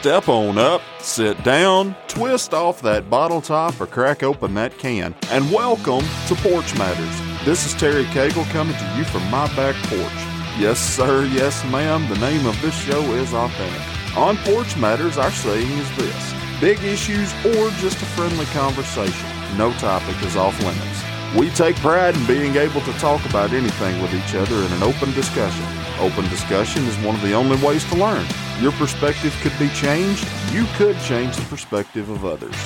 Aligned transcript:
Step 0.00 0.30
on 0.30 0.56
up, 0.56 0.80
sit 1.00 1.44
down, 1.44 1.94
twist 2.08 2.54
off 2.54 2.80
that 2.80 3.10
bottle 3.10 3.42
top, 3.42 3.78
or 3.78 3.86
crack 3.86 4.22
open 4.22 4.54
that 4.54 4.78
can, 4.78 5.14
and 5.28 5.52
welcome 5.52 6.02
to 6.26 6.34
Porch 6.36 6.74
Matters. 6.78 7.44
This 7.44 7.66
is 7.66 7.78
Terry 7.78 8.04
Cagle 8.04 8.48
coming 8.48 8.74
to 8.78 8.94
you 8.96 9.04
from 9.04 9.22
my 9.30 9.46
back 9.54 9.74
porch. 9.90 10.10
Yes, 10.58 10.80
sir, 10.80 11.26
yes, 11.26 11.62
ma'am, 11.66 12.08
the 12.08 12.18
name 12.18 12.46
of 12.46 12.58
this 12.62 12.74
show 12.74 13.02
is 13.12 13.34
Authentic. 13.34 14.16
On 14.16 14.38
Porch 14.38 14.74
Matters, 14.78 15.18
our 15.18 15.30
saying 15.30 15.70
is 15.70 15.96
this 15.98 16.34
big 16.62 16.82
issues 16.82 17.34
or 17.44 17.68
just 17.72 18.00
a 18.00 18.06
friendly 18.06 18.46
conversation. 18.46 19.28
No 19.58 19.70
topic 19.74 20.16
is 20.24 20.34
off 20.34 20.58
limits. 20.60 21.04
We 21.36 21.50
take 21.50 21.76
pride 21.76 22.16
in 22.16 22.26
being 22.26 22.56
able 22.56 22.80
to 22.80 22.92
talk 22.94 23.22
about 23.28 23.52
anything 23.52 24.00
with 24.00 24.14
each 24.14 24.34
other 24.34 24.56
in 24.64 24.72
an 24.72 24.82
open 24.82 25.12
discussion. 25.12 25.66
Open 26.00 26.26
discussion 26.30 26.82
is 26.86 26.96
one 27.04 27.14
of 27.14 27.20
the 27.20 27.34
only 27.34 27.62
ways 27.62 27.84
to 27.90 27.94
learn. 27.94 28.26
Your 28.58 28.72
perspective 28.72 29.36
could 29.42 29.52
be 29.58 29.68
changed. 29.74 30.26
You 30.50 30.64
could 30.76 30.98
change 31.00 31.36
the 31.36 31.44
perspective 31.44 32.08
of 32.08 32.24
others. 32.24 32.56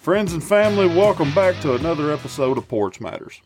Friends 0.00 0.32
and 0.32 0.42
family, 0.42 0.86
welcome 0.86 1.30
back 1.34 1.60
to 1.60 1.74
another 1.74 2.10
episode 2.10 2.56
of 2.56 2.66
Porch 2.68 3.02
Matters. 3.02 3.42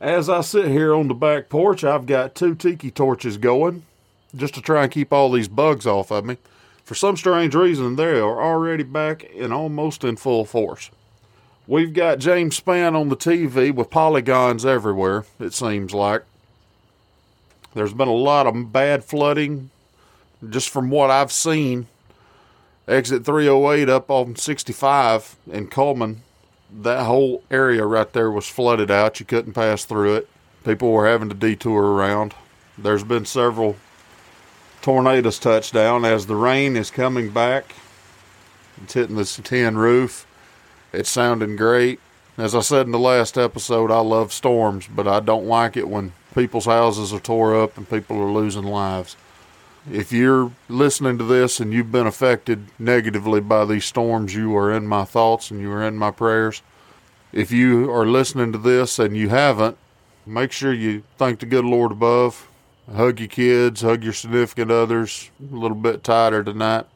As 0.00 0.28
I 0.28 0.40
sit 0.40 0.66
here 0.66 0.92
on 0.92 1.06
the 1.06 1.14
back 1.14 1.48
porch, 1.48 1.84
I've 1.84 2.06
got 2.06 2.34
two 2.34 2.56
tiki 2.56 2.90
torches 2.90 3.36
going 3.36 3.84
just 4.34 4.54
to 4.54 4.60
try 4.60 4.82
and 4.82 4.90
keep 4.90 5.12
all 5.12 5.30
these 5.30 5.48
bugs 5.48 5.86
off 5.86 6.10
of 6.10 6.24
me. 6.24 6.38
For 6.82 6.96
some 6.96 7.16
strange 7.16 7.54
reason, 7.54 7.94
they 7.94 8.18
are 8.18 8.42
already 8.42 8.82
back 8.82 9.30
and 9.38 9.52
almost 9.52 10.02
in 10.02 10.16
full 10.16 10.44
force. 10.44 10.90
We've 11.68 11.94
got 11.94 12.18
James 12.18 12.58
Spann 12.60 12.98
on 13.00 13.10
the 13.10 13.16
TV 13.16 13.72
with 13.72 13.90
polygons 13.90 14.66
everywhere, 14.66 15.24
it 15.38 15.54
seems 15.54 15.94
like. 15.94 16.24
There's 17.74 17.94
been 17.94 18.08
a 18.08 18.12
lot 18.12 18.46
of 18.46 18.72
bad 18.72 19.04
flooding, 19.04 19.70
just 20.48 20.68
from 20.68 20.90
what 20.90 21.10
I've 21.10 21.32
seen. 21.32 21.86
Exit 22.86 23.24
308 23.24 23.88
up 23.88 24.10
on 24.10 24.36
65 24.36 25.36
in 25.50 25.68
Cullman, 25.68 26.22
that 26.70 27.04
whole 27.04 27.42
area 27.50 27.84
right 27.84 28.12
there 28.12 28.30
was 28.30 28.46
flooded 28.46 28.90
out. 28.90 29.20
You 29.20 29.26
couldn't 29.26 29.52
pass 29.52 29.84
through 29.84 30.16
it. 30.16 30.28
People 30.64 30.92
were 30.92 31.06
having 31.06 31.28
to 31.28 31.34
detour 31.34 31.82
around. 31.82 32.34
There's 32.76 33.04
been 33.04 33.24
several 33.24 33.76
tornadoes 34.82 35.38
touchdown 35.38 36.04
as 36.04 36.26
the 36.26 36.36
rain 36.36 36.76
is 36.76 36.90
coming 36.90 37.30
back. 37.30 37.74
It's 38.82 38.94
hitting 38.94 39.16
the 39.16 39.24
tin 39.24 39.76
roof. 39.78 40.26
It's 40.92 41.10
sounding 41.10 41.56
great. 41.56 42.00
As 42.36 42.54
I 42.54 42.60
said 42.60 42.86
in 42.86 42.92
the 42.92 42.98
last 42.98 43.36
episode, 43.36 43.90
I 43.90 44.00
love 44.00 44.32
storms, 44.32 44.86
but 44.86 45.08
I 45.08 45.20
don't 45.20 45.46
like 45.46 45.76
it 45.76 45.88
when 45.88 46.12
people's 46.38 46.66
houses 46.66 47.12
are 47.12 47.18
tore 47.18 47.60
up 47.60 47.76
and 47.76 47.90
people 47.90 48.16
are 48.16 48.30
losing 48.30 48.62
lives. 48.62 49.16
If 49.90 50.12
you're 50.12 50.52
listening 50.68 51.18
to 51.18 51.24
this 51.24 51.58
and 51.58 51.72
you've 51.72 51.90
been 51.90 52.06
affected 52.06 52.66
negatively 52.78 53.40
by 53.40 53.64
these 53.64 53.84
storms, 53.84 54.36
you 54.36 54.56
are 54.56 54.72
in 54.72 54.86
my 54.86 55.04
thoughts 55.04 55.50
and 55.50 55.60
you 55.60 55.72
are 55.72 55.82
in 55.82 55.96
my 55.96 56.12
prayers. 56.12 56.62
If 57.32 57.50
you 57.50 57.90
are 57.90 58.06
listening 58.06 58.52
to 58.52 58.58
this 58.58 59.00
and 59.00 59.16
you 59.16 59.30
haven't, 59.30 59.78
make 60.24 60.52
sure 60.52 60.72
you 60.72 61.02
thank 61.16 61.40
the 61.40 61.46
good 61.46 61.64
Lord 61.64 61.90
above. 61.90 62.48
Hug 62.94 63.18
your 63.18 63.28
kids, 63.28 63.80
hug 63.80 64.04
your 64.04 64.12
significant 64.12 64.70
others 64.70 65.32
a 65.40 65.56
little 65.56 65.76
bit 65.76 66.04
tighter 66.04 66.44
tonight 66.44 66.86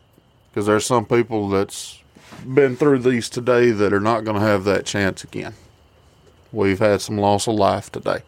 because 0.50 0.66
there's 0.66 0.86
some 0.86 1.04
people 1.04 1.48
that's 1.48 2.00
been 2.46 2.76
through 2.76 3.00
these 3.00 3.28
today 3.28 3.72
that 3.72 3.92
are 3.92 4.00
not 4.00 4.22
going 4.22 4.36
to 4.36 4.46
have 4.46 4.62
that 4.64 4.86
chance 4.86 5.24
again. 5.24 5.54
We've 6.52 6.78
had 6.78 7.00
some 7.00 7.18
loss 7.18 7.48
of 7.48 7.54
life 7.54 7.90
today. 7.90 8.22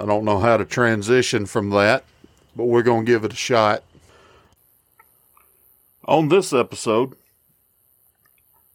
I 0.00 0.06
don't 0.06 0.24
know 0.24 0.38
how 0.38 0.56
to 0.56 0.64
transition 0.64 1.44
from 1.44 1.68
that, 1.70 2.04
but 2.56 2.64
we're 2.64 2.82
going 2.82 3.04
to 3.04 3.12
give 3.12 3.22
it 3.22 3.34
a 3.34 3.36
shot. 3.36 3.82
On 6.06 6.30
this 6.30 6.54
episode, 6.54 7.16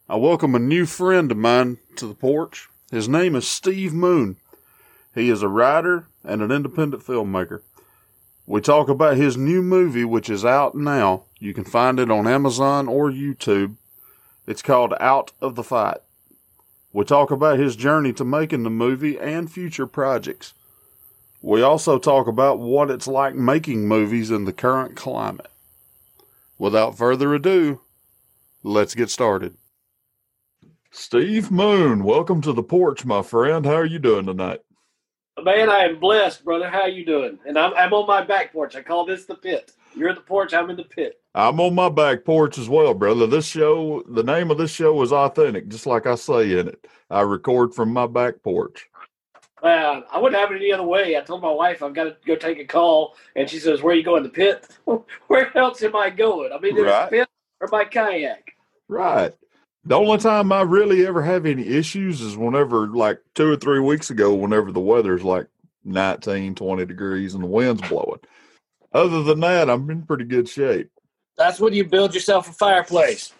I 0.08 0.14
welcome 0.14 0.54
a 0.54 0.60
new 0.60 0.86
friend 0.86 1.32
of 1.32 1.36
mine 1.36 1.78
to 1.96 2.06
the 2.06 2.14
porch. 2.14 2.68
His 2.92 3.08
name 3.08 3.34
is 3.34 3.48
Steve 3.48 3.92
Moon. 3.92 4.36
He 5.16 5.28
is 5.28 5.42
a 5.42 5.48
writer 5.48 6.06
and 6.22 6.42
an 6.42 6.52
independent 6.52 7.02
filmmaker. 7.02 7.62
We 8.46 8.60
talk 8.60 8.88
about 8.88 9.16
his 9.16 9.36
new 9.36 9.62
movie, 9.62 10.04
which 10.04 10.30
is 10.30 10.44
out 10.44 10.76
now. 10.76 11.24
You 11.40 11.52
can 11.52 11.64
find 11.64 11.98
it 11.98 12.08
on 12.08 12.28
Amazon 12.28 12.86
or 12.86 13.10
YouTube. 13.10 13.74
It's 14.46 14.62
called 14.62 14.94
Out 15.00 15.32
of 15.40 15.56
the 15.56 15.64
Fight. 15.64 15.98
We 16.92 17.04
talk 17.04 17.32
about 17.32 17.58
his 17.58 17.74
journey 17.74 18.12
to 18.12 18.24
making 18.24 18.62
the 18.62 18.70
movie 18.70 19.18
and 19.18 19.50
future 19.50 19.88
projects. 19.88 20.54
We 21.46 21.62
also 21.62 22.00
talk 22.00 22.26
about 22.26 22.58
what 22.58 22.90
it's 22.90 23.06
like 23.06 23.36
making 23.36 23.86
movies 23.86 24.32
in 24.32 24.46
the 24.46 24.52
current 24.52 24.96
climate. 24.96 25.46
Without 26.58 26.98
further 26.98 27.32
ado, 27.36 27.82
let's 28.64 28.96
get 28.96 29.10
started. 29.10 29.56
Steve 30.90 31.52
Moon, 31.52 32.02
welcome 32.02 32.42
to 32.42 32.52
the 32.52 32.64
porch, 32.64 33.04
my 33.04 33.22
friend. 33.22 33.64
How 33.64 33.76
are 33.76 33.84
you 33.84 34.00
doing 34.00 34.26
tonight? 34.26 34.62
Man, 35.40 35.70
I 35.70 35.84
am 35.84 36.00
blessed, 36.00 36.44
brother. 36.44 36.68
How 36.68 36.86
you 36.86 37.04
doing? 37.04 37.38
And 37.46 37.56
I'm, 37.56 37.72
I'm 37.74 37.94
on 37.94 38.08
my 38.08 38.24
back 38.24 38.52
porch. 38.52 38.74
I 38.74 38.82
call 38.82 39.06
this 39.06 39.26
the 39.26 39.36
pit. 39.36 39.70
You're 39.94 40.08
at 40.08 40.16
the 40.16 40.22
porch. 40.22 40.52
I'm 40.52 40.68
in 40.70 40.76
the 40.76 40.82
pit. 40.82 41.20
I'm 41.32 41.60
on 41.60 41.76
my 41.76 41.90
back 41.90 42.24
porch 42.24 42.58
as 42.58 42.68
well, 42.68 42.92
brother. 42.92 43.28
This 43.28 43.46
show, 43.46 44.02
the 44.08 44.24
name 44.24 44.50
of 44.50 44.58
this 44.58 44.72
show 44.72 45.00
is 45.00 45.12
authentic, 45.12 45.68
just 45.68 45.86
like 45.86 46.08
I 46.08 46.16
say 46.16 46.58
in 46.58 46.66
it. 46.66 46.88
I 47.08 47.20
record 47.20 47.72
from 47.72 47.92
my 47.92 48.08
back 48.08 48.42
porch. 48.42 48.88
Uh, 49.66 50.02
I 50.12 50.18
wouldn't 50.18 50.40
have 50.40 50.52
it 50.52 50.56
any 50.56 50.72
other 50.72 50.84
way. 50.84 51.16
I 51.16 51.20
told 51.20 51.42
my 51.42 51.50
wife 51.50 51.82
I've 51.82 51.94
got 51.94 52.04
to 52.04 52.16
go 52.26 52.36
take 52.36 52.58
a 52.58 52.64
call, 52.64 53.16
and 53.34 53.48
she 53.48 53.58
says, 53.58 53.82
"Where 53.82 53.94
are 53.94 53.96
you 53.96 54.04
going? 54.04 54.22
The 54.22 54.28
pit? 54.28 54.66
Where 55.26 55.56
else 55.56 55.82
am 55.82 55.96
I 55.96 56.10
going? 56.10 56.52
I 56.52 56.58
mean, 56.58 56.76
right. 56.80 57.10
the 57.10 57.18
pit 57.18 57.28
or 57.60 57.68
my 57.72 57.84
kayak?" 57.84 58.54
Right. 58.88 59.34
The 59.84 59.94
only 59.94 60.18
time 60.18 60.50
I 60.52 60.62
really 60.62 61.06
ever 61.06 61.22
have 61.22 61.46
any 61.46 61.66
issues 61.66 62.20
is 62.20 62.36
whenever, 62.36 62.88
like 62.88 63.20
two 63.34 63.52
or 63.52 63.56
three 63.56 63.78
weeks 63.78 64.10
ago, 64.10 64.34
whenever 64.34 64.72
the 64.72 64.80
weather's 64.80 65.22
like 65.22 65.46
19, 65.84 66.56
20 66.56 66.86
degrees 66.86 67.34
and 67.34 67.42
the 67.44 67.48
wind's 67.48 67.88
blowing. 67.88 68.20
Other 68.92 69.22
than 69.22 69.40
that, 69.40 69.70
I'm 69.70 69.88
in 69.90 70.02
pretty 70.02 70.24
good 70.24 70.48
shape. 70.48 70.90
That's 71.36 71.60
when 71.60 71.72
you 71.72 71.84
build 71.84 72.14
yourself 72.14 72.48
a 72.48 72.52
fireplace. 72.52 73.32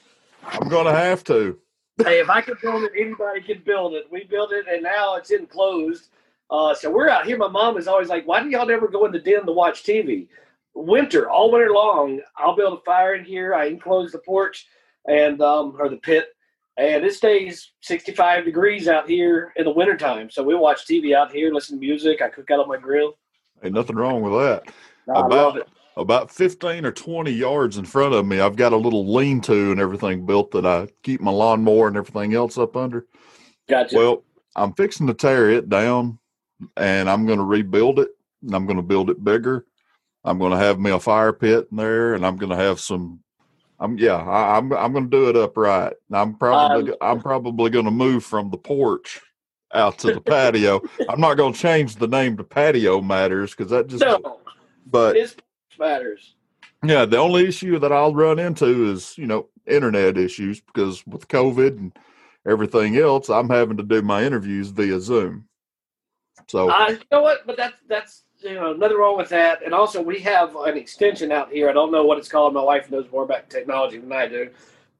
I'm 0.44 0.68
going 0.68 0.86
to 0.86 0.92
have 0.92 1.24
to. 1.24 1.58
hey, 1.98 2.20
if 2.20 2.30
I 2.30 2.42
could 2.42 2.60
build 2.60 2.84
it, 2.84 2.92
anybody 2.96 3.40
could 3.40 3.64
build 3.64 3.94
it. 3.94 4.04
We 4.10 4.24
built 4.24 4.52
it, 4.52 4.66
and 4.70 4.82
now 4.82 5.16
it's 5.16 5.30
enclosed. 5.30 6.10
Uh, 6.50 6.74
so 6.74 6.90
we're 6.90 7.08
out 7.08 7.26
here. 7.26 7.36
My 7.36 7.48
mom 7.48 7.76
is 7.76 7.88
always 7.88 8.08
like, 8.08 8.26
"Why 8.26 8.42
do 8.42 8.48
y'all 8.48 8.66
never 8.66 8.88
go 8.88 9.04
in 9.04 9.12
the 9.12 9.18
den 9.18 9.46
to 9.46 9.52
watch 9.52 9.82
TV?" 9.82 10.28
Winter, 10.74 11.28
all 11.28 11.50
winter 11.50 11.72
long, 11.72 12.20
I'll 12.36 12.54
build 12.54 12.78
a 12.78 12.82
fire 12.82 13.14
in 13.14 13.24
here. 13.24 13.54
I 13.54 13.66
enclose 13.66 14.12
the 14.12 14.18
porch 14.18 14.66
and 15.06 15.40
um, 15.40 15.76
or 15.78 15.88
the 15.88 15.96
pit, 15.96 16.28
and 16.76 17.04
it 17.04 17.14
stays 17.14 17.72
65 17.80 18.44
degrees 18.44 18.86
out 18.86 19.08
here 19.08 19.52
in 19.56 19.64
the 19.64 19.70
wintertime. 19.70 20.30
So 20.30 20.42
we 20.42 20.54
watch 20.54 20.86
TV 20.86 21.14
out 21.14 21.32
here, 21.32 21.52
listen 21.52 21.78
to 21.78 21.80
music. 21.80 22.22
I 22.22 22.28
cook 22.28 22.50
out 22.50 22.60
on 22.60 22.68
my 22.68 22.76
grill. 22.76 23.16
Ain't 23.64 23.74
nothing 23.74 23.96
wrong 23.96 24.22
with 24.22 24.34
that. 24.34 24.72
No, 25.08 25.14
about 25.14 25.68
about 25.96 26.30
15 26.30 26.84
or 26.84 26.92
20 26.92 27.30
yards 27.30 27.78
in 27.78 27.86
front 27.86 28.14
of 28.14 28.26
me, 28.26 28.38
I've 28.38 28.56
got 28.56 28.72
a 28.72 28.76
little 28.76 29.12
lean 29.14 29.40
to 29.42 29.72
and 29.72 29.80
everything 29.80 30.26
built 30.26 30.50
that 30.50 30.66
I 30.66 30.88
keep 31.02 31.20
my 31.20 31.30
lawnmower 31.30 31.88
and 31.88 31.96
everything 31.96 32.34
else 32.34 32.58
up 32.58 32.76
under. 32.76 33.06
Gotcha. 33.68 33.96
Well, 33.96 34.22
I'm 34.54 34.74
fixing 34.74 35.06
to 35.06 35.14
tear 35.14 35.50
it 35.50 35.70
down 35.70 36.18
and 36.76 37.08
I'm 37.08 37.26
going 37.26 37.38
to 37.38 37.44
rebuild 37.44 37.98
it 37.98 38.10
and 38.42 38.54
I'm 38.54 38.66
going 38.66 38.76
to 38.76 38.82
build 38.82 39.10
it 39.10 39.22
bigger. 39.22 39.66
I'm 40.24 40.38
going 40.38 40.52
to 40.52 40.58
have 40.58 40.78
me 40.78 40.90
a 40.90 40.98
fire 40.98 41.32
pit 41.32 41.68
in 41.70 41.76
there 41.76 42.14
and 42.14 42.26
I'm 42.26 42.36
going 42.36 42.50
to 42.50 42.56
have 42.56 42.80
some. 42.80 43.20
I'm 43.78 43.98
yeah. 43.98 44.16
I, 44.16 44.56
am 44.56 44.72
I'm, 44.72 44.78
I'm 44.78 44.92
going 44.92 45.10
to 45.10 45.16
do 45.16 45.28
it 45.28 45.36
upright. 45.36 45.94
I'm 46.10 46.34
probably 46.34 46.92
um, 46.92 46.98
I'm 47.00 47.20
probably 47.20 47.70
going 47.70 47.84
to 47.84 47.90
move 47.90 48.24
from 48.24 48.50
the 48.50 48.56
porch 48.56 49.20
out 49.74 49.98
to 49.98 50.12
the 50.12 50.20
patio. 50.20 50.80
I'm 51.08 51.20
not 51.20 51.34
going 51.34 51.52
to 51.52 51.58
change 51.58 51.96
the 51.96 52.08
name 52.08 52.36
to 52.38 52.44
Patio 52.44 53.02
Matters 53.02 53.50
because 53.54 53.70
that 53.70 53.88
just. 53.88 54.02
No 54.02 54.40
but 54.86 55.16
his 55.16 55.36
matters. 55.78 56.34
Yeah, 56.84 57.04
the 57.04 57.18
only 57.18 57.46
issue 57.46 57.78
that 57.78 57.92
I'll 57.92 58.14
run 58.14 58.38
into 58.38 58.90
is 58.90 59.16
you 59.18 59.26
know 59.26 59.48
internet 59.66 60.16
issues 60.16 60.60
because 60.60 61.06
with 61.06 61.28
COVID 61.28 61.76
and 61.76 61.98
everything 62.46 62.96
else, 62.96 63.28
I'm 63.28 63.50
having 63.50 63.76
to 63.76 63.82
do 63.82 64.02
my 64.02 64.24
interviews 64.24 64.68
via 64.68 65.00
Zoom. 65.00 65.48
So 66.48 66.70
uh, 66.70 66.88
you 66.90 66.98
know 67.10 67.22
what? 67.22 67.46
But 67.46 67.56
that's 67.56 67.80
that's 67.88 68.22
you 68.40 68.54
know 68.54 68.72
nothing 68.72 68.96
wrong 68.96 69.16
with 69.16 69.28
that. 69.30 69.64
And 69.64 69.74
also, 69.74 70.00
we 70.00 70.20
have 70.20 70.54
an 70.56 70.76
extension 70.76 71.32
out 71.32 71.50
here. 71.50 71.68
I 71.68 71.72
don't 71.72 71.92
know 71.92 72.04
what 72.04 72.18
it's 72.18 72.28
called. 72.28 72.54
My 72.54 72.62
wife 72.62 72.90
knows 72.90 73.10
more 73.10 73.24
about 73.24 73.50
technology 73.50 73.98
than 73.98 74.12
I 74.12 74.26
do, 74.26 74.50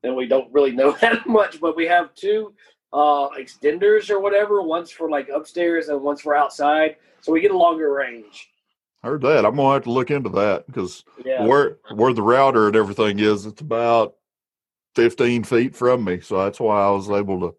and 0.03 0.17
we 0.17 0.27
don't 0.27 0.53
really 0.53 0.73
know 0.73 0.93
that 1.01 1.27
much. 1.27 1.61
But 1.61 1.77
we 1.77 1.87
have 1.87 2.15
two 2.15 2.53
uh, 2.93 3.29
extenders 3.31 4.11
or 4.11 4.21
whatever. 4.21 4.63
One's 4.63 4.91
for 4.91 5.09
like 5.09 5.29
upstairs 5.29 5.89
and 5.89 6.01
one's 6.01 6.21
for 6.21 6.35
outside, 6.35 6.97
so 7.21 7.33
we 7.33 7.41
get 7.41 7.51
a 7.51 7.59
longer 7.59 7.93
range 7.93 8.51
heard 9.07 9.23
that. 9.23 9.47
I'm 9.47 9.57
gonna 9.57 9.75
have 9.75 9.85
to 9.85 9.91
look 9.91 10.11
into 10.11 10.29
that 10.31 10.67
because 10.67 11.05
yeah. 11.25 11.45
where 11.45 11.79
where 11.95 12.13
the 12.13 12.23
router 12.23 12.67
and 12.67 12.77
everything 12.77 13.19
is, 13.19 13.47
it's 13.47 13.61
about 13.61 14.17
15 14.97 15.45
feet 15.45 15.75
from 15.75 16.05
me. 16.05 16.21
So 16.21 16.43
that's 16.43 16.61
why 16.61 16.83
I 16.83 16.91
was 16.91 17.09
able 17.09 17.41
to. 17.41 17.55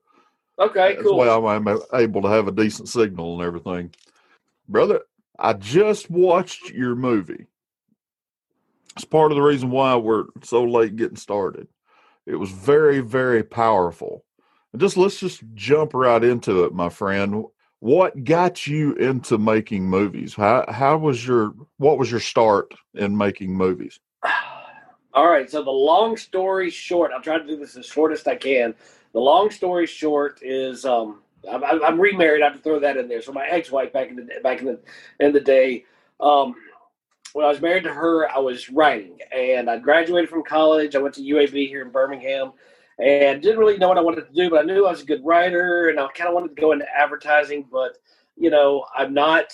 Okay, 0.60 0.96
that's 0.96 1.04
cool. 1.04 1.18
why 1.18 1.56
I'm 1.56 1.68
able 1.94 2.22
to 2.24 2.30
have 2.30 2.48
a 2.48 2.52
decent 2.52 2.90
signal 2.90 3.34
and 3.36 3.44
everything, 3.48 3.94
brother. 4.68 5.02
I 5.40 5.54
just 5.54 6.10
watched 6.10 6.72
your 6.72 6.96
movie, 6.96 7.46
It's 8.96 9.06
part 9.06 9.32
of 9.32 9.36
the 9.36 9.44
reason 9.44 9.70
why 9.70 9.96
we're 9.96 10.26
so 10.44 10.64
late 10.64 10.96
getting 10.96 11.18
started. 11.18 11.68
It 12.26 12.36
was 12.36 12.52
very, 12.52 13.02
very 13.02 13.44
powerful. 13.44 14.26
And 14.74 14.82
just 14.82 14.98
let's 14.98 15.20
just 15.20 15.44
jump 15.54 15.94
right 15.94 16.24
into 16.24 16.64
it, 16.66 16.74
my 16.74 16.90
friend. 16.90 17.46
What 17.80 18.24
got 18.24 18.66
you 18.66 18.94
into 18.96 19.38
making 19.38 19.90
movies? 19.90 20.34
How 20.34 20.66
how 20.70 20.98
was 20.98 21.26
your 21.28 21.54
what 21.78 22.00
was 22.00 22.10
your 22.10 22.20
start 22.20 22.74
in 22.96 23.16
making 23.16 23.56
movies? 23.56 24.00
All 25.18 25.28
right. 25.28 25.50
So 25.50 25.64
the 25.64 25.72
long 25.72 26.16
story 26.16 26.70
short, 26.70 27.12
I'll 27.12 27.24
try 27.24 27.40
to 27.40 27.44
do 27.44 27.58
this 27.58 27.76
as 27.76 27.88
shortest 27.88 28.28
I 28.28 28.36
can. 28.36 28.76
The 29.14 29.20
long 29.20 29.50
story 29.50 29.88
short 29.88 30.38
is 30.44 30.86
um, 30.86 31.24
I'm, 31.52 31.64
I'm 31.84 32.00
remarried. 32.00 32.44
I 32.44 32.46
have 32.46 32.56
to 32.56 32.62
throw 32.62 32.80
that 32.82 32.98
in 32.98 33.08
there. 33.08 33.24
So 33.24 33.32
my 33.32 33.48
ex-wife 33.48 33.92
back 33.92 34.10
in 34.10 34.16
the 34.16 34.30
back 34.44 34.60
in 34.60 34.68
the 34.68 34.80
in 35.20 35.34
the 35.34 35.40
day, 35.40 35.86
um, 36.20 36.54
when 37.34 37.48
I 37.48 37.50
was 37.50 37.60
married 37.60 37.84
to 37.86 37.94
her, 37.96 38.30
I 38.30 38.38
was 38.38 38.70
writing, 38.70 39.18
and 39.36 39.72
I 39.72 39.80
graduated 39.80 40.30
from 40.30 40.44
college. 40.44 40.96
I 40.96 41.00
went 41.00 41.16
to 41.16 41.22
UAB 41.22 41.68
here 41.68 41.82
in 41.82 41.90
Birmingham, 41.90 42.52
and 43.00 43.42
didn't 43.42 43.58
really 43.58 43.80
know 43.80 43.88
what 43.88 43.98
I 43.98 44.02
wanted 44.02 44.28
to 44.28 44.34
do, 44.36 44.52
but 44.52 44.60
I 44.60 44.64
knew 44.66 44.86
I 44.86 44.92
was 44.92 45.02
a 45.02 45.06
good 45.06 45.26
writer, 45.26 45.90
and 45.90 46.00
I 46.00 46.08
kind 46.10 46.28
of 46.28 46.36
wanted 46.36 46.56
to 46.56 46.62
go 46.62 46.74
into 46.74 46.86
advertising. 46.96 47.66
But 47.72 47.98
you 48.36 48.52
know, 48.52 48.86
I'm 48.96 49.16
not, 49.16 49.52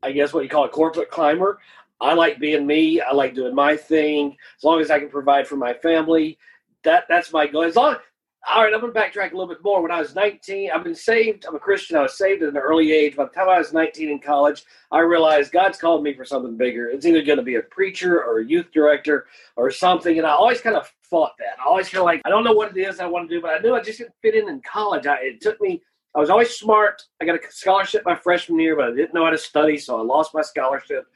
I 0.00 0.12
guess, 0.12 0.32
what 0.32 0.44
you 0.44 0.48
call 0.48 0.64
a 0.64 0.68
corporate 0.68 1.10
climber. 1.10 1.58
I 2.00 2.14
like 2.14 2.38
being 2.38 2.66
me. 2.66 3.00
I 3.00 3.12
like 3.12 3.34
doing 3.34 3.54
my 3.54 3.76
thing. 3.76 4.36
As 4.58 4.64
long 4.64 4.80
as 4.80 4.90
I 4.90 4.98
can 4.98 5.10
provide 5.10 5.46
for 5.46 5.56
my 5.56 5.74
family, 5.74 6.38
that 6.84 7.04
that's 7.08 7.32
my 7.32 7.46
goal. 7.46 7.62
As 7.62 7.76
long 7.76 7.96
all 8.48 8.64
right, 8.64 8.72
I'm 8.72 8.80
going 8.80 8.92
to 8.92 8.98
backtrack 8.98 9.32
a 9.32 9.36
little 9.36 9.46
bit 9.46 9.62
more. 9.62 9.82
When 9.82 9.90
I 9.90 10.00
was 10.00 10.14
19, 10.14 10.70
I've 10.70 10.82
been 10.82 10.94
saved. 10.94 11.44
I'm 11.46 11.54
a 11.54 11.58
Christian. 11.58 11.96
I 11.96 12.02
was 12.02 12.16
saved 12.16 12.42
at 12.42 12.48
an 12.48 12.56
early 12.56 12.90
age. 12.90 13.14
By 13.14 13.24
the 13.24 13.30
time 13.30 13.50
I 13.50 13.58
was 13.58 13.74
19 13.74 14.08
in 14.08 14.18
college, 14.18 14.64
I 14.90 15.00
realized 15.00 15.52
God's 15.52 15.78
called 15.78 16.02
me 16.02 16.14
for 16.14 16.24
something 16.24 16.56
bigger. 16.56 16.88
It's 16.88 17.04
either 17.04 17.22
going 17.22 17.36
to 17.36 17.44
be 17.44 17.56
a 17.56 17.62
preacher 17.62 18.24
or 18.24 18.38
a 18.38 18.44
youth 18.44 18.72
director 18.72 19.26
or 19.56 19.70
something. 19.70 20.16
And 20.16 20.26
I 20.26 20.30
always 20.30 20.60
kind 20.60 20.74
of 20.74 20.90
fought 21.02 21.32
that. 21.38 21.60
I 21.60 21.68
always 21.68 21.88
feel 21.88 22.04
like 22.04 22.22
I 22.24 22.30
don't 22.30 22.44
know 22.44 22.52
what 22.52 22.74
it 22.74 22.80
is 22.80 22.98
I 22.98 23.06
want 23.06 23.28
to 23.28 23.34
do, 23.34 23.42
but 23.42 23.50
I 23.50 23.58
knew 23.58 23.74
I 23.74 23.82
just 23.82 23.98
didn't 23.98 24.14
fit 24.22 24.34
in 24.34 24.48
in 24.48 24.62
college. 24.62 25.06
I, 25.06 25.16
it 25.16 25.42
took 25.42 25.60
me. 25.60 25.82
I 26.14 26.18
was 26.18 26.30
always 26.30 26.50
smart. 26.50 27.02
I 27.20 27.26
got 27.26 27.36
a 27.36 27.40
scholarship 27.50 28.02
my 28.06 28.16
freshman 28.16 28.58
year, 28.58 28.74
but 28.74 28.88
I 28.88 28.96
didn't 28.96 29.14
know 29.14 29.24
how 29.24 29.30
to 29.30 29.38
study, 29.38 29.76
so 29.76 29.98
I 29.98 30.02
lost 30.02 30.34
my 30.34 30.42
scholarship 30.42 31.06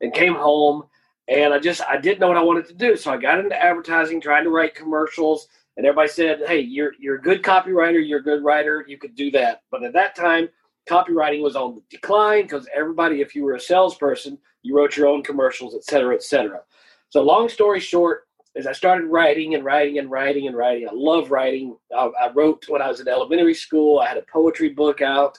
and 0.00 0.12
came 0.12 0.34
home. 0.34 0.84
And 1.28 1.54
I 1.54 1.58
just 1.58 1.80
I 1.88 1.98
didn't 1.98 2.20
know 2.20 2.28
what 2.28 2.36
I 2.36 2.42
wanted 2.42 2.66
to 2.68 2.74
do, 2.74 2.96
so 2.96 3.10
I 3.10 3.16
got 3.16 3.38
into 3.40 3.60
advertising, 3.60 4.20
trying 4.20 4.44
to 4.44 4.50
write 4.50 4.74
commercials 4.74 5.48
and 5.76 5.86
everybody 5.86 6.08
said, 6.08 6.42
"Hey, 6.46 6.60
you're 6.60 6.92
you're 6.98 7.16
a 7.16 7.22
good 7.22 7.42
copywriter. 7.42 8.06
You're 8.06 8.20
a 8.20 8.22
good 8.22 8.44
writer. 8.44 8.84
You 8.86 8.98
could 8.98 9.14
do 9.14 9.30
that." 9.32 9.62
But 9.70 9.82
at 9.82 9.92
that 9.94 10.14
time, 10.14 10.48
copywriting 10.88 11.42
was 11.42 11.56
on 11.56 11.76
the 11.76 11.82
decline 11.90 12.42
because 12.42 12.68
everybody, 12.74 13.20
if 13.20 13.34
you 13.34 13.44
were 13.44 13.54
a 13.54 13.60
salesperson, 13.60 14.38
you 14.62 14.76
wrote 14.76 14.96
your 14.96 15.08
own 15.08 15.22
commercials, 15.22 15.74
et 15.74 15.84
cetera, 15.84 16.14
et 16.14 16.22
cetera. 16.22 16.60
So, 17.08 17.22
long 17.22 17.48
story 17.48 17.80
short, 17.80 18.28
as 18.56 18.66
I 18.66 18.72
started 18.72 19.06
writing 19.06 19.54
and 19.54 19.64
writing 19.64 19.98
and 19.98 20.10
writing 20.10 20.46
and 20.46 20.56
writing, 20.56 20.88
I 20.88 20.92
love 20.94 21.30
writing. 21.30 21.76
I, 21.96 22.10
I 22.20 22.32
wrote 22.32 22.66
when 22.68 22.82
I 22.82 22.88
was 22.88 23.00
in 23.00 23.08
elementary 23.08 23.54
school. 23.54 23.98
I 23.98 24.08
had 24.08 24.18
a 24.18 24.22
poetry 24.32 24.68
book 24.70 25.02
out, 25.02 25.38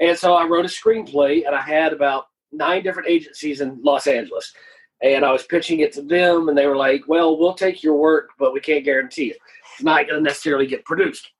and 0.00 0.18
so 0.18 0.34
I 0.34 0.44
wrote 0.44 0.64
a 0.64 0.68
screenplay, 0.68 1.46
and 1.46 1.54
I 1.54 1.62
had 1.62 1.92
about 1.92 2.26
nine 2.52 2.82
different 2.82 3.08
agencies 3.08 3.60
in 3.60 3.80
Los 3.82 4.06
Angeles. 4.06 4.52
And 5.02 5.24
I 5.24 5.32
was 5.32 5.44
pitching 5.44 5.80
it 5.80 5.92
to 5.92 6.02
them, 6.02 6.48
and 6.48 6.58
they 6.58 6.66
were 6.66 6.76
like, 6.76 7.02
"Well, 7.06 7.38
we'll 7.38 7.54
take 7.54 7.82
your 7.84 7.94
work, 7.94 8.30
but 8.38 8.52
we 8.52 8.60
can't 8.60 8.84
guarantee 8.84 9.30
it." 9.30 9.38
It's 9.74 9.84
not 9.84 10.08
going 10.08 10.18
to 10.18 10.22
necessarily 10.22 10.66
get 10.66 10.84
produced. 10.84 11.30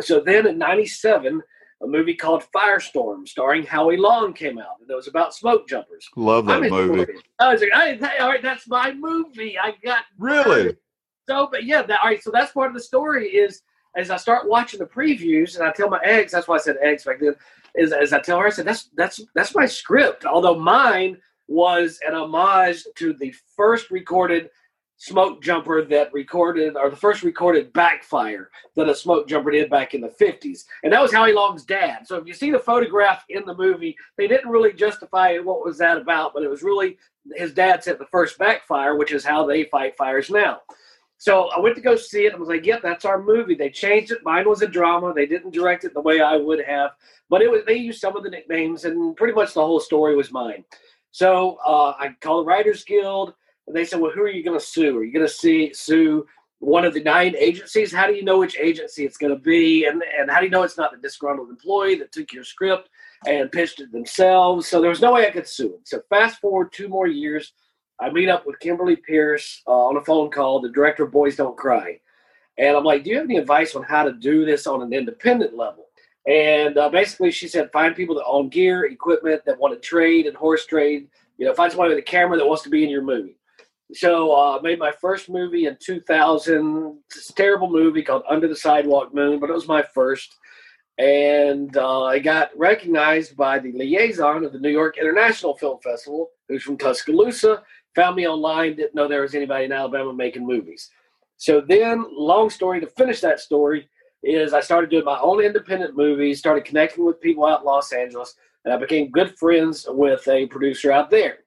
So 0.00 0.20
then 0.20 0.46
in 0.46 0.56
97, 0.56 1.42
a 1.82 1.86
movie 1.86 2.14
called 2.14 2.44
Firestorm 2.54 3.28
starring 3.28 3.64
Howie 3.64 3.96
Long 3.96 4.32
came 4.32 4.58
out. 4.58 4.80
And 4.80 4.90
it 4.90 4.94
was 4.94 5.08
about 5.08 5.34
smoke 5.34 5.68
jumpers. 5.68 6.08
Love 6.16 6.46
that 6.46 6.62
movie. 6.62 7.12
I 7.38 7.52
was 7.52 7.60
like, 7.60 7.70
hey, 7.72 8.18
all 8.18 8.28
right, 8.28 8.42
that's 8.42 8.66
my 8.66 8.92
movie. 8.92 9.58
I 9.58 9.74
got 9.84 10.04
Really? 10.18 10.76
So, 11.28 11.48
but 11.50 11.64
yeah, 11.64 11.82
that, 11.82 12.00
all 12.02 12.08
right. 12.08 12.22
So 12.22 12.30
that's 12.32 12.52
part 12.52 12.68
of 12.68 12.74
the 12.74 12.82
story 12.82 13.28
is 13.28 13.62
as 13.96 14.10
I 14.10 14.16
start 14.16 14.48
watching 14.48 14.78
the 14.78 14.86
previews 14.86 15.56
and 15.56 15.66
I 15.66 15.72
tell 15.72 15.88
my 15.88 16.00
eggs, 16.04 16.32
that's 16.32 16.48
why 16.48 16.56
I 16.56 16.60
said 16.60 16.76
eggs 16.82 17.04
back 17.04 17.20
then, 17.20 17.34
is 17.74 17.92
as 17.92 18.12
I 18.12 18.20
tell 18.20 18.38
her, 18.38 18.46
I 18.46 18.50
said, 18.50 18.66
that's, 18.66 18.90
that's, 18.96 19.20
that's 19.34 19.54
my 19.54 19.66
script. 19.66 20.24
Although 20.24 20.58
mine 20.58 21.18
was 21.48 21.98
an 22.06 22.14
homage 22.14 22.84
to 22.96 23.12
the 23.14 23.34
first 23.56 23.90
recorded 23.90 24.50
smoke 24.98 25.42
jumper 25.42 25.84
that 25.84 26.12
recorded, 26.12 26.76
or 26.76 26.88
the 26.88 26.96
first 26.96 27.22
recorded 27.22 27.72
backfire 27.72 28.50
that 28.76 28.88
a 28.88 28.94
smoke 28.94 29.28
jumper 29.28 29.50
did 29.50 29.68
back 29.68 29.94
in 29.94 30.00
the 30.00 30.08
50s. 30.08 30.64
And 30.82 30.92
that 30.92 31.02
was 31.02 31.12
Howie 31.12 31.32
Long's 31.32 31.64
dad. 31.64 32.06
So 32.06 32.16
if 32.16 32.26
you 32.26 32.32
see 32.32 32.50
the 32.50 32.58
photograph 32.58 33.24
in 33.28 33.44
the 33.44 33.54
movie, 33.54 33.96
they 34.16 34.26
didn't 34.26 34.50
really 34.50 34.72
justify 34.72 35.36
what 35.38 35.64
was 35.64 35.78
that 35.78 35.98
about, 35.98 36.32
but 36.32 36.42
it 36.42 36.50
was 36.50 36.62
really 36.62 36.98
his 37.34 37.52
dad 37.52 37.84
set 37.84 37.98
the 37.98 38.06
first 38.06 38.38
backfire, 38.38 38.96
which 38.96 39.12
is 39.12 39.24
how 39.24 39.44
they 39.44 39.64
fight 39.64 39.96
fires 39.96 40.30
now. 40.30 40.60
So 41.18 41.48
I 41.48 41.60
went 41.60 41.76
to 41.76 41.82
go 41.82 41.96
see 41.96 42.26
it. 42.26 42.34
I 42.34 42.36
was 42.36 42.48
like, 42.48 42.66
"Yep, 42.66 42.82
that's 42.82 43.04
our 43.04 43.22
movie." 43.22 43.54
They 43.54 43.70
changed 43.70 44.12
it. 44.12 44.18
Mine 44.22 44.48
was 44.48 44.62
a 44.62 44.68
drama. 44.68 45.14
They 45.14 45.26
didn't 45.26 45.54
direct 45.54 45.84
it 45.84 45.94
the 45.94 46.00
way 46.00 46.20
I 46.20 46.36
would 46.36 46.62
have, 46.64 46.90
but 47.30 47.42
it 47.42 47.50
was. 47.50 47.62
They 47.66 47.76
used 47.76 48.00
some 48.00 48.16
of 48.16 48.22
the 48.22 48.30
nicknames, 48.30 48.84
and 48.84 49.16
pretty 49.16 49.34
much 49.34 49.54
the 49.54 49.64
whole 49.64 49.80
story 49.80 50.14
was 50.14 50.30
mine. 50.30 50.64
So 51.10 51.58
uh, 51.66 51.94
I 51.98 52.14
called 52.20 52.44
the 52.44 52.48
Writers 52.48 52.84
Guild. 52.84 53.34
And 53.66 53.74
they 53.74 53.84
said, 53.84 54.00
well, 54.00 54.12
who 54.12 54.22
are 54.22 54.30
you 54.30 54.44
going 54.44 54.58
to 54.58 54.64
sue? 54.64 54.96
Are 54.96 55.04
you 55.04 55.12
going 55.12 55.26
to 55.26 55.32
see 55.32 55.74
sue 55.74 56.26
one 56.60 56.84
of 56.84 56.94
the 56.94 57.02
nine 57.02 57.34
agencies? 57.36 57.92
How 57.92 58.06
do 58.06 58.14
you 58.14 58.22
know 58.22 58.38
which 58.38 58.56
agency 58.58 59.04
it's 59.04 59.16
going 59.16 59.34
to 59.34 59.40
be? 59.40 59.86
And, 59.86 60.02
and 60.18 60.30
how 60.30 60.38
do 60.38 60.44
you 60.44 60.50
know 60.50 60.62
it's 60.62 60.78
not 60.78 60.92
the 60.92 60.98
disgruntled 60.98 61.50
employee 61.50 61.96
that 61.96 62.12
took 62.12 62.32
your 62.32 62.44
script 62.44 62.88
and 63.26 63.50
pitched 63.50 63.80
it 63.80 63.90
themselves? 63.90 64.68
So 64.68 64.80
there 64.80 64.90
was 64.90 65.00
no 65.00 65.14
way 65.14 65.26
I 65.26 65.30
could 65.30 65.48
sue 65.48 65.70
them. 65.70 65.80
So 65.84 66.00
fast 66.08 66.40
forward 66.40 66.72
two 66.72 66.88
more 66.88 67.08
years, 67.08 67.54
I 67.98 68.10
meet 68.10 68.28
up 68.28 68.46
with 68.46 68.60
Kimberly 68.60 68.96
Peirce 68.96 69.62
uh, 69.66 69.70
on 69.70 69.96
a 69.96 70.04
phone 70.04 70.30
call, 70.30 70.60
the 70.60 70.68
director 70.68 71.04
of 71.04 71.12
Boys 71.12 71.36
Don't 71.36 71.56
Cry. 71.56 71.98
And 72.58 72.76
I'm 72.76 72.84
like, 72.84 73.04
do 73.04 73.10
you 73.10 73.16
have 73.16 73.24
any 73.24 73.38
advice 73.38 73.74
on 73.74 73.82
how 73.82 74.04
to 74.04 74.12
do 74.12 74.44
this 74.44 74.66
on 74.66 74.82
an 74.82 74.92
independent 74.92 75.56
level? 75.56 75.86
And 76.26 76.76
uh, 76.76 76.88
basically, 76.88 77.30
she 77.30 77.48
said, 77.48 77.70
find 77.72 77.94
people 77.94 78.14
that 78.16 78.24
own 78.24 78.48
gear, 78.48 78.86
equipment, 78.86 79.42
that 79.46 79.58
want 79.58 79.74
to 79.74 79.80
trade 79.80 80.26
and 80.26 80.36
horse 80.36 80.66
trade. 80.66 81.08
You 81.38 81.46
know, 81.46 81.54
find 81.54 81.70
somebody 81.70 81.90
with 81.90 81.98
a 81.98 82.02
camera 82.02 82.36
that 82.36 82.46
wants 82.46 82.62
to 82.64 82.70
be 82.70 82.82
in 82.82 82.90
your 82.90 83.02
movie. 83.02 83.38
So 83.92 84.34
uh, 84.34 84.58
I 84.58 84.62
made 84.62 84.78
my 84.78 84.90
first 84.90 85.28
movie 85.28 85.66
in 85.66 85.76
2000. 85.80 86.98
It's 87.14 87.30
a 87.30 87.34
terrible 87.34 87.70
movie 87.70 88.02
called 88.02 88.24
Under 88.28 88.48
the 88.48 88.56
Sidewalk 88.56 89.14
Moon, 89.14 89.38
but 89.38 89.48
it 89.48 89.52
was 89.52 89.68
my 89.68 89.82
first. 89.82 90.36
And 90.98 91.76
uh, 91.76 92.04
I 92.04 92.18
got 92.18 92.50
recognized 92.56 93.36
by 93.36 93.58
the 93.58 93.72
liaison 93.72 94.44
of 94.44 94.52
the 94.52 94.58
New 94.58 94.70
York 94.70 94.98
International 94.98 95.56
Film 95.56 95.78
Festival, 95.84 96.30
who's 96.48 96.62
from 96.62 96.78
Tuscaloosa. 96.78 97.62
Found 97.96 98.16
me 98.16 98.28
online, 98.28 98.76
didn't 98.76 98.94
know 98.94 99.08
there 99.08 99.22
was 99.22 99.34
anybody 99.34 99.64
in 99.64 99.72
Alabama 99.72 100.12
making 100.12 100.46
movies. 100.46 100.90
So 101.38 101.60
then, 101.60 102.06
long 102.10 102.50
story 102.50 102.80
to 102.80 102.86
finish 102.86 103.20
that 103.20 103.40
story 103.40 103.88
is 104.22 104.52
I 104.52 104.60
started 104.60 104.90
doing 104.90 105.04
my 105.04 105.18
own 105.20 105.42
independent 105.42 105.96
movies, 105.96 106.38
started 106.38 106.64
connecting 106.64 107.04
with 107.04 107.20
people 107.20 107.46
out 107.46 107.60
in 107.60 107.66
Los 107.66 107.92
Angeles, 107.92 108.34
and 108.64 108.72
I 108.72 108.76
became 108.76 109.10
good 109.10 109.36
friends 109.38 109.86
with 109.88 110.26
a 110.28 110.46
producer 110.46 110.92
out 110.92 111.10
there. 111.10 111.38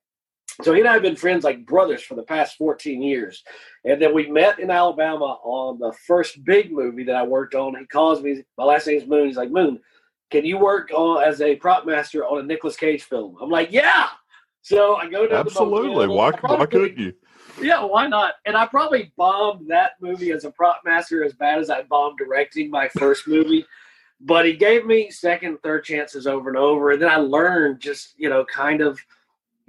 So 0.64 0.74
he 0.74 0.82
and 0.82 0.90
I 0.90 0.94
have 0.94 1.02
been 1.02 1.16
friends 1.16 1.44
like 1.44 1.66
brothers 1.66 2.02
for 2.04 2.16
the 2.16 2.24
past 2.24 2.58
14 2.58 3.02
years. 3.02 3.44
And 3.86 4.02
then 4.02 4.14
we 4.14 4.30
met 4.30 4.60
in 4.60 4.70
Alabama 4.70 5.38
on 5.44 5.80
the 5.80 5.94
first 6.06 6.44
big 6.44 6.72
movie 6.72 7.04
that 7.06 7.16
I 7.16 7.24
worked 7.24 7.56
on. 7.56 7.78
He 7.78 7.86
calls 7.86 8.22
me, 8.22 8.44
my 8.58 8.66
last 8.66 8.88
name 8.88 8.98
is 8.98 9.08
Moon. 9.08 9.28
He's 9.28 9.38
like, 9.38 9.52
Moon, 9.52 9.80
can 10.32 10.46
you 10.46 10.58
work 10.58 10.92
on 10.94 11.24
as 11.24 11.42
a 11.42 11.56
prop 11.56 11.86
master 11.86 12.26
on 12.26 12.40
a 12.40 12.44
Nicolas 12.44 12.76
Cage 12.76 13.04
film? 13.04 13.38
I'm 13.42 13.50
like, 13.50 13.72
yeah. 13.72 14.10
So 14.62 14.96
I 14.96 15.10
go 15.10 15.28
to 15.28 15.36
Absolutely. 15.36 16.08
Why, 16.08 16.32
why 16.42 16.66
couldn't 16.66 16.98
you? 16.98 17.14
Yeah, 17.62 17.84
why 17.84 18.08
not? 18.08 18.36
And 18.46 18.56
I 18.56 18.66
probably 18.66 19.12
bombed 19.18 19.70
that 19.70 19.92
movie 20.02 20.32
as 20.32 20.46
a 20.46 20.52
prop 20.52 20.82
master 20.86 21.24
as 21.24 21.34
bad 21.34 21.60
as 21.60 21.70
I 21.70 21.84
bombed 21.84 22.18
directing 22.18 22.70
my 22.70 22.88
first 22.90 23.28
movie. 23.28 23.66
But 24.22 24.46
he 24.46 24.54
gave 24.54 24.86
me 24.86 25.10
second, 25.12 25.60
third 25.64 25.84
chances 25.84 26.28
over 26.28 26.50
and 26.50 26.58
over. 26.58 26.92
And 26.92 27.02
then 27.02 27.10
I 27.10 27.18
learned 27.18 27.80
just, 27.80 28.14
you 28.18 28.30
know, 28.30 28.46
kind 28.46 28.82
of– 28.82 29.00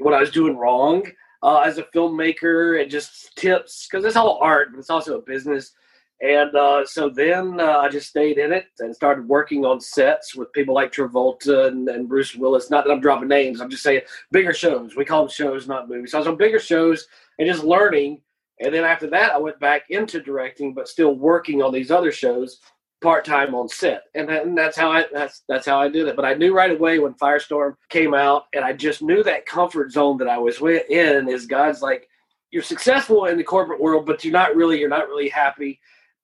what 0.01 0.15
I 0.15 0.21
was 0.21 0.31
doing 0.31 0.57
wrong 0.57 1.07
uh, 1.43 1.61
as 1.61 1.79
a 1.79 1.85
filmmaker 1.95 2.81
and 2.81 2.91
just 2.91 3.37
tips 3.37 3.87
because 3.87 4.05
it's 4.05 4.17
all 4.17 4.39
art, 4.41 4.69
but 4.73 4.79
it's 4.79 4.91
also 4.91 5.19
a 5.19 5.23
business. 5.23 5.73
And 6.23 6.55
uh, 6.55 6.85
so 6.85 7.09
then 7.09 7.59
uh, 7.61 7.79
I 7.79 7.89
just 7.89 8.09
stayed 8.09 8.37
in 8.37 8.53
it 8.53 8.67
and 8.81 8.95
started 8.95 9.27
working 9.27 9.65
on 9.65 9.81
sets 9.81 10.35
with 10.35 10.53
people 10.53 10.75
like 10.75 10.93
Travolta 10.93 11.69
and, 11.69 11.89
and, 11.89 12.09
Bruce 12.09 12.35
Willis. 12.35 12.69
Not 12.69 12.85
that 12.85 12.93
I'm 12.93 13.01
dropping 13.01 13.29
names, 13.29 13.61
I'm 13.61 13.71
just 13.71 13.83
saying 13.83 14.03
bigger 14.31 14.53
shows. 14.53 14.97
We 14.97 15.07
call 15.07 15.23
them 15.23 15.31
shows, 15.31 15.67
not 15.67 15.89
movies. 15.89 16.13
So 16.13 16.19
I 16.19 16.21
was 16.21 16.29
on 16.29 16.37
bigger 16.37 16.59
shows 16.59 17.07
and 17.39 17.49
just 17.49 17.65
learning. 17.65 18.21
And 18.61 18.75
then 18.75 18.85
after 18.85 19.09
that, 19.09 19.33
I 19.33 19.39
went 19.39 19.59
back 19.61 19.85
into 19.89 20.21
directing, 20.21 20.75
but 20.75 20.89
still 20.89 21.15
working 21.15 21.63
on 21.63 21.73
these 21.73 21.91
other 21.91 22.13
shows 22.13 22.61
part 23.01 23.25
time 23.25 23.55
on 23.55 23.69
set, 23.69 24.03
and, 24.15 24.29
that, 24.29 24.45
and 24.45 24.57
that's 24.57 24.77
how 24.77 24.91
I 24.91 25.07
that's 25.13 25.43
that's 25.49 25.67
how 25.67 25.81
I 25.81 25.89
did 25.89 26.07
it. 26.07 26.17
But 26.17 26.25
I 26.25 26.35
knew 26.35 26.55
right 26.55 26.71
away 26.71 26.99
when 26.99 27.15
Firestorm 27.15 27.77
came 27.89 28.15
out, 28.15 28.45
and 28.53 28.65
I 28.65 28.73
just 28.73 29.03
knew 29.03 29.23
that 29.23 29.47
comfort 29.47 29.91
zone 29.91 30.19
that 30.19 30.29
I 30.29 30.39
was 30.39 30.61
in 30.61 31.29
is 31.29 31.47
God's 31.47 31.83
like 31.83 32.09
you're 32.51 32.63
successful 32.63 33.27
in 33.27 33.39
the 33.39 33.45
corporate 33.45 33.81
world, 33.81 34.07
but 34.07 34.25
you're 34.25 34.33
not 34.33 34.55
really 34.55 34.79
you're 34.79 34.89
not 34.89 35.09
really 35.09 35.29
happy, 35.29 35.81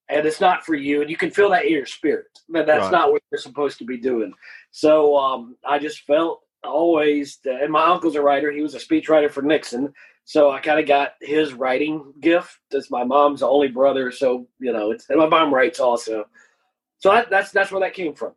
and 0.09 0.27
it's 0.27 0.41
not 0.41 0.65
for 0.65 0.75
you, 0.75 1.01
and 1.01 1.11
you 1.11 1.17
can 1.17 1.31
feel 1.31 1.51
that 1.51 1.65
in 1.65 1.73
your 1.73 1.87
spirit 1.87 2.27
that 2.51 2.67
that's 2.67 2.85
right. 2.85 2.93
not 2.93 3.13
what 3.13 3.23
you're 3.31 3.41
supposed 3.41 3.79
to 3.79 3.85
be 3.85 3.99
doing. 3.99 4.33
So 4.71 5.17
um, 5.17 5.57
I 5.65 5.79
just 5.79 6.01
felt 6.01 6.43
always, 6.65 7.39
that, 7.45 7.63
and 7.63 7.73
my 7.73 7.87
uncle's 7.87 8.17
a 8.17 8.23
writer. 8.23 8.51
He 8.51 8.63
was 8.63 8.75
a 8.75 8.79
speechwriter 8.79 9.31
for 9.31 9.43
Nixon. 9.43 9.93
So 10.25 10.51
I 10.51 10.61
kind 10.61 10.81
of 10.81 10.87
got 10.87 11.13
his 11.21 11.55
writing 11.55 12.13
gift. 12.21 12.59
as 12.75 12.91
my 12.91 13.05
mom's 13.05 13.43
only 13.43 13.69
brother, 13.69 14.11
so 14.11 14.49
you 14.59 14.73
know, 14.73 14.91
it's 14.91 15.09
and 15.09 15.19
my 15.19 15.29
mom 15.29 15.55
writes 15.55 15.79
also. 15.79 16.25
So 16.99 17.13
that, 17.13 17.31
that's 17.31 17.53
that's 17.53 17.71
where 17.71 17.81
that 17.81 17.95
came 17.95 18.15
from. 18.15 18.33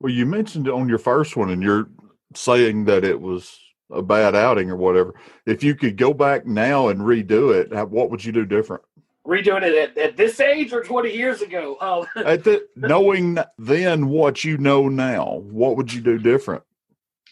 Well, 0.00 0.12
you 0.12 0.26
mentioned 0.26 0.68
on 0.68 0.88
your 0.88 0.98
first 0.98 1.36
one, 1.36 1.50
and 1.50 1.62
you're 1.62 1.88
saying 2.34 2.84
that 2.86 3.04
it 3.04 3.18
was 3.18 3.58
a 3.90 4.02
bad 4.02 4.36
outing 4.36 4.70
or 4.70 4.76
whatever. 4.76 5.14
If 5.46 5.64
you 5.64 5.74
could 5.74 5.96
go 5.96 6.12
back 6.12 6.46
now 6.46 6.88
and 6.88 7.00
redo 7.00 7.54
it, 7.54 7.72
what 7.88 8.10
would 8.10 8.24
you 8.24 8.32
do 8.32 8.44
different? 8.44 8.82
Redoing 9.26 9.62
it 9.62 9.74
at, 9.74 9.98
at 9.98 10.16
this 10.16 10.40
age 10.40 10.72
or 10.72 10.82
20 10.82 11.10
years 11.10 11.42
ago? 11.42 11.76
Oh, 11.80 12.06
at 12.16 12.42
the, 12.44 12.66
knowing 12.74 13.38
then 13.58 14.08
what 14.08 14.44
you 14.44 14.56
know 14.58 14.88
now, 14.88 15.42
what 15.50 15.76
would 15.76 15.92
you 15.92 16.00
do 16.00 16.18
different? 16.18 16.62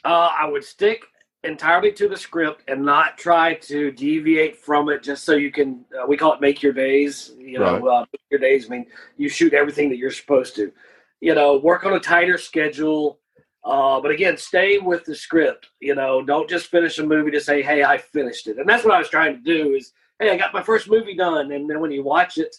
Uh, 0.05 0.31
I 0.39 0.47
would 0.47 0.65
stick 0.65 1.03
entirely 1.45 1.93
to 1.93 2.09
the 2.09 2.17
script 2.17 2.63
and 2.69 2.85
not 2.85 3.17
try 3.17 3.55
to 3.55 3.93
deviate 3.93 4.57
from 4.57 4.89
it 4.89 5.03
just 5.03 5.25
so 5.25 5.37
you 5.37 5.53
can 5.53 5.85
uh, 5.99 6.05
we 6.07 6.17
call 6.17 6.33
it 6.33 6.41
make 6.41 6.63
your 6.63 6.73
days 6.73 7.33
you 7.39 7.59
know 7.61 7.79
right. 7.79 8.03
uh, 8.03 8.05
your 8.31 8.41
days 8.41 8.67
i 8.67 8.69
mean 8.69 8.85
you 9.17 9.29
shoot 9.29 9.55
everything 9.55 9.89
that 9.89 9.99
you're 9.99 10.11
supposed 10.11 10.57
to 10.57 10.73
you 11.21 11.35
know 11.35 11.59
work 11.59 11.85
on 11.85 11.93
a 11.93 12.01
tighter 12.01 12.37
schedule 12.37 13.21
uh, 13.65 14.01
but 14.01 14.11
again 14.11 14.37
stay 14.37 14.79
with 14.79 15.05
the 15.05 15.15
script 15.15 15.69
you 15.79 15.95
know 15.95 16.23
don't 16.23 16.51
just 16.51 16.67
finish 16.67 16.99
a 16.99 17.07
movie 17.07 17.31
to 17.31 17.41
say 17.41 17.63
hey 17.63 17.85
i 17.85 17.97
finished 17.97 18.49
it 18.49 18.59
and 18.59 18.69
that's 18.69 18.85
what 18.85 18.95
i 18.95 18.99
was 18.99 19.09
trying 19.09 19.33
to 19.37 19.43
do 19.43 19.75
is 19.75 19.93
hey 20.19 20.31
i 20.31 20.37
got 20.37 20.55
my 20.55 20.63
first 20.63 20.89
movie 20.89 21.15
done 21.15 21.53
and 21.53 21.69
then 21.69 21.81
when 21.81 21.91
you 21.91 22.03
watch 22.03 22.39
it 22.39 22.55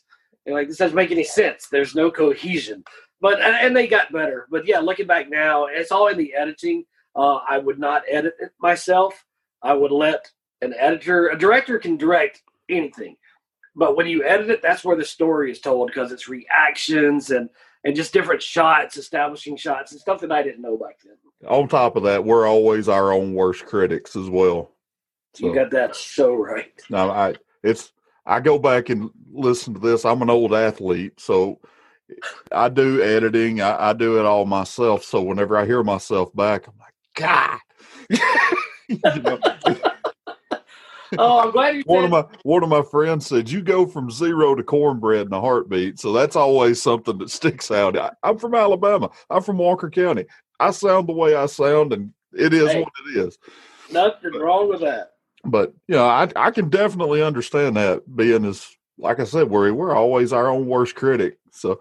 you're 0.46 0.56
like 0.56 0.68
this 0.68 0.78
doesn't 0.78 0.96
make 0.96 1.12
any 1.12 1.24
sense 1.24 1.68
there's 1.68 1.96
no 1.96 2.10
cohesion 2.10 2.84
but 3.22 3.42
and 3.42 3.76
they 3.76 3.88
got 3.88 4.12
better 4.12 4.48
but 4.50 4.66
yeah 4.66 4.80
looking 4.80 5.08
back 5.08 5.30
now 5.30 5.66
it's 5.66 5.92
all 5.92 6.08
in 6.08 6.18
the 6.18 6.34
editing 6.34 6.86
uh, 7.16 7.40
I 7.48 7.58
would 7.58 7.80
not 7.80 8.04
edit 8.10 8.36
it 8.40 8.52
myself. 8.62 9.26
I 9.62 9.74
would 9.74 9.92
let 9.92 10.30
an 10.62 10.74
editor, 10.78 11.30
a 11.30 11.38
director 11.38 11.78
can 11.80 11.98
direct 11.98 12.42
anything, 12.70 13.18
but 13.76 13.98
when 13.98 14.08
you 14.08 14.24
edit 14.24 14.50
it, 14.50 14.62
that's 14.62 14.86
where 14.86 14.96
the 14.96 15.06
story 15.06 15.52
is 15.52 15.60
told 15.60 15.88
because 15.88 16.12
it's 16.12 16.30
reactions 16.30 17.32
and 17.32 17.50
and 17.86 17.96
just 17.96 18.12
different 18.12 18.42
shots, 18.42 18.98
establishing 18.98 19.56
shots 19.56 19.94
and 19.94 20.02
stuff 20.02 20.20
that 20.20 20.34
I 20.34 20.44
didn't 20.44 20.62
know 20.62 20.78
back 20.78 20.98
then. 21.04 21.16
On 21.50 21.68
top 21.68 21.96
of 21.96 22.04
that, 22.04 22.26
we're 22.26 22.46
always 22.46 22.90
our 22.90 23.14
own 23.14 23.34
worst 23.34 23.66
critics 23.66 24.18
as 24.18 24.30
well. 24.30 24.72
So, 25.34 25.46
you 25.48 25.56
got 25.56 25.72
that 25.72 25.96
so 25.96 26.34
right. 26.36 26.74
No, 26.90 27.10
I 27.10 27.36
it's 27.64 27.92
I 28.26 28.40
go 28.40 28.60
back 28.60 28.90
and 28.90 29.10
listen 29.32 29.74
to 29.74 29.80
this. 29.80 30.06
I'm 30.06 30.22
an 30.22 30.30
old 30.30 30.54
athlete, 30.54 31.20
so 31.20 31.60
I 32.52 32.70
do 32.70 33.02
editing. 33.02 33.62
I, 33.62 33.90
I 33.90 33.94
do 33.94 34.20
it 34.20 34.26
all 34.26 34.46
myself. 34.46 35.04
So 35.04 35.22
whenever 35.22 35.58
I 35.58 35.66
hear 35.66 35.84
myself 35.84 36.36
back, 36.36 36.68
I'm 36.68 36.74
like, 36.80 36.94
God. 37.16 37.60
oh, 41.18 41.40
I'm 41.40 41.52
glad 41.52 41.76
you. 41.76 41.84
One 41.86 42.04
of 42.04 42.12
my 42.12 42.26
one 42.44 42.64
of 42.64 42.70
my 42.70 42.82
friends 42.84 43.28
said 43.28 43.50
you 43.50 43.62
go 43.62 43.86
from 43.86 44.12
zero 44.12 44.56
to 44.56 44.64
cornbread 44.64 45.28
in 45.28 45.34
a 45.34 45.42
heartbeat. 45.42 46.00
So 46.00 46.14
that's 46.14 46.36
always 46.36 46.82
something 46.82 47.18
that 47.20 47.30
sticks 47.30 47.72
out. 47.72 47.98
I, 47.98 48.12
am 48.24 48.38
from 48.38 48.56
Alabama. 48.56 49.10
I'm 49.30 49.42
from 49.42 49.58
Walker 49.58 49.90
County. 49.90 50.26
I 50.60 50.72
sound 50.72 51.08
the 51.08 51.14
way 51.14 51.36
I 51.36 51.46
sound, 51.46 51.94
and 51.94 52.14
it 52.34 52.54
is 52.54 52.72
hey, 52.72 52.82
what 52.82 52.92
it 53.08 53.18
is. 53.28 53.38
Nothing 53.92 54.32
but, 54.34 54.42
wrong 54.42 54.70
with 54.70 54.82
that. 54.82 55.14
But 55.46 55.74
you 55.88 55.96
know, 55.96 56.06
I 56.06 56.30
I 56.36 56.52
can 56.52 56.70
definitely 56.70 57.22
understand 57.22 57.78
that 57.78 58.16
being 58.16 58.46
as 58.46 58.68
like 58.98 59.20
I 59.20 59.24
said, 59.24 59.50
we're 59.50 59.74
we're 59.74 59.96
always 59.96 60.34
our 60.34 60.48
own 60.50 60.68
worst 60.68 60.96
critic. 60.96 61.38
So 61.52 61.80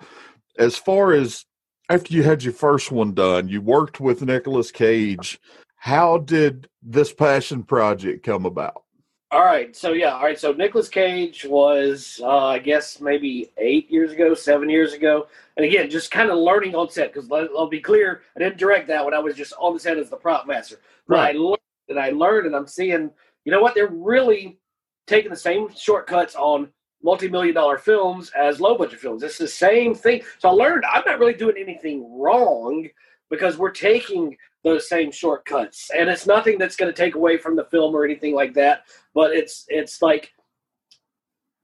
as 0.59 0.77
far 0.77 1.13
as 1.13 1.45
after 1.91 2.13
you 2.13 2.23
had 2.23 2.43
your 2.43 2.53
first 2.53 2.93
one 2.93 3.15
done, 3.15 3.49
you 3.49 3.61
worked 3.61 4.01
with 4.01 4.23
Nicolas 4.23 4.71
Cage. 4.71 5.41
How 5.77 6.19
did 6.19 6.69
this 6.83 7.13
passion 7.13 7.63
project 7.63 8.25
come 8.25 8.45
about? 8.47 8.83
All 9.31 9.45
right, 9.45 9.77
so 9.77 9.93
yeah, 9.93 10.15
all 10.15 10.23
right, 10.23 10.39
so 10.39 10.53
Nicolas 10.53 10.89
Cage 10.89 11.45
was, 11.45 12.19
uh, 12.23 12.47
I 12.47 12.59
guess, 12.59 12.99
maybe 12.99 13.51
eight 13.59 13.91
years 13.91 14.13
ago, 14.13 14.33
seven 14.33 14.71
years 14.71 14.95
ago, 14.95 15.27
and 15.59 15.67
again, 15.67 15.91
just 15.91 16.11
kind 16.11 16.31
of 16.31 16.39
learning 16.39 16.75
on 16.75 16.89
set. 16.89 17.13
Because 17.13 17.31
I'll 17.31 17.69
be 17.69 17.81
clear, 17.81 18.23
I 18.35 18.41
didn't 18.41 18.57
direct 18.57 18.89
that 18.89 19.05
when 19.05 19.13
I 19.13 19.19
was 19.19 19.35
just 19.35 19.53
on 19.59 19.75
the 19.75 19.81
set 19.81 19.99
as 19.99 20.09
the 20.09 20.17
prop 20.17 20.47
master. 20.47 20.77
But 21.07 21.15
right. 21.15 21.37
I 21.37 21.39
learned 21.39 21.59
and 21.91 22.01
I 22.01 22.11
learned, 22.11 22.47
and 22.47 22.57
I'm 22.57 22.67
seeing, 22.67 23.11
you 23.49 23.53
know 23.53 23.63
what? 23.63 23.75
They're 23.75 23.87
really 23.87 24.59
taking 25.07 25.31
the 25.31 25.37
same 25.37 25.75
shortcuts 25.75 26.35
on 26.35 26.69
multi-million 27.03 27.55
dollar 27.55 27.79
films 27.79 28.31
as 28.39 28.61
low 28.61 28.77
budget 28.77 29.01
films. 29.01 29.23
It's 29.23 29.39
the 29.39 29.49
same 29.49 29.95
thing. 29.95 30.21
So 30.37 30.51
I 30.51 30.53
learned 30.53 30.85
I'm 30.85 31.03
not 31.07 31.19
really 31.19 31.33
doing 31.33 31.57
anything 31.59 32.21
wrong 32.21 32.87
because 33.31 33.57
we're 33.57 33.71
taking 33.71 34.37
those 34.65 34.87
same 34.87 35.11
shortcuts. 35.11 35.91
And 35.97 36.11
it's 36.11 36.27
nothing 36.27 36.59
that's 36.59 36.77
going 36.77 36.93
to 36.93 37.03
take 37.03 37.15
away 37.15 37.39
from 37.39 37.57
the 37.57 37.65
film 37.65 37.95
or 37.95 38.05
anything 38.05 38.35
like 38.35 38.53
that, 38.53 38.83
but 39.15 39.35
it's 39.35 39.65
it's 39.69 40.03
like 40.03 40.31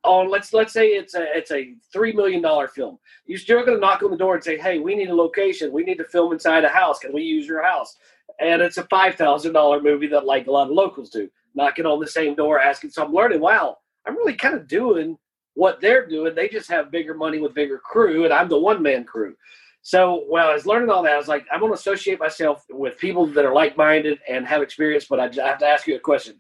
on 0.05 0.31
let's 0.31 0.55
let's 0.55 0.73
say 0.73 0.87
it's 0.87 1.15
a 1.15 1.37
it's 1.37 1.51
a 1.51 1.75
3 1.93 2.13
million 2.15 2.41
dollar 2.41 2.67
film. 2.67 2.99
You're 3.27 3.37
still 3.37 3.63
going 3.63 3.77
to 3.77 3.79
knock 3.79 4.03
on 4.03 4.11
the 4.11 4.17
door 4.17 4.37
and 4.37 4.43
say, 4.43 4.57
"Hey, 4.57 4.79
we 4.79 4.95
need 4.95 5.11
a 5.11 5.15
location. 5.15 5.71
We 5.71 5.85
need 5.85 5.99
to 5.99 6.05
film 6.05 6.33
inside 6.33 6.65
a 6.65 6.71
house. 6.71 6.99
Can 6.99 7.13
we 7.13 7.25
use 7.25 7.47
your 7.47 7.63
house?" 7.63 7.95
And 8.41 8.63
it's 8.63 8.79
a 8.79 8.85
$5,000 8.85 9.83
movie 9.83 10.07
that 10.07 10.25
like 10.25 10.47
a 10.47 10.51
lot 10.51 10.69
of 10.69 10.71
locals 10.71 11.11
do. 11.11 11.29
Knocking 11.55 11.87
on 11.87 12.01
the 12.01 12.07
same 12.07 12.35
door 12.35 12.61
asking 12.61 12.91
so 12.91 13.05
I'm 13.05 13.13
learning, 13.13 13.41
wow, 13.41 13.79
I'm 14.07 14.17
really 14.17 14.35
kind 14.35 14.55
of 14.55 14.67
doing 14.67 15.17
what 15.55 15.81
they're 15.81 16.07
doing. 16.07 16.35
They 16.35 16.49
just 16.49 16.69
have 16.69 16.91
bigger 16.91 17.15
money 17.15 17.39
with 17.39 17.55
bigger 17.55 17.79
crew, 17.79 18.25
and 18.25 18.33
I'm 18.33 18.49
the 18.49 18.59
one 18.59 18.83
man 18.83 19.05
crew. 19.05 19.35
So 19.83 20.25
while 20.29 20.49
I 20.49 20.55
was 20.55 20.67
learning 20.67 20.89
all 20.89 21.03
that, 21.03 21.13
I 21.13 21.19
was 21.19 21.29
like, 21.29 21.47
I'm 21.53 21.61
going 21.61 21.71
to 21.71 21.79
associate 21.79 22.19
myself 22.19 22.65
with 22.71 22.97
people 22.97 23.27
that 23.27 23.45
are 23.45 23.53
like 23.53 23.77
minded 23.77 24.19
and 24.29 24.47
have 24.47 24.63
experience. 24.63 25.05
But 25.05 25.21
I 25.21 25.25
have 25.47 25.59
to 25.59 25.67
ask 25.67 25.87
you 25.87 25.95
a 25.97 26.01
question. 26.01 26.37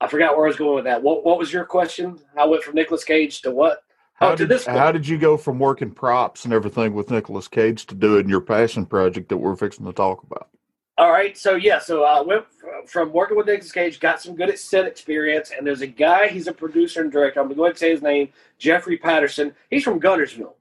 I 0.00 0.06
forgot 0.06 0.36
where 0.36 0.46
I 0.46 0.48
was 0.48 0.56
going 0.56 0.74
with 0.74 0.84
that. 0.84 1.02
What 1.02 1.24
What 1.24 1.38
was 1.38 1.52
your 1.52 1.64
question? 1.64 2.18
I 2.38 2.44
went 2.44 2.62
from 2.62 2.74
Nicolas 2.74 3.04
Cage 3.04 3.40
to 3.42 3.50
what? 3.50 3.82
How, 4.14 4.32
oh, 4.32 4.36
did, 4.36 4.48
this 4.48 4.66
how 4.66 4.92
did 4.92 5.08
you 5.08 5.18
go 5.18 5.36
from 5.36 5.58
working 5.58 5.90
props 5.90 6.44
and 6.44 6.52
everything 6.52 6.94
with 6.94 7.10
Nicolas 7.10 7.48
Cage 7.48 7.86
to 7.86 7.94
doing 7.94 8.28
your 8.28 8.40
passion 8.40 8.86
project 8.86 9.30
that 9.30 9.38
we're 9.38 9.56
fixing 9.56 9.86
to 9.86 9.92
talk 9.92 10.22
about? 10.22 10.48
All 11.02 11.10
right, 11.10 11.36
so 11.36 11.56
yeah, 11.56 11.80
so 11.80 12.04
I 12.04 12.20
went 12.20 12.44
from 12.86 13.12
working 13.12 13.36
with 13.36 13.46
Nicolas 13.46 13.72
Cage, 13.72 13.98
got 13.98 14.22
some 14.22 14.36
good 14.36 14.56
set 14.56 14.86
experience, 14.86 15.50
and 15.50 15.66
there's 15.66 15.80
a 15.80 15.86
guy. 15.88 16.28
He's 16.28 16.46
a 16.46 16.52
producer 16.52 17.00
and 17.00 17.10
director. 17.10 17.40
I'm 17.40 17.46
gonna 17.46 17.56
go 17.56 17.64
ahead 17.64 17.72
and 17.72 17.78
say 17.80 17.90
his 17.90 18.02
name, 18.02 18.28
Jeffrey 18.56 18.96
Patterson. 18.96 19.52
He's 19.68 19.82
from 19.82 19.98
Guntersville, 19.98 20.52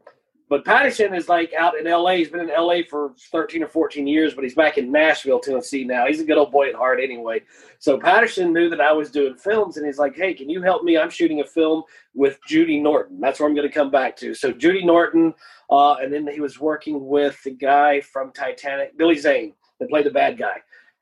but 0.50 0.66
Patterson 0.66 1.14
is 1.14 1.30
like 1.30 1.54
out 1.54 1.78
in 1.78 1.86
L.A. 1.86 2.18
He's 2.18 2.30
been 2.30 2.40
in 2.40 2.50
L.A. 2.50 2.82
for 2.82 3.14
13 3.32 3.62
or 3.62 3.68
14 3.68 4.08
years, 4.08 4.34
but 4.34 4.44
he's 4.44 4.56
back 4.56 4.80
in 4.80 4.92
Nashville, 4.92 5.40
Tennessee 5.40 5.84
now. 5.84 6.08
He's 6.08 6.22
a 6.22 6.26
good 6.26 6.40
old 6.40 6.52
boy 6.52 6.70
at 6.70 6.76
heart, 6.76 7.00
anyway. 7.00 7.44
So 7.78 8.00
Patterson 8.00 8.52
knew 8.52 8.68
that 8.72 8.82
I 8.82 8.94
was 8.94 9.12
doing 9.12 9.36
films, 9.36 9.78
and 9.78 9.86
he's 9.86 10.00
like, 10.00 10.16
"Hey, 10.16 10.34
can 10.34 10.50
you 10.50 10.64
help 10.64 10.84
me? 10.84 10.98
I'm 10.98 11.12
shooting 11.12 11.42
a 11.42 11.46
film 11.46 11.84
with 12.16 12.40
Judy 12.48 12.80
Norton. 12.80 13.20
That's 13.20 13.40
where 13.40 13.48
I'm 13.48 13.54
going 13.54 13.70
to 13.70 13.74
come 13.74 13.92
back 13.92 14.18
to." 14.18 14.34
So 14.34 14.52
Judy 14.52 14.84
Norton, 14.84 15.36
uh, 15.70 15.98
and 16.02 16.12
then 16.12 16.26
he 16.26 16.40
was 16.40 16.60
working 16.60 17.06
with 17.06 17.40
the 17.44 17.52
guy 17.52 18.02
from 18.02 18.32
Titanic, 18.32 18.98
Billy 18.98 19.20
Zane 19.20 19.54
and 19.82 19.90
play 19.90 20.04
the 20.04 20.10
bad 20.10 20.38
guy. 20.38 20.62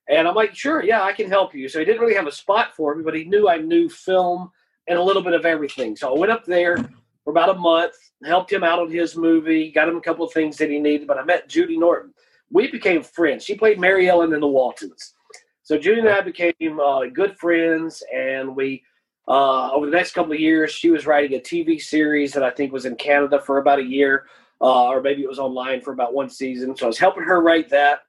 And 0.09 0.27
I'm 0.27 0.33
like, 0.33 0.55
sure, 0.55 0.83
yeah, 0.83 1.03
I 1.03 1.13
can 1.13 1.29
help 1.29 1.53
you. 1.53 1.69
So 1.69 1.77
he 1.77 1.85
didn't 1.85 2.01
really 2.01 2.15
have 2.15 2.25
a 2.25 2.31
spot 2.31 2.75
for 2.75 2.95
me, 2.95 3.03
but 3.03 3.13
he 3.13 3.25
knew 3.25 3.47
I 3.47 3.57
knew 3.57 3.87
film 3.87 4.49
and 4.87 4.97
a 4.97 5.03
little 5.03 5.21
bit 5.21 5.33
of 5.33 5.45
everything. 5.45 5.95
So 5.95 6.13
I 6.13 6.17
went 6.17 6.31
up 6.31 6.45
there 6.45 6.77
for 7.23 7.29
about 7.29 7.49
a 7.49 7.59
month, 7.59 7.93
helped 8.25 8.51
him 8.51 8.63
out 8.63 8.79
on 8.79 8.89
his 8.89 9.15
movie, 9.15 9.71
got 9.71 9.87
him 9.87 9.97
a 9.97 10.01
couple 10.01 10.25
of 10.25 10.33
things 10.33 10.57
that 10.57 10.71
he 10.71 10.79
needed. 10.79 11.07
But 11.07 11.19
I 11.19 11.23
met 11.23 11.47
Judy 11.47 11.77
Norton. 11.77 12.13
We 12.51 12.71
became 12.71 13.03
friends. 13.03 13.45
She 13.45 13.55
played 13.55 13.79
Mary 13.79 14.09
Ellen 14.09 14.33
in 14.33 14.39
The 14.39 14.47
Waltons. 14.47 15.13
So 15.61 15.77
Judy 15.77 15.99
and 15.99 16.09
I 16.09 16.21
became 16.21 16.79
uh, 16.83 17.05
good 17.05 17.37
friends, 17.37 18.01
and 18.11 18.55
we 18.55 18.83
uh, 19.27 19.69
over 19.71 19.85
the 19.85 19.91
next 19.91 20.13
couple 20.13 20.33
of 20.33 20.39
years, 20.39 20.71
she 20.71 20.89
was 20.89 21.05
writing 21.05 21.37
a 21.37 21.39
TV 21.39 21.79
series 21.79 22.33
that 22.33 22.41
I 22.41 22.49
think 22.49 22.73
was 22.73 22.85
in 22.85 22.95
Canada 22.95 23.39
for 23.39 23.59
about 23.59 23.77
a 23.77 23.83
year, 23.83 24.25
uh, 24.59 24.87
or 24.87 25.01
maybe 25.01 25.21
it 25.21 25.29
was 25.29 25.37
online 25.37 25.81
for 25.81 25.93
about 25.93 26.15
one 26.15 26.29
season. 26.29 26.75
So 26.75 26.85
I 26.85 26.87
was 26.87 26.97
helping 26.97 27.23
her 27.23 27.39
write 27.39 27.69
that. 27.69 27.99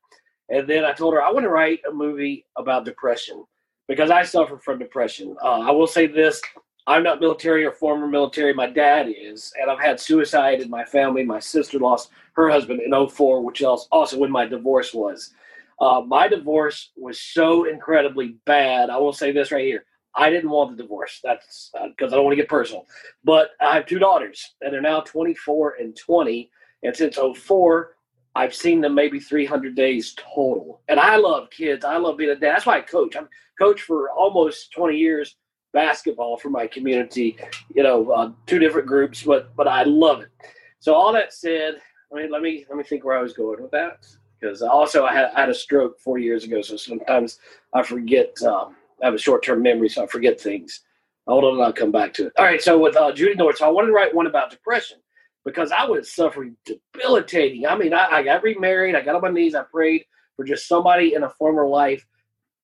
And 0.50 0.69
then 0.69 0.85
I 0.85 0.92
told 0.92 1.14
her 1.14 1.23
I 1.23 1.30
want 1.30 1.45
to 1.45 1.50
write 1.50 1.80
a 1.88 1.92
movie 1.92 2.47
about 2.57 2.85
depression 2.85 3.45
because 3.88 4.11
I 4.11 4.25
suffer 4.25 4.59
from 4.59 4.78
depression. 4.78 5.37
Uh, 5.42 5.61
I 5.61 5.71
will 5.71 5.87
say 5.87 6.07
this 6.07 6.40
I'm 6.87 7.02
not 7.02 7.21
military 7.21 7.64
or 7.64 7.73
former 7.73 8.07
military. 8.07 8.52
My 8.52 8.66
dad 8.66 9.07
is. 9.09 9.52
And 9.61 9.71
I've 9.71 9.80
had 9.80 10.00
suicide 10.00 10.61
in 10.61 10.71
my 10.71 10.85
family. 10.85 11.25
My 11.25 11.38
sister 11.38 11.78
lost 11.78 12.11
her 12.35 12.50
husband 12.50 12.80
in 12.80 13.09
04, 13.09 13.45
which 13.45 13.61
is 13.61 13.66
also 13.92 14.19
when 14.19 14.30
my 14.30 14.47
divorce 14.47 14.92
was. 14.92 15.33
Uh, 15.80 16.02
my 16.07 16.28
divorce 16.28 16.90
was 16.97 17.21
so 17.21 17.64
incredibly 17.64 18.37
bad. 18.45 18.90
I 18.90 18.99
will 18.99 19.12
say 19.12 19.33
this 19.33 19.52
right 19.52 19.64
here. 19.64 19.85
I 20.14 20.30
didn't 20.30 20.50
want 20.50 20.76
the 20.76 20.83
divorce. 20.83 21.21
That's 21.23 21.71
because 21.73 22.12
uh, 22.12 22.14
I 22.14 22.16
don't 22.16 22.25
want 22.25 22.33
to 22.33 22.42
get 22.42 22.49
personal. 22.49 22.87
But 23.23 23.50
I 23.61 23.75
have 23.75 23.87
two 23.87 23.99
daughters, 23.99 24.54
and 24.61 24.73
they're 24.73 24.80
now 24.80 25.00
24 25.00 25.76
and 25.80 25.97
20. 25.97 26.50
And 26.83 26.97
since 26.97 27.16
04, 27.16 27.97
I've 28.34 28.54
seen 28.54 28.80
them 28.80 28.94
maybe 28.94 29.18
300 29.18 29.75
days 29.75 30.14
total. 30.14 30.80
And 30.88 31.00
I 31.00 31.16
love 31.16 31.50
kids. 31.50 31.84
I 31.84 31.96
love 31.96 32.16
being 32.16 32.30
a 32.30 32.34
dad. 32.34 32.54
That's 32.54 32.66
why 32.66 32.78
I 32.78 32.80
coach. 32.80 33.16
I'm 33.16 33.28
coach 33.58 33.82
for 33.82 34.10
almost 34.10 34.72
20 34.72 34.96
years 34.96 35.37
basketball 35.72 36.37
for 36.37 36.50
my 36.50 36.66
community. 36.66 37.37
You 37.75 37.82
know, 37.82 38.10
uh, 38.10 38.32
two 38.46 38.58
different 38.58 38.87
groups, 38.87 39.22
but 39.22 39.54
but 39.56 39.66
I 39.66 39.82
love 39.82 40.22
it. 40.22 40.30
So 40.78 40.94
all 40.94 41.12
that 41.12 41.32
said, 41.32 41.75
I 42.12 42.16
mean, 42.16 42.30
let 42.30 42.42
me 42.42 42.64
let 42.68 42.78
me 42.78 42.84
think 42.84 43.04
where 43.04 43.18
I 43.18 43.22
was 43.22 43.32
going 43.32 43.60
with 43.60 43.72
that 43.72 44.06
because 44.40 44.62
also 44.62 45.04
I 45.04 45.12
had, 45.12 45.30
I 45.37 45.40
had 45.40 45.50
a 45.50 45.54
stroke 45.54 46.00
four 46.00 46.18
years 46.18 46.44
ago, 46.44 46.62
so 46.62 46.76
sometimes 46.76 47.38
I 47.75 47.82
forget. 47.82 48.40
Um, 48.42 48.76
I 49.02 49.06
have 49.06 49.14
a 49.14 49.18
short 49.18 49.44
term 49.44 49.62
memory, 49.62 49.88
so 49.88 50.04
I 50.04 50.06
forget 50.06 50.40
things. 50.40 50.82
Hold 51.26 51.44
on, 51.44 51.60
I'll 51.60 51.72
come 51.72 51.92
back 51.92 52.12
to 52.14 52.26
it. 52.26 52.32
All 52.38 52.44
right, 52.44 52.60
so 52.60 52.78
with 52.78 52.96
uh, 52.96 53.12
Judy 53.12 53.34
North, 53.34 53.58
so 53.58 53.66
I 53.66 53.70
wanted 53.70 53.88
to 53.88 53.92
write 53.92 54.14
one 54.14 54.26
about 54.26 54.50
depression 54.50 54.99
because 55.44 55.73
I 55.73 55.85
was 55.85 56.12
suffering 56.12 56.56
debilitating. 56.64 57.66
I 57.66 57.76
mean, 57.76 57.94
I, 57.94 58.06
I 58.11 58.23
got 58.23 58.42
remarried, 58.42 58.94
I 58.94 59.02
got 59.02 59.16
on 59.16 59.23
my 59.23 59.30
knees, 59.30 59.54
I 59.54 59.62
prayed 59.62 60.04
for 60.37 60.44
just 60.44 60.68
somebody 60.68 61.14
in 61.14 61.23
a 61.23 61.30
former 61.30 61.66
life. 61.66 62.06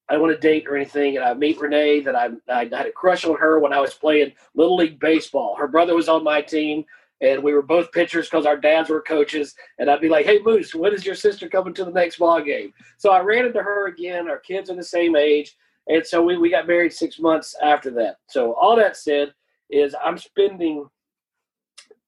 I 0.09 0.13
don't 0.13 0.23
want 0.23 0.35
to 0.35 0.41
date 0.41 0.67
or 0.69 0.77
anything, 0.77 1.17
and 1.17 1.25
I 1.25 1.35
meet 1.35 1.61
Renee. 1.61 2.01
That 2.01 2.15
I, 2.15 2.29
I 2.49 2.65
had 2.65 2.87
a 2.87 2.93
crush 2.93 3.25
on 3.25 3.37
her 3.37 3.59
when 3.59 3.73
I 3.73 3.81
was 3.81 3.95
playing 3.95 4.33
little 4.55 4.77
league 4.77 5.01
baseball. 5.01 5.57
Her 5.57 5.67
brother 5.67 5.97
was 5.97 6.09
on 6.09 6.23
my 6.23 6.41
team, 6.41 6.85
and 7.21 7.43
we 7.43 7.53
were 7.53 7.63
both 7.63 7.91
pitchers 7.91 8.27
because 8.27 8.47
our 8.47 8.57
dads 8.57 8.89
were 8.89 9.03
coaches. 9.03 9.57
And 9.79 9.91
I'd 9.91 10.01
be 10.01 10.09
like, 10.09 10.25
"Hey, 10.25 10.39
Moose, 10.45 10.77
when 10.77 10.95
is 10.95 11.05
your 11.05 11.17
sister 11.17 11.49
coming 11.49 11.75
to 11.75 11.85
the 11.85 11.91
next 11.91 12.19
ball 12.19 12.41
game?" 12.41 12.73
So 12.99 13.11
I 13.11 13.21
ran 13.21 13.47
into 13.47 13.63
her 13.63 13.89
again. 13.89 14.29
Our 14.31 14.39
kids 14.39 14.71
are 14.71 14.77
the 14.77 14.85
same 14.85 15.17
age, 15.17 15.57
and 15.89 16.07
so 16.07 16.23
we, 16.23 16.37
we 16.37 16.51
got 16.51 16.69
married 16.69 16.93
six 16.93 17.19
months 17.19 17.57
after 17.61 17.91
that. 17.93 18.19
So 18.29 18.55
all 18.55 18.77
that 18.77 18.97
said 18.97 19.35
is 19.71 19.97
I'm 20.05 20.19
spending 20.19 20.89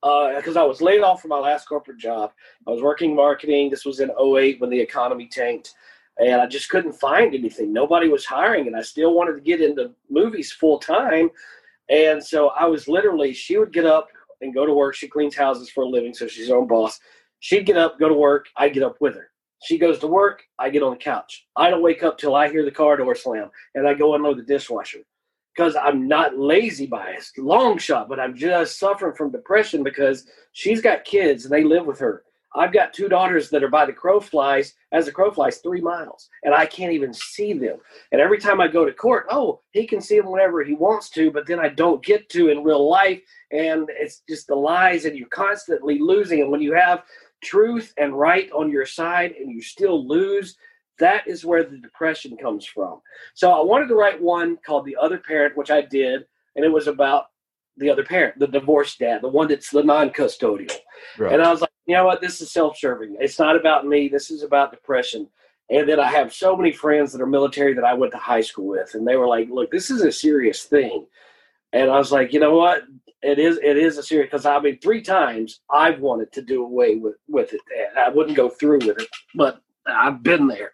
because 0.00 0.56
uh, 0.56 0.62
I 0.62 0.64
was 0.64 0.80
laid 0.80 1.02
off 1.02 1.20
from 1.20 1.30
my 1.30 1.38
last 1.38 1.66
corporate 1.66 1.98
job. 1.98 2.32
I 2.66 2.70
was 2.70 2.82
working 2.82 3.14
marketing. 3.14 3.70
This 3.70 3.84
was 3.84 4.00
in 4.00 4.10
08 4.10 4.60
when 4.60 4.70
the 4.70 4.80
economy 4.80 5.28
tanked, 5.30 5.74
and 6.18 6.40
I 6.40 6.46
just 6.46 6.68
couldn't 6.68 6.92
find 6.92 7.34
anything. 7.34 7.72
Nobody 7.72 8.08
was 8.08 8.24
hiring, 8.24 8.66
and 8.66 8.76
I 8.76 8.82
still 8.82 9.14
wanted 9.14 9.34
to 9.34 9.40
get 9.40 9.60
into 9.60 9.92
movies 10.08 10.52
full 10.52 10.78
time. 10.78 11.30
And 11.88 12.22
so 12.22 12.48
I 12.50 12.66
was 12.66 12.86
literally, 12.86 13.32
she 13.32 13.58
would 13.58 13.72
get 13.72 13.86
up 13.86 14.08
and 14.40 14.54
go 14.54 14.66
to 14.66 14.72
work. 14.72 14.94
She 14.94 15.08
cleans 15.08 15.34
houses 15.34 15.70
for 15.70 15.82
a 15.84 15.88
living, 15.88 16.14
so 16.14 16.28
she's 16.28 16.48
her 16.48 16.56
own 16.56 16.68
boss. 16.68 17.00
She'd 17.40 17.66
get 17.66 17.76
up, 17.76 17.98
go 17.98 18.08
to 18.08 18.14
work. 18.14 18.46
I'd 18.56 18.74
get 18.74 18.82
up 18.82 18.96
with 19.00 19.14
her. 19.14 19.30
She 19.64 19.78
goes 19.78 19.98
to 20.00 20.06
work. 20.06 20.44
I 20.58 20.70
get 20.70 20.84
on 20.84 20.92
the 20.92 20.98
couch. 20.98 21.46
I 21.56 21.70
don't 21.70 21.82
wake 21.82 22.04
up 22.04 22.18
till 22.18 22.36
I 22.36 22.48
hear 22.48 22.64
the 22.64 22.70
car 22.70 22.96
door 22.96 23.16
slam, 23.16 23.50
and 23.74 23.88
I 23.88 23.94
go 23.94 24.14
unload 24.14 24.38
the 24.38 24.42
dishwasher 24.42 25.00
because 25.58 25.74
I'm 25.74 26.06
not 26.06 26.38
lazy 26.38 26.88
a 26.92 27.40
long 27.40 27.78
shot, 27.78 28.08
but 28.08 28.20
I'm 28.20 28.36
just 28.36 28.78
suffering 28.78 29.16
from 29.16 29.32
depression 29.32 29.82
because 29.82 30.24
she's 30.52 30.80
got 30.80 31.04
kids 31.04 31.44
and 31.44 31.52
they 31.52 31.64
live 31.64 31.84
with 31.84 31.98
her. 31.98 32.22
I've 32.54 32.72
got 32.72 32.94
two 32.94 33.08
daughters 33.08 33.50
that 33.50 33.64
are 33.64 33.68
by 33.68 33.84
the 33.84 33.92
crow 33.92 34.20
flies, 34.20 34.74
as 34.92 35.06
the 35.06 35.12
crow 35.12 35.32
flies, 35.32 35.58
three 35.58 35.80
miles, 35.80 36.28
and 36.44 36.54
I 36.54 36.64
can't 36.64 36.92
even 36.92 37.12
see 37.12 37.54
them. 37.54 37.78
And 38.12 38.20
every 38.20 38.38
time 38.38 38.60
I 38.60 38.68
go 38.68 38.84
to 38.84 38.92
court, 38.92 39.26
oh, 39.30 39.60
he 39.72 39.84
can 39.84 40.00
see 40.00 40.16
them 40.16 40.30
whenever 40.30 40.62
he 40.62 40.74
wants 40.74 41.10
to, 41.10 41.30
but 41.32 41.46
then 41.46 41.58
I 41.58 41.70
don't 41.70 42.04
get 42.04 42.28
to 42.30 42.50
in 42.50 42.62
real 42.62 42.88
life. 42.88 43.20
And 43.50 43.88
it's 43.90 44.22
just 44.28 44.46
the 44.46 44.54
lies, 44.54 45.06
and 45.06 45.16
you're 45.16 45.28
constantly 45.28 45.98
losing. 45.98 46.40
And 46.40 46.52
when 46.52 46.62
you 46.62 46.72
have 46.72 47.02
truth 47.42 47.92
and 47.98 48.16
right 48.16 48.50
on 48.52 48.70
your 48.70 48.86
side 48.86 49.32
and 49.32 49.50
you 49.50 49.60
still 49.60 50.06
lose, 50.06 50.56
that 50.98 51.26
is 51.26 51.44
where 51.44 51.64
the 51.64 51.78
depression 51.78 52.36
comes 52.36 52.66
from. 52.66 53.00
So 53.34 53.50
I 53.50 53.62
wanted 53.64 53.88
to 53.88 53.94
write 53.94 54.20
one 54.20 54.58
called 54.64 54.84
The 54.84 54.96
Other 54.96 55.18
Parent, 55.18 55.56
which 55.56 55.70
I 55.70 55.82
did, 55.82 56.26
and 56.56 56.64
it 56.64 56.72
was 56.72 56.86
about 56.86 57.26
the 57.78 57.90
other 57.90 58.04
parent, 58.04 58.38
the 58.38 58.46
divorced 58.46 58.98
dad, 58.98 59.22
the 59.22 59.28
one 59.28 59.48
that's 59.48 59.70
the 59.70 59.82
non 59.82 60.10
custodial. 60.10 60.74
Right. 61.16 61.32
And 61.32 61.42
I 61.42 61.50
was 61.50 61.60
like, 61.60 61.70
you 61.86 61.94
know 61.94 62.04
what? 62.04 62.20
This 62.20 62.40
is 62.40 62.50
self 62.50 62.76
serving. 62.76 63.16
It's 63.20 63.38
not 63.38 63.56
about 63.56 63.86
me. 63.86 64.08
This 64.08 64.30
is 64.30 64.42
about 64.42 64.72
depression. 64.72 65.28
And 65.70 65.88
then 65.88 66.00
I 66.00 66.08
have 66.08 66.32
so 66.32 66.56
many 66.56 66.72
friends 66.72 67.12
that 67.12 67.20
are 67.20 67.26
military 67.26 67.74
that 67.74 67.84
I 67.84 67.94
went 67.94 68.12
to 68.12 68.18
high 68.18 68.40
school 68.40 68.66
with, 68.66 68.94
and 68.94 69.06
they 69.06 69.16
were 69.16 69.28
like, 69.28 69.48
look, 69.50 69.70
this 69.70 69.90
is 69.90 70.02
a 70.02 70.10
serious 70.10 70.64
thing. 70.64 71.06
And 71.72 71.90
I 71.90 71.98
was 71.98 72.10
like, 72.10 72.32
you 72.32 72.40
know 72.40 72.54
what? 72.54 72.84
It 73.20 73.38
is 73.38 73.58
it 73.62 73.76
is 73.76 73.98
a 73.98 74.02
serious 74.02 74.30
because 74.30 74.46
I 74.46 74.58
mean 74.60 74.78
three 74.78 75.02
times 75.02 75.60
I've 75.70 76.00
wanted 76.00 76.32
to 76.32 76.42
do 76.42 76.64
away 76.64 76.96
with 76.96 77.16
with 77.28 77.52
it. 77.52 77.60
I 77.98 78.08
wouldn't 78.08 78.36
go 78.36 78.48
through 78.48 78.78
with 78.86 79.00
it, 79.00 79.08
but 79.34 79.60
I've 79.88 80.22
been 80.22 80.46
there. 80.46 80.72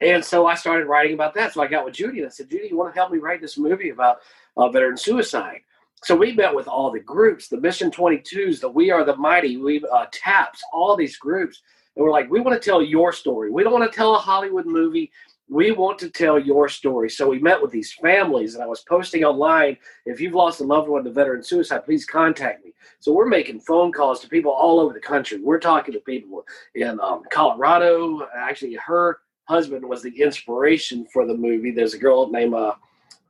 And 0.00 0.24
so 0.24 0.46
I 0.46 0.54
started 0.54 0.86
writing 0.86 1.14
about 1.14 1.34
that. 1.34 1.54
So 1.54 1.62
I 1.62 1.66
got 1.66 1.84
with 1.84 1.94
Judy 1.94 2.18
and 2.18 2.26
I 2.26 2.30
said, 2.30 2.50
Judy, 2.50 2.68
you 2.68 2.76
want 2.76 2.92
to 2.92 2.98
help 2.98 3.12
me 3.12 3.18
write 3.18 3.40
this 3.40 3.56
movie 3.56 3.90
about 3.90 4.18
uh, 4.56 4.68
veteran 4.68 4.96
suicide? 4.96 5.60
So 6.02 6.14
we 6.14 6.32
met 6.32 6.54
with 6.54 6.68
all 6.68 6.90
the 6.90 7.00
groups, 7.00 7.48
the 7.48 7.60
Mission 7.60 7.90
22s, 7.90 8.60
the 8.60 8.68
We 8.68 8.90
Are 8.90 9.04
the 9.04 9.16
Mighty, 9.16 9.56
we 9.56 9.82
uh, 9.90 10.06
TAPS, 10.12 10.62
all 10.72 10.96
these 10.96 11.16
groups. 11.16 11.62
And 11.96 12.04
we're 12.04 12.10
like, 12.10 12.30
we 12.30 12.40
want 12.40 12.60
to 12.60 12.64
tell 12.64 12.82
your 12.82 13.12
story. 13.12 13.50
We 13.50 13.62
don't 13.62 13.72
want 13.72 13.90
to 13.90 13.96
tell 13.96 14.14
a 14.14 14.18
Hollywood 14.18 14.66
movie. 14.66 15.10
We 15.48 15.72
want 15.72 15.98
to 15.98 16.10
tell 16.10 16.38
your 16.38 16.68
story. 16.68 17.10
So 17.10 17.28
we 17.28 17.38
met 17.38 17.60
with 17.60 17.70
these 17.70 17.92
families, 17.92 18.54
and 18.54 18.64
I 18.64 18.66
was 18.66 18.80
posting 18.80 19.24
online 19.24 19.76
if 20.06 20.20
you've 20.20 20.34
lost 20.34 20.60
a 20.60 20.64
loved 20.64 20.88
one 20.88 21.04
to 21.04 21.10
veteran 21.10 21.42
suicide, 21.42 21.84
please 21.84 22.06
contact 22.06 22.64
me. 22.64 22.72
So 22.98 23.12
we're 23.12 23.26
making 23.26 23.60
phone 23.60 23.92
calls 23.92 24.20
to 24.20 24.28
people 24.28 24.52
all 24.52 24.80
over 24.80 24.94
the 24.94 25.00
country. 25.00 25.38
We're 25.40 25.60
talking 25.60 25.92
to 25.92 26.00
people 26.00 26.44
in 26.74 26.98
um, 27.00 27.22
Colorado. 27.30 28.26
Actually, 28.34 28.78
her 28.86 29.18
husband 29.44 29.86
was 29.86 30.02
the 30.02 30.22
inspiration 30.22 31.06
for 31.12 31.26
the 31.26 31.34
movie. 31.34 31.70
There's 31.70 31.94
a 31.94 31.98
girl 31.98 32.30
named, 32.30 32.54
uh, 32.54 32.74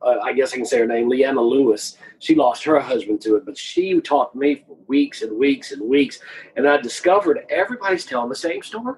uh, 0.01 0.19
I 0.23 0.31
guess 0.31 0.53
I 0.53 0.57
can 0.57 0.65
say 0.65 0.79
her 0.79 0.87
name, 0.87 1.09
Leanna 1.09 1.41
Lewis. 1.41 1.97
She 2.19 2.33
lost 2.33 2.63
her 2.63 2.79
husband 2.79 3.19
to 3.21 3.35
it, 3.35 3.45
but 3.45 3.57
she 3.57 3.99
talked 3.99 4.33
to 4.33 4.39
me 4.39 4.63
for 4.65 4.77
weeks 4.87 5.21
and 5.21 5.37
weeks 5.37 5.73
and 5.73 5.81
weeks. 5.81 6.19
And 6.55 6.67
I 6.67 6.77
discovered 6.77 7.45
everybody's 7.49 8.05
telling 8.05 8.29
the 8.29 8.35
same 8.35 8.63
story 8.63 8.95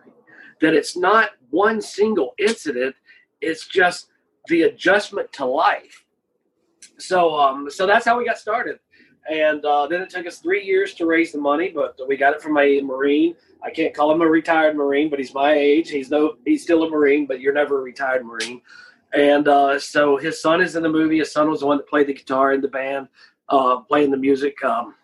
that 0.61 0.73
it's 0.73 0.97
not 0.97 1.31
one 1.49 1.81
single 1.81 2.33
incident, 2.37 2.95
it's 3.41 3.67
just 3.67 4.07
the 4.47 4.63
adjustment 4.63 5.31
to 5.33 5.45
life. 5.45 6.05
So, 6.97 7.35
um, 7.35 7.69
so 7.69 7.85
that's 7.85 8.05
how 8.05 8.17
we 8.17 8.25
got 8.25 8.37
started. 8.37 8.79
And 9.29 9.63
uh, 9.65 9.87
then 9.87 10.01
it 10.01 10.09
took 10.09 10.25
us 10.25 10.39
three 10.39 10.63
years 10.63 10.93
to 10.95 11.05
raise 11.05 11.31
the 11.31 11.37
money, 11.37 11.69
but 11.69 11.99
we 12.07 12.15
got 12.15 12.33
it 12.33 12.41
from 12.41 12.57
a 12.57 12.81
Marine 12.81 13.35
I 13.63 13.71
can't 13.71 13.93
call 13.93 14.11
him 14.11 14.21
a 14.21 14.27
retired 14.27 14.75
Marine, 14.75 15.09
but 15.09 15.19
he's 15.19 15.33
my 15.33 15.53
age. 15.53 15.89
He's 15.89 16.09
no, 16.09 16.35
he's 16.45 16.63
still 16.63 16.83
a 16.83 16.89
Marine, 16.89 17.25
but 17.25 17.39
you're 17.39 17.53
never 17.53 17.79
a 17.79 17.81
retired 17.81 18.25
Marine. 18.25 18.61
And 19.13 19.47
uh, 19.47 19.79
so 19.79 20.17
his 20.17 20.41
son 20.41 20.61
is 20.61 20.75
in 20.75 20.83
the 20.83 20.89
movie. 20.89 21.17
His 21.19 21.31
son 21.31 21.49
was 21.49 21.61
the 21.61 21.65
one 21.65 21.77
that 21.77 21.87
played 21.87 22.07
the 22.07 22.13
guitar 22.13 22.53
in 22.53 22.61
the 22.61 22.67
band, 22.67 23.07
uh, 23.49 23.77
playing 23.77 24.11
the 24.11 24.17
music 24.17 24.63
um, 24.63 24.95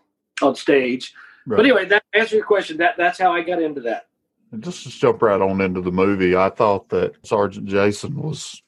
on 0.41 0.55
stage. 0.55 1.13
Right. 1.45 1.57
But 1.57 1.65
anyway, 1.65 1.85
that 1.85 2.03
answer 2.13 2.35
your 2.35 2.45
question. 2.45 2.77
That 2.77 2.95
that's 2.97 3.19
how 3.19 3.31
I 3.31 3.41
got 3.41 3.61
into 3.61 3.81
that. 3.81 4.07
Just 4.59 4.83
to 4.83 4.89
jump 4.89 5.21
right 5.21 5.41
on 5.41 5.61
into 5.61 5.81
the 5.81 5.91
movie, 5.91 6.35
I 6.35 6.49
thought 6.49 6.89
that 6.89 7.13
Sergeant 7.25 7.65
Jason 7.67 8.21
was 8.21 8.61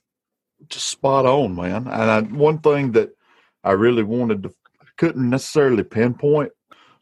just 0.69 0.88
spot 0.88 1.26
on, 1.26 1.56
man. 1.56 1.88
And 1.88 1.88
I, 1.88 2.21
one 2.21 2.60
thing 2.60 2.93
that 2.93 3.15
I 3.63 3.71
really 3.71 4.04
wanted 4.04 4.43
to 4.43 4.54
couldn't 4.98 5.30
necessarily 5.30 5.84
pinpoint, 5.84 6.52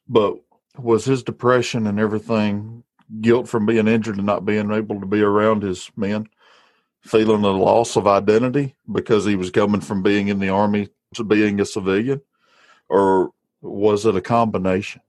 but 0.08 0.38
was 0.78 1.06
his 1.06 1.24
depression 1.24 1.88
and 1.88 2.00
everything 2.00 2.84
guilt 3.22 3.48
from 3.48 3.66
being 3.66 3.88
injured 3.88 4.18
and 4.18 4.26
not 4.26 4.46
being 4.46 4.72
able 4.72 5.00
to 5.00 5.06
be 5.06 5.22
around 5.22 5.62
his 5.62 5.92
men 5.96 6.28
feeling 7.02 7.42
the 7.42 7.54
loss 7.54 7.96
of 7.96 8.08
identity 8.08 8.76
because 8.92 9.26
he 9.26 9.36
was 9.36 9.52
coming 9.52 9.82
from 9.82 10.02
being 10.02 10.30
in 10.30 10.40
the 10.40 10.50
army 10.50 10.90
to 11.14 11.24
being 11.24 11.60
a 11.60 11.66
civilian 11.66 12.22
or 12.90 13.30
was 13.62 14.06
it 14.06 14.16
a 14.16 14.22
combination 14.22 15.02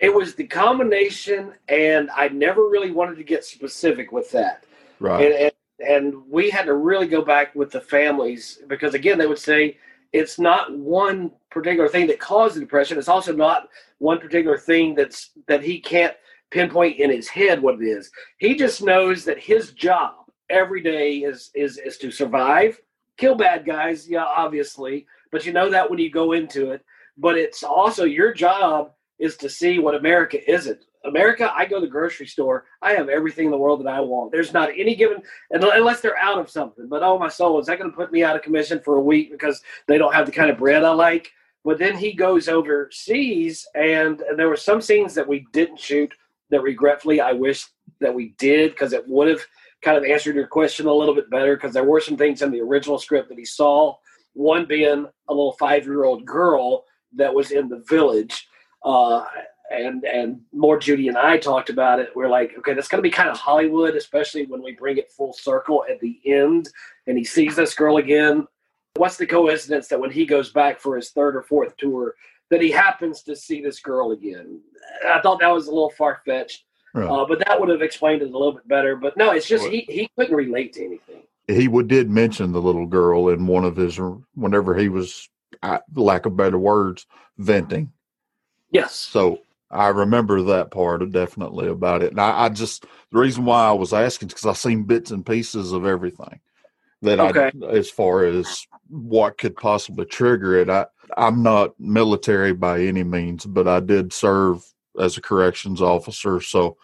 it 0.00 0.14
was 0.14 0.34
the 0.34 0.46
combination 0.46 1.52
and 1.68 2.10
i 2.10 2.28
never 2.28 2.68
really 2.68 2.90
wanted 2.90 3.16
to 3.16 3.24
get 3.24 3.44
specific 3.44 4.12
with 4.12 4.30
that 4.30 4.64
right 5.00 5.24
and, 5.24 5.34
and, 5.34 5.52
and 5.80 6.22
we 6.28 6.50
had 6.50 6.66
to 6.66 6.74
really 6.74 7.06
go 7.06 7.22
back 7.22 7.54
with 7.54 7.70
the 7.70 7.80
families 7.80 8.60
because 8.68 8.94
again 8.94 9.18
they 9.18 9.26
would 9.26 9.38
say 9.38 9.76
it's 10.12 10.38
not 10.38 10.76
one 10.76 11.30
particular 11.50 11.88
thing 11.88 12.06
that 12.06 12.18
caused 12.18 12.56
the 12.56 12.60
depression. 12.60 12.98
It's 12.98 13.08
also 13.08 13.34
not 13.34 13.68
one 13.98 14.18
particular 14.18 14.58
thing 14.58 14.94
that's 14.94 15.30
that 15.46 15.62
he 15.62 15.80
can't 15.80 16.14
pinpoint 16.50 16.98
in 16.98 17.10
his 17.10 17.28
head 17.28 17.60
what 17.60 17.80
it 17.80 17.84
is. 17.84 18.10
He 18.38 18.54
just 18.54 18.82
knows 18.82 19.24
that 19.24 19.38
his 19.38 19.72
job 19.72 20.14
every 20.48 20.82
day 20.82 21.18
is 21.18 21.50
is 21.54 21.78
is 21.78 21.98
to 21.98 22.10
survive, 22.10 22.80
kill 23.16 23.34
bad 23.34 23.64
guys, 23.66 24.08
yeah, 24.08 24.24
obviously, 24.24 25.06
but 25.30 25.44
you 25.44 25.52
know 25.52 25.70
that 25.70 25.88
when 25.88 25.98
you 25.98 26.10
go 26.10 26.32
into 26.32 26.70
it. 26.70 26.84
But 27.16 27.36
it's 27.36 27.62
also 27.62 28.04
your 28.04 28.32
job 28.32 28.92
is 29.18 29.36
to 29.38 29.48
see 29.48 29.78
what 29.78 29.94
America 29.94 30.38
isn't. 30.50 30.84
America, 31.04 31.52
I 31.54 31.64
go 31.64 31.80
to 31.80 31.86
the 31.86 31.90
grocery 31.90 32.26
store. 32.26 32.64
I 32.82 32.92
have 32.92 33.08
everything 33.08 33.46
in 33.46 33.50
the 33.50 33.58
world 33.58 33.80
that 33.80 33.88
I 33.88 34.00
want. 34.00 34.32
There's 34.32 34.52
not 34.52 34.70
any 34.76 34.94
given, 34.94 35.22
unless 35.50 36.00
they're 36.00 36.18
out 36.18 36.38
of 36.38 36.50
something. 36.50 36.88
But 36.88 37.02
oh 37.02 37.18
my 37.18 37.28
soul, 37.28 37.58
is 37.60 37.66
that 37.66 37.78
going 37.78 37.90
to 37.90 37.96
put 37.96 38.12
me 38.12 38.24
out 38.24 38.36
of 38.36 38.42
commission 38.42 38.80
for 38.84 38.96
a 38.96 39.02
week 39.02 39.30
because 39.30 39.62
they 39.86 39.98
don't 39.98 40.14
have 40.14 40.26
the 40.26 40.32
kind 40.32 40.50
of 40.50 40.58
bread 40.58 40.84
I 40.84 40.92
like? 40.92 41.30
But 41.64 41.78
then 41.78 41.96
he 41.96 42.12
goes 42.12 42.48
overseas, 42.48 43.66
and, 43.74 44.20
and 44.22 44.38
there 44.38 44.48
were 44.48 44.56
some 44.56 44.80
scenes 44.80 45.14
that 45.14 45.26
we 45.26 45.46
didn't 45.52 45.78
shoot 45.78 46.12
that 46.50 46.62
regretfully 46.62 47.20
I 47.20 47.32
wish 47.32 47.66
that 48.00 48.14
we 48.14 48.34
did 48.38 48.72
because 48.72 48.92
it 48.92 49.06
would 49.06 49.28
have 49.28 49.44
kind 49.82 49.96
of 49.96 50.04
answered 50.04 50.34
your 50.34 50.46
question 50.46 50.86
a 50.86 50.92
little 50.92 51.14
bit 51.14 51.30
better 51.30 51.56
because 51.56 51.72
there 51.72 51.84
were 51.84 52.00
some 52.00 52.16
things 52.16 52.42
in 52.42 52.50
the 52.50 52.60
original 52.60 52.98
script 52.98 53.28
that 53.28 53.38
he 53.38 53.44
saw. 53.44 53.94
One 54.34 54.66
being 54.66 55.06
a 55.28 55.32
little 55.32 55.56
five 55.58 55.84
year 55.84 56.04
old 56.04 56.24
girl 56.24 56.84
that 57.16 57.32
was 57.32 57.50
in 57.50 57.68
the 57.68 57.84
village. 57.88 58.47
Uh, 58.84 59.24
and 59.70 60.04
and 60.04 60.40
more 60.52 60.78
Judy 60.78 61.08
and 61.08 61.18
I 61.18 61.38
talked 61.38 61.70
about 61.70 62.00
it. 62.00 62.10
We're 62.14 62.28
like, 62.28 62.54
okay, 62.58 62.74
that's 62.74 62.88
going 62.88 63.02
to 63.02 63.08
be 63.08 63.10
kind 63.10 63.28
of 63.28 63.36
Hollywood, 63.36 63.94
especially 63.94 64.46
when 64.46 64.62
we 64.62 64.72
bring 64.72 64.98
it 64.98 65.10
full 65.10 65.32
circle 65.32 65.84
at 65.90 66.00
the 66.00 66.18
end, 66.24 66.68
and 67.06 67.18
he 67.18 67.24
sees 67.24 67.56
this 67.56 67.74
girl 67.74 67.98
again. 67.98 68.46
What's 68.94 69.16
the 69.16 69.26
coincidence 69.26 69.88
that 69.88 70.00
when 70.00 70.10
he 70.10 70.26
goes 70.26 70.50
back 70.50 70.80
for 70.80 70.96
his 70.96 71.10
third 71.10 71.36
or 71.36 71.42
fourth 71.42 71.76
tour, 71.76 72.14
that 72.50 72.62
he 72.62 72.70
happens 72.70 73.22
to 73.24 73.36
see 73.36 73.60
this 73.60 73.80
girl 73.80 74.12
again? 74.12 74.60
I 75.06 75.20
thought 75.20 75.40
that 75.40 75.52
was 75.52 75.66
a 75.66 75.70
little 75.70 75.90
far 75.90 76.22
fetched, 76.24 76.64
right. 76.94 77.08
uh, 77.08 77.26
but 77.26 77.44
that 77.46 77.60
would 77.60 77.68
have 77.68 77.82
explained 77.82 78.22
it 78.22 78.30
a 78.30 78.38
little 78.38 78.52
bit 78.52 78.66
better. 78.66 78.96
But 78.96 79.16
no, 79.16 79.32
it's 79.32 79.46
just 79.46 79.66
he 79.66 79.84
he 79.88 80.10
couldn't 80.18 80.34
relate 80.34 80.72
to 80.74 80.84
anything. 80.84 81.22
He 81.46 81.66
would, 81.66 81.88
did 81.88 82.10
mention 82.10 82.52
the 82.52 82.60
little 82.60 82.86
girl 82.86 83.30
in 83.30 83.46
one 83.46 83.64
of 83.64 83.76
his 83.76 83.98
whenever 84.34 84.74
he 84.74 84.88
was 84.88 85.28
I, 85.62 85.80
lack 85.94 86.26
of 86.26 86.36
better 86.36 86.58
words, 86.58 87.06
venting. 87.38 87.92
Yes. 88.70 88.94
So 88.94 89.40
I 89.70 89.88
remember 89.88 90.42
that 90.42 90.70
part 90.70 91.08
definitely 91.10 91.68
about 91.68 92.02
it. 92.02 92.12
And 92.12 92.20
I, 92.20 92.44
I 92.44 92.48
just 92.48 92.86
the 93.12 93.18
reason 93.18 93.44
why 93.44 93.66
I 93.66 93.72
was 93.72 93.92
asking 93.92 94.28
is 94.28 94.34
because 94.34 94.46
I've 94.46 94.56
seen 94.58 94.84
bits 94.84 95.10
and 95.10 95.24
pieces 95.24 95.72
of 95.72 95.86
everything 95.86 96.40
that 97.02 97.20
Okay. 97.20 97.52
I 97.62 97.66
as 97.66 97.90
far 97.90 98.24
as 98.24 98.66
what 98.88 99.38
could 99.38 99.56
possibly 99.56 100.04
trigger 100.06 100.56
it. 100.56 100.70
I 100.70 100.86
I'm 101.16 101.42
not 101.42 101.78
military 101.78 102.52
by 102.52 102.80
any 102.80 103.04
means, 103.04 103.46
but 103.46 103.68
I 103.68 103.80
did 103.80 104.12
serve 104.12 104.64
as 104.98 105.16
a 105.16 105.20
corrections 105.20 105.80
officer, 105.80 106.40
so 106.40 106.76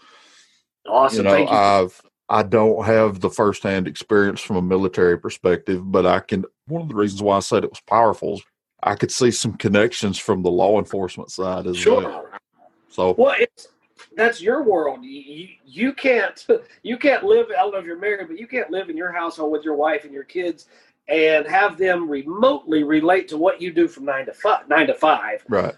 Awesome. 0.87 1.19
you 1.19 1.25
know 1.25 1.31
Thank 1.31 1.51
you. 1.51 1.57
I've 1.57 2.01
I 2.29 2.43
don't 2.43 2.85
have 2.85 3.21
the 3.21 3.31
firsthand 3.31 3.87
experience 3.87 4.41
from 4.41 4.57
a 4.57 4.63
military 4.63 5.19
perspective, 5.19 5.83
but 5.85 6.07
I 6.07 6.21
can. 6.21 6.45
One 6.67 6.83
of 6.83 6.89
the 6.89 6.95
reasons 6.95 7.23
why 7.23 7.37
I 7.37 7.41
said 7.41 7.65
it 7.65 7.71
was 7.71 7.83
powerful 7.87 8.35
is 8.35 8.43
I 8.85 8.95
could 8.95 9.11
see 9.11 9.31
some 9.31 9.55
connections 9.55 10.19
from 10.19 10.43
the 10.43 10.51
law 10.51 10.79
enforcement 10.79 11.31
side 11.31 11.67
as 11.67 11.77
sure. 11.77 12.03
well. 12.03 12.27
So 12.89 13.15
Well, 13.19 13.35
it's 13.39 13.69
that's 14.17 14.41
your 14.41 14.63
world. 14.63 15.03
You, 15.03 15.49
you 15.65 15.93
can't 15.95 16.47
you 16.83 16.99
can't 16.99 17.25
live. 17.25 17.47
I 17.51 17.63
don't 17.63 17.73
know 17.73 17.79
if 17.79 17.87
you're 17.87 17.99
married, 17.99 18.29
but 18.29 18.39
you 18.39 18.47
can't 18.47 18.71
live 18.71 18.91
in 18.91 18.97
your 18.97 19.11
household 19.11 19.51
with 19.51 19.65
your 19.65 19.75
wife 19.75 20.05
and 20.05 20.13
your 20.13 20.25
kids 20.25 20.69
and 21.09 21.47
have 21.47 21.77
them 21.77 22.09
remotely 22.09 22.83
relate 22.85 23.27
to 23.29 23.37
what 23.39 23.61
you 23.61 23.73
do 23.73 23.89
from 23.89 24.05
nine 24.05 24.27
to 24.27 24.33
five. 24.33 24.69
Nine 24.69 24.87
to 24.87 24.95
five. 24.95 25.45
right. 25.49 25.75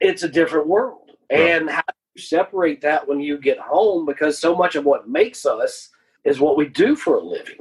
It's 0.00 0.22
a 0.22 0.28
different 0.28 0.66
world, 0.66 1.12
Right. 1.30 1.40
and 1.40 1.70
how 1.70 1.82
do 1.82 1.94
you 2.16 2.22
separate 2.22 2.80
that 2.82 3.06
when 3.06 3.20
you 3.20 3.38
get 3.38 3.58
home? 3.58 4.04
Because 4.06 4.38
so 4.38 4.54
much 4.54 4.74
of 4.74 4.84
what 4.84 5.08
makes 5.08 5.46
us 5.46 5.90
is 6.24 6.40
what 6.40 6.56
we 6.56 6.66
do 6.68 6.96
for 6.96 7.16
a 7.16 7.20
living. 7.20 7.56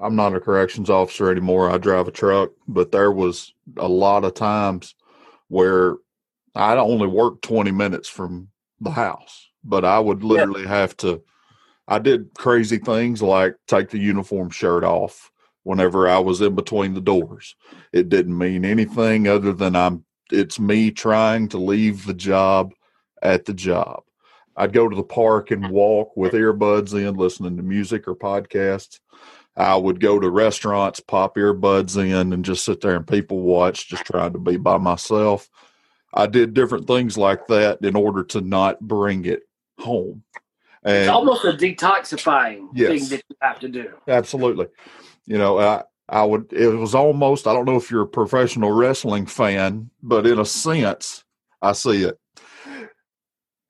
I'm 0.00 0.16
not 0.16 0.34
a 0.34 0.40
corrections 0.40 0.90
officer 0.90 1.30
anymore. 1.30 1.70
I 1.70 1.78
drive 1.78 2.08
a 2.08 2.12
truck, 2.12 2.50
but 2.68 2.92
there 2.92 3.10
was 3.10 3.52
a 3.76 3.88
lot 3.88 4.24
of 4.24 4.34
times 4.34 4.94
where 5.48 5.96
I 6.54 6.76
only 6.76 7.06
worked 7.06 7.42
20 7.42 7.70
minutes 7.72 8.08
from 8.08 8.48
the 8.80 8.90
house, 8.90 9.48
but 9.64 9.84
I 9.84 9.98
would 9.98 10.22
literally 10.22 10.66
have 10.66 10.96
to. 10.98 11.22
I 11.88 11.98
did 11.98 12.34
crazy 12.36 12.78
things 12.78 13.22
like 13.22 13.56
take 13.66 13.90
the 13.90 13.98
uniform 13.98 14.50
shirt 14.50 14.84
off 14.84 15.30
whenever 15.62 16.08
I 16.08 16.18
was 16.18 16.40
in 16.40 16.54
between 16.54 16.94
the 16.94 17.00
doors. 17.00 17.56
It 17.92 18.08
didn't 18.08 18.36
mean 18.36 18.64
anything 18.64 19.26
other 19.26 19.52
than 19.52 19.74
I'm. 19.74 20.04
It's 20.30 20.60
me 20.60 20.90
trying 20.90 21.48
to 21.48 21.58
leave 21.58 22.04
the 22.04 22.14
job 22.14 22.72
at 23.22 23.46
the 23.46 23.54
job. 23.54 24.02
I'd 24.56 24.72
go 24.72 24.88
to 24.88 24.96
the 24.96 25.02
park 25.02 25.50
and 25.50 25.70
walk 25.70 26.16
with 26.16 26.32
earbuds 26.32 26.92
in, 26.92 27.14
listening 27.14 27.56
to 27.56 27.62
music 27.62 28.08
or 28.08 28.16
podcasts. 28.16 28.98
I 29.58 29.76
would 29.76 29.98
go 30.00 30.20
to 30.20 30.30
restaurants, 30.30 31.00
pop 31.00 31.34
earbuds 31.36 31.96
in, 32.00 32.32
and 32.32 32.44
just 32.44 32.64
sit 32.64 32.80
there 32.80 32.94
and 32.94 33.06
people 33.06 33.40
watch, 33.40 33.88
just 33.88 34.04
trying 34.04 34.32
to 34.34 34.38
be 34.38 34.56
by 34.56 34.78
myself. 34.78 35.50
I 36.14 36.26
did 36.26 36.54
different 36.54 36.86
things 36.86 37.18
like 37.18 37.48
that 37.48 37.80
in 37.82 37.96
order 37.96 38.22
to 38.24 38.40
not 38.40 38.80
bring 38.80 39.24
it 39.24 39.42
home. 39.80 40.22
It's 40.84 41.08
almost 41.08 41.44
a 41.44 41.52
detoxifying 41.52 42.68
Yes. 42.72 42.88
thing 42.88 43.08
that 43.10 43.24
you 43.28 43.36
have 43.42 43.58
to 43.60 43.68
do. 43.68 43.90
absolutely, 44.06 44.68
you 45.26 45.36
know, 45.36 45.58
I 45.58 45.82
I 46.08 46.24
would. 46.24 46.52
It 46.52 46.68
was 46.68 46.94
almost. 46.94 47.46
I 47.46 47.52
don't 47.52 47.66
know 47.66 47.76
if 47.76 47.90
you're 47.90 48.02
a 48.02 48.06
professional 48.06 48.70
wrestling 48.72 49.26
fan, 49.26 49.90
but 50.02 50.26
in 50.26 50.38
a 50.38 50.44
sense, 50.44 51.24
I 51.60 51.72
see 51.72 52.04
it. 52.04 52.18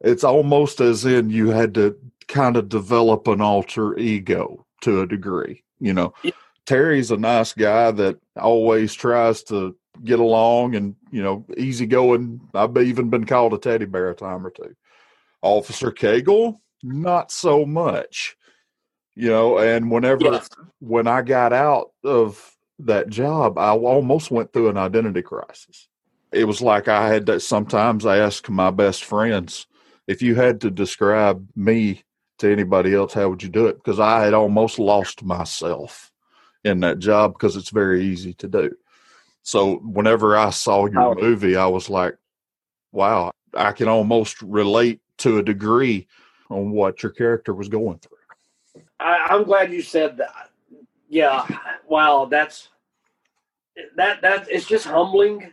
It's 0.01 0.23
almost 0.23 0.81
as 0.81 1.05
in 1.05 1.31
you 1.31 1.49
had 1.49 1.75
to 1.75 1.97
kind 2.29 2.57
of 2.57 2.69
develop 2.69 3.27
an 3.27 3.41
alter 3.41 3.99
ego 3.99 4.67
to 4.83 5.01
a 5.01 5.07
degree. 5.07 5.65
You 5.81 5.95
know, 5.95 6.15
Yeah. 6.23 6.33
Terry's 6.67 7.11
a 7.11 7.17
nice 7.17 7.55
guy 7.55 7.91
that 7.93 8.19
always 8.37 8.93
tries 8.95 9.43
to 9.45 9.75
get 10.05 10.19
along 10.21 10.75
and 10.75 10.95
you 11.11 11.23
know 11.23 11.47
easygoing. 11.57 12.41
I've 12.55 12.77
even 12.77 13.09
been 13.11 13.25
called 13.25 13.55
a 13.55 13.59
teddy 13.59 13.87
bear 13.87 14.11
a 14.11 14.15
time 14.15 14.47
or 14.47 14.51
two. 14.51 14.75
Officer 15.43 15.91
Cagle, 15.91 16.57
not 16.83 17.31
so 17.33 17.65
much. 17.65 18.37
You 19.15 19.29
know, 19.31 19.59
and 19.59 19.91
whenever 19.91 20.25
Yes. 20.25 20.49
when 20.81 21.07
I 21.07 21.23
got 21.23 21.53
out 21.53 21.91
of 22.05 22.55
that 22.81 23.09
job, 23.09 23.59
I 23.59 23.71
almost 23.71 24.31
went 24.31 24.53
through 24.53 24.69
an 24.69 24.77
identity 24.77 25.23
crisis. 25.23 25.89
It 26.31 26.45
was 26.45 26.61
like 26.61 26.87
I 26.87 27.09
had 27.09 27.27
to 27.27 27.41
sometimes 27.41 28.05
ask 28.07 28.49
my 28.49 28.71
best 28.71 29.05
friends 29.05 29.67
if 30.07 30.23
you 30.23 30.35
had 30.37 30.61
to 30.61 30.71
describe 30.71 31.49
me 31.57 32.05
to 32.39 32.51
anybody 32.51 32.95
else, 32.95 33.13
how 33.13 33.29
would 33.29 33.43
you 33.43 33.49
do 33.49 33.67
it? 33.67 33.77
Because 33.77 34.01
I 34.01 34.25
had 34.25 34.35
almost 34.35 34.79
lost 34.79 35.23
myself 35.23 36.13
in 36.65 36.81
that 36.81 36.99
job 36.99 37.35
because 37.35 37.57
it's 37.57 37.71
very 37.71 38.05
easy 38.05 38.35
to 38.35 38.49
do. 38.49 38.77
So 39.43 39.77
whenever 39.77 40.37
I 40.37 40.51
saw 40.51 40.87
your 40.87 41.15
movie, 41.15 41.57
I 41.57 41.67
was 41.67 41.89
like, 41.89 42.17
wow, 42.93 43.33
I 43.55 43.73
can 43.73 43.89
almost 43.89 44.43
relate 44.43 45.01
to 45.19 45.39
a 45.39 45.43
degree 45.43 46.07
on 46.51 46.71
what 46.71 47.03
your 47.03 47.13
character 47.13 47.55
was 47.55 47.69
going 47.69 47.99
through. 47.99 48.83
I, 49.01 49.27
I'm 49.31 49.45
glad 49.45 49.73
you 49.73 49.83
said 49.83 50.17
that. 50.19 50.51
Yeah, 51.09 51.47
wow, 51.89 52.29
that's 52.31 52.69
that 53.97 54.21
that 54.21 54.47
it's 54.51 54.67
just 54.67 54.87
humbling 54.87 55.53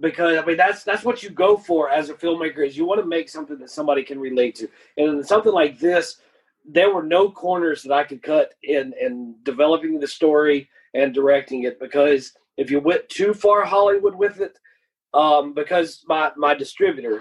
because 0.00 0.38
I 0.38 0.44
mean 0.44 0.56
that's 0.56 0.84
that's 0.84 1.04
what 1.04 1.22
you 1.22 1.30
go 1.30 1.56
for 1.56 1.90
as 1.90 2.10
a 2.10 2.14
filmmaker 2.14 2.66
is 2.66 2.76
you 2.76 2.84
want 2.84 3.00
to 3.00 3.06
make 3.06 3.28
something 3.28 3.58
that 3.58 3.70
somebody 3.70 4.02
can 4.02 4.18
relate 4.18 4.54
to, 4.56 4.68
and 4.96 5.18
in 5.18 5.24
something 5.24 5.52
like 5.52 5.78
this, 5.78 6.18
there 6.64 6.92
were 6.92 7.02
no 7.02 7.30
corners 7.30 7.82
that 7.82 7.92
I 7.92 8.04
could 8.04 8.22
cut 8.22 8.54
in 8.62 8.94
in 9.00 9.36
developing 9.42 10.00
the 10.00 10.08
story 10.08 10.68
and 10.94 11.14
directing 11.14 11.64
it 11.64 11.78
because 11.78 12.32
if 12.56 12.70
you 12.70 12.80
went 12.80 13.08
too 13.08 13.32
far 13.32 13.64
Hollywood 13.64 14.14
with 14.14 14.40
it, 14.40 14.58
um, 15.14 15.54
because 15.54 16.04
my 16.06 16.32
my 16.36 16.54
distributor 16.54 17.20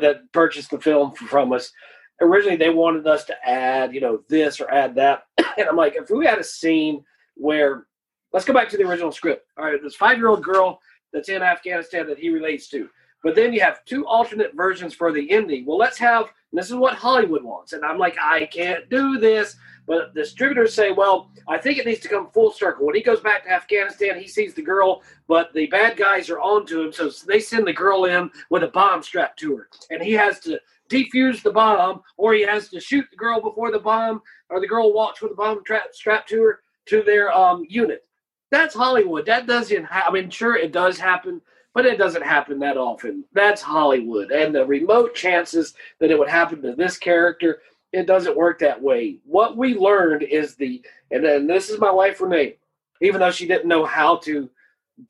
that 0.00 0.30
purchased 0.32 0.70
the 0.70 0.80
film 0.80 1.12
from 1.12 1.52
us 1.52 1.72
originally 2.20 2.56
they 2.56 2.70
wanted 2.70 3.06
us 3.06 3.24
to 3.24 3.48
add, 3.48 3.94
you 3.94 4.00
know, 4.00 4.20
this 4.28 4.60
or 4.60 4.70
add 4.70 4.94
that. 4.96 5.24
And 5.58 5.68
I'm 5.68 5.76
like, 5.76 5.96
if 5.96 6.08
we 6.08 6.24
had 6.24 6.38
a 6.38 6.44
scene 6.44 7.04
where, 7.34 7.86
let's 8.32 8.46
go 8.46 8.52
back 8.52 8.68
to 8.68 8.76
the 8.76 8.84
original 8.84 9.10
script. 9.10 9.44
All 9.58 9.64
right, 9.64 9.82
this 9.82 9.96
five 9.96 10.16
year 10.16 10.28
old 10.28 10.44
girl 10.44 10.80
that's 11.12 11.28
in 11.28 11.42
Afghanistan 11.42 12.06
that 12.06 12.18
he 12.18 12.30
relates 12.30 12.68
to. 12.68 12.88
But 13.22 13.34
then 13.34 13.52
you 13.52 13.60
have 13.60 13.84
two 13.84 14.06
alternate 14.06 14.54
versions 14.54 14.94
for 14.94 15.12
the 15.12 15.30
ending. 15.30 15.66
Well, 15.66 15.78
let's 15.78 15.98
have, 15.98 16.32
this 16.52 16.68
is 16.70 16.76
what 16.76 16.94
Hollywood 16.94 17.42
wants. 17.42 17.72
And 17.72 17.84
I'm 17.84 17.98
like, 17.98 18.16
I 18.20 18.46
can't 18.46 18.88
do 18.88 19.18
this. 19.18 19.56
But 19.88 20.12
the 20.14 20.20
distributors 20.20 20.74
say, 20.74 20.92
well, 20.92 21.30
I 21.48 21.56
think 21.56 21.78
it 21.78 21.86
needs 21.86 22.00
to 22.00 22.08
come 22.08 22.30
full 22.30 22.52
circle. 22.52 22.86
When 22.86 22.94
he 22.94 23.02
goes 23.02 23.20
back 23.20 23.44
to 23.44 23.50
Afghanistan, 23.50 24.20
he 24.20 24.28
sees 24.28 24.52
the 24.52 24.62
girl, 24.62 25.02
but 25.26 25.52
the 25.54 25.66
bad 25.66 25.96
guys 25.96 26.28
are 26.28 26.40
onto 26.40 26.82
him. 26.82 26.92
So 26.92 27.10
they 27.26 27.40
send 27.40 27.66
the 27.66 27.72
girl 27.72 28.04
in 28.04 28.30
with 28.50 28.64
a 28.64 28.68
bomb 28.68 29.02
strapped 29.02 29.38
to 29.40 29.56
her. 29.56 29.68
And 29.90 30.02
he 30.02 30.12
has 30.12 30.40
to 30.40 30.60
defuse 30.90 31.42
the 31.42 31.50
bomb, 31.50 32.02
or 32.18 32.34
he 32.34 32.42
has 32.42 32.68
to 32.68 32.80
shoot 32.80 33.06
the 33.10 33.16
girl 33.16 33.40
before 33.40 33.72
the 33.72 33.78
bomb, 33.78 34.22
or 34.50 34.60
the 34.60 34.66
girl 34.66 34.92
walks 34.92 35.22
with 35.22 35.32
a 35.32 35.34
bomb 35.34 35.64
tra- 35.64 35.82
strapped 35.92 36.28
to 36.28 36.42
her 36.42 36.60
to 36.86 37.02
their 37.02 37.32
um, 37.36 37.64
unit. 37.68 38.06
That's 38.50 38.74
Hollywood. 38.74 39.26
That 39.26 39.46
doesn't. 39.46 39.84
Ha- 39.84 40.06
I 40.08 40.12
mean, 40.12 40.30
sure, 40.30 40.56
it 40.56 40.72
does 40.72 40.98
happen, 40.98 41.40
but 41.74 41.86
it 41.86 41.98
doesn't 41.98 42.24
happen 42.24 42.58
that 42.60 42.76
often. 42.76 43.24
That's 43.32 43.62
Hollywood, 43.62 44.30
and 44.30 44.54
the 44.54 44.64
remote 44.64 45.14
chances 45.14 45.74
that 46.00 46.10
it 46.10 46.18
would 46.18 46.28
happen 46.28 46.62
to 46.62 46.74
this 46.74 46.96
character, 46.96 47.60
it 47.92 48.06
doesn't 48.06 48.36
work 48.36 48.58
that 48.60 48.80
way. 48.80 49.18
What 49.24 49.56
we 49.56 49.74
learned 49.74 50.22
is 50.22 50.54
the, 50.54 50.82
and 51.10 51.24
then 51.24 51.46
this 51.46 51.70
is 51.70 51.78
my 51.78 51.90
wife 51.90 52.20
Renee, 52.20 52.56
even 53.00 53.20
though 53.20 53.30
she 53.30 53.46
didn't 53.46 53.68
know 53.68 53.84
how 53.84 54.16
to 54.18 54.48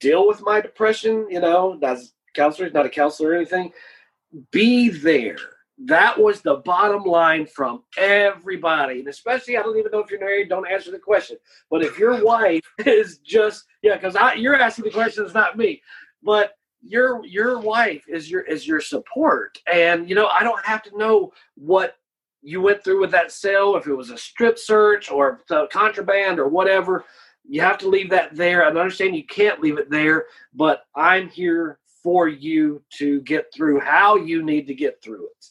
deal 0.01 0.27
with 0.27 0.43
my 0.43 0.61
depression, 0.61 1.27
you 1.31 1.41
know, 1.41 1.79
as 1.83 2.13
counselor, 2.35 2.71
not 2.71 2.87
a 2.87 2.91
counselor 2.91 3.31
or 3.31 3.35
anything, 3.35 3.73
be 4.51 4.91
there 4.91 5.39
that 5.85 6.19
was 6.19 6.41
the 6.41 6.57
bottom 6.65 7.05
line 7.05 7.47
from 7.47 7.83
everybody. 7.97 9.01
And 9.01 9.09
especially 9.09 9.57
i 9.57 9.63
don't 9.63 9.79
even 9.79 9.93
know 9.93 10.01
if 10.01 10.11
you're 10.11 10.21
married 10.21 10.49
don't 10.49 10.71
answer 10.71 10.91
the 10.91 10.99
question. 10.99 11.37
But 11.71 11.85
if 11.85 11.99
your 11.99 12.23
wife 12.25 12.63
is 12.87 13.19
just 13.19 13.65
yeah 13.83 13.97
because 13.97 14.17
you're 14.37 14.57
asking 14.57 14.85
the 14.87 14.91
question 14.91 15.25
it's 15.25 15.35
not 15.35 15.57
me. 15.57 15.83
But 16.23 16.55
your 16.83 17.25
your 17.25 17.61
wife 17.61 18.05
is 18.09 18.31
your 18.31 18.43
is 18.43 18.67
your 18.67 18.81
support. 18.81 19.59
And 19.73 20.09
you 20.09 20.15
know 20.15 20.27
i 20.27 20.43
don't 20.43 20.65
have 20.65 20.83
to 20.85 20.99
know 20.99 21.33
what 21.55 21.97
you 22.43 22.61
went 22.61 22.83
through 22.83 23.01
with 23.01 23.11
that 23.11 23.33
sale 23.33 23.77
if 23.77 23.87
it 23.87 23.95
was 23.95 24.11
a 24.11 24.19
strip 24.19 24.59
search 24.59 25.11
or 25.11 25.43
contraband 25.71 26.39
or 26.39 26.49
whatever. 26.49 27.05
You 27.51 27.63
have 27.63 27.79
to 27.79 27.89
leave 27.89 28.11
that 28.11 28.35
there. 28.37 28.65
I 28.65 28.69
understand 28.69 29.17
you 29.17 29.25
can't 29.27 29.61
leave 29.61 29.79
it 29.79 29.91
there 29.91 30.27
but 30.55 30.85
i'm 30.95 31.29
here 31.29 31.79
for 32.03 32.29
you 32.29 32.83
to 32.97 33.21
get 33.23 33.53
through 33.53 33.81
how 33.81 34.17
you 34.17 34.43
need 34.43 34.67
to 34.67 34.75
get 34.75 35.03
through 35.03 35.27
it 35.27 35.47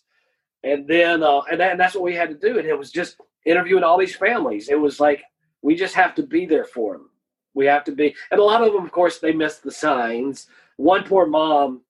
and 0.64 0.88
then 0.88 1.24
uh, 1.24 1.42
and, 1.52 1.60
that, 1.60 1.72
and 1.72 1.80
that's 1.80 1.96
what 1.96 2.04
we 2.04 2.16
had 2.16 2.30
to 2.30 2.36
do. 2.36 2.60
And 2.60 2.68
it 2.68 2.78
was 2.78 2.92
just 2.92 3.18
interviewing 3.46 3.84
all 3.84 3.98
these 3.98 4.16
families. 4.16 4.70
It 4.70 4.80
was 4.80 5.00
like 5.00 5.24
we 5.62 5.76
just 5.76 5.96
have 5.96 6.16
to 6.16 6.24
be 6.24 6.46
there 6.46 6.66
for 6.66 6.94
them 6.94 7.10
we 7.58 7.66
have 7.66 7.84
to 7.84 7.92
be 7.92 8.16
and 8.32 8.40
a 8.40 8.44
lot 8.44 8.62
of 8.62 8.72
them 8.72 8.86
of 8.86 8.92
course 8.92 9.18
they 9.18 9.34
missed 9.34 9.64
the 9.64 9.72
signs. 9.72 10.48
One 10.78 11.04
poor 11.04 11.26
mom 11.26 11.82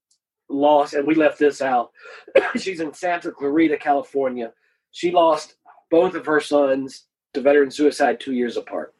lost 0.49 0.93
and 0.93 1.05
we 1.05 1.13
left 1.13 1.37
this 1.37 1.61
out. 1.61 1.91
She's 2.55 2.79
in 2.79 2.93
santa 2.93 3.31
clarita 3.31 3.77
california. 3.77 4.53
She 4.91 5.11
lost 5.11 5.55
both 5.91 6.15
of 6.15 6.25
her 6.25 6.39
sons 6.39 7.03
to 7.33 7.41
veteran 7.41 7.69
suicide 7.69 8.19
two 8.19 8.33
years 8.33 8.57
apart. 8.57 8.95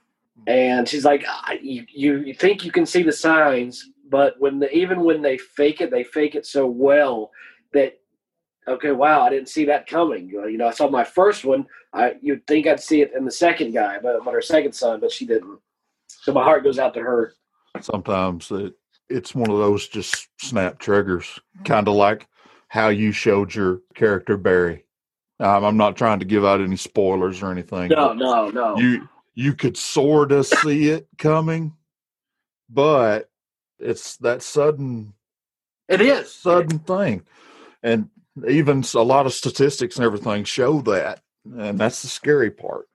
And 0.46 0.88
she's 0.88 1.06
like 1.06 1.26
you, 1.62 1.86
you 1.90 2.34
think 2.34 2.64
you 2.64 2.72
can 2.72 2.86
see 2.86 3.02
the 3.02 3.14
signs 3.14 3.90
but 4.10 4.40
when 4.40 4.60
the, 4.60 4.72
even 4.72 5.02
when 5.02 5.22
they 5.22 5.38
fake 5.38 5.82
it, 5.82 5.90
they 5.90 6.04
fake 6.04 6.36
it 6.36 6.46
so 6.46 6.68
well 6.68 7.32
that 7.74 8.00
okay, 8.68 8.92
wow, 8.92 9.22
I 9.22 9.30
didn't 9.30 9.50
see 9.50 9.66
that 9.66 9.88
coming. 9.88 10.30
You 10.30 10.58
know, 10.58 10.68
I 10.68 10.72
saw 10.72 10.90
my 10.90 11.04
first 11.04 11.46
one. 11.46 11.66
I 11.94 12.16
you'd 12.22 12.46
think 12.48 12.68
I'd 12.68 12.80
see 12.80 13.02
it 13.02 13.14
in 13.16 13.26
the 13.26 13.32
second 13.32 13.74
guy, 13.74 14.00
but 14.00 14.24
but 14.24 14.34
her 14.34 14.42
second 14.42 14.74
son, 14.74 15.00
but 15.00 15.12
she 15.12 15.26
didn't. 15.26 15.60
So 16.08 16.34
my 16.34 16.44
heart 16.44 16.64
goes 16.64 16.80
out 16.80 16.94
to 16.96 17.02
her. 17.02 17.34
Sometimes 17.82 18.52
it 18.52 18.74
it's 19.10 19.34
one 19.34 19.50
of 19.50 19.58
those 19.58 19.88
just 19.88 20.28
snap 20.40 20.80
triggers, 20.80 21.40
kind 21.64 21.88
of 21.88 21.96
like 21.96 22.28
how 22.68 22.90
you 22.90 23.12
showed 23.12 23.56
your 23.56 23.82
character 23.96 24.36
Barry. 24.38 24.84
Um, 25.40 25.64
I'm 25.64 25.78
not 25.78 25.96
trying 25.96 26.20
to 26.20 26.26
give 26.26 26.44
out 26.44 26.62
any 26.62 26.76
spoilers 26.76 27.42
or 27.42 27.52
anything. 27.52 27.90
No, 27.90 28.14
no, 28.14 28.50
no. 28.50 28.78
You 28.78 29.08
you 29.36 29.54
could 29.54 29.78
sort 29.78 30.32
of 30.32 30.46
see 30.48 30.90
it 30.90 31.08
coming, 31.18 31.74
but 32.70 33.30
it's 33.80 34.18
that 34.18 34.42
sudden. 34.42 35.14
It 35.88 36.02
is 36.02 36.34
sudden 36.34 36.80
thing, 36.80 37.24
and 37.82 38.10
even 38.50 38.84
a 38.96 39.02
lot 39.02 39.26
of 39.26 39.34
statistics 39.34 39.96
and 39.96 40.06
everything 40.06 40.44
show 40.44 40.82
that, 40.82 41.22
and 41.58 41.80
that's 41.80 42.02
the 42.02 42.08
scary 42.08 42.52
part. 42.52 42.88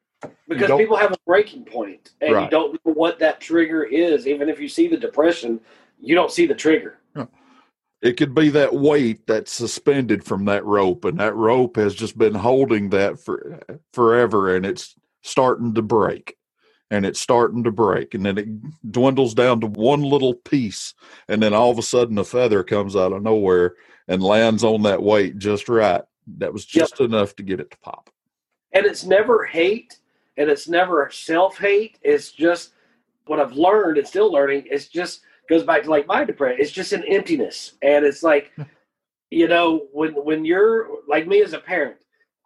Because 0.48 0.70
people 0.78 0.96
have 0.96 1.12
a 1.12 1.18
breaking 1.26 1.64
point, 1.64 2.12
and 2.20 2.34
right. 2.34 2.44
you 2.44 2.50
don't 2.50 2.72
know 2.84 2.92
what 2.92 3.18
that 3.18 3.40
trigger 3.40 3.82
is. 3.84 4.26
Even 4.26 4.48
if 4.48 4.60
you 4.60 4.68
see 4.68 4.86
the 4.86 4.96
depression, 4.96 5.60
you 6.00 6.14
don't 6.14 6.30
see 6.30 6.46
the 6.46 6.54
trigger. 6.54 6.98
It 8.02 8.16
could 8.16 8.34
be 8.34 8.48
that 8.50 8.74
weight 8.74 9.28
that's 9.28 9.52
suspended 9.52 10.24
from 10.24 10.44
that 10.46 10.64
rope, 10.64 11.04
and 11.04 11.18
that 11.20 11.36
rope 11.36 11.76
has 11.76 11.94
just 11.94 12.18
been 12.18 12.34
holding 12.34 12.90
that 12.90 13.20
for 13.20 13.60
forever, 13.92 14.56
and 14.56 14.66
it's 14.66 14.96
starting 15.22 15.74
to 15.74 15.82
break 15.82 16.36
and 16.92 17.06
it's 17.06 17.20
starting 17.20 17.64
to 17.64 17.70
break 17.70 18.12
and 18.12 18.24
then 18.26 18.38
it 18.38 18.92
dwindles 18.92 19.34
down 19.34 19.60
to 19.60 19.66
one 19.66 20.02
little 20.02 20.34
piece 20.34 20.94
and 21.28 21.42
then 21.42 21.54
all 21.54 21.70
of 21.70 21.78
a 21.78 21.82
sudden 21.82 22.18
a 22.18 22.24
feather 22.24 22.62
comes 22.62 22.94
out 22.94 23.12
of 23.12 23.22
nowhere 23.22 23.74
and 24.08 24.22
lands 24.22 24.64
on 24.64 24.82
that 24.82 25.02
weight 25.02 25.38
just 25.38 25.68
right. 25.68 26.02
That 26.38 26.52
was 26.52 26.64
just 26.64 27.00
yep. 27.00 27.08
enough 27.08 27.36
to 27.36 27.42
get 27.42 27.60
it 27.60 27.70
to 27.70 27.78
pop. 27.78 28.10
And 28.72 28.86
it's 28.86 29.04
never 29.04 29.44
hate 29.44 29.98
and 30.36 30.50
it's 30.50 30.68
never 30.68 31.10
self 31.12 31.58
hate. 31.58 31.98
It's 32.02 32.32
just 32.32 32.72
what 33.26 33.40
I've 33.40 33.52
learned 33.52 33.98
and 33.98 34.06
still 34.06 34.32
learning. 34.32 34.64
It's 34.70 34.88
just 34.88 35.22
goes 35.48 35.64
back 35.64 35.82
to 35.84 35.90
like 35.90 36.06
my 36.06 36.24
depression. 36.24 36.60
It's 36.60 36.72
just 36.72 36.92
an 36.92 37.04
emptiness. 37.04 37.72
And 37.82 38.04
it's 38.04 38.22
like, 38.22 38.52
you 39.30 39.48
know, 39.48 39.86
when 39.92 40.12
when 40.12 40.44
you're 40.44 40.88
like 41.08 41.26
me 41.26 41.42
as 41.42 41.52
a 41.52 41.58
parent, 41.58 41.98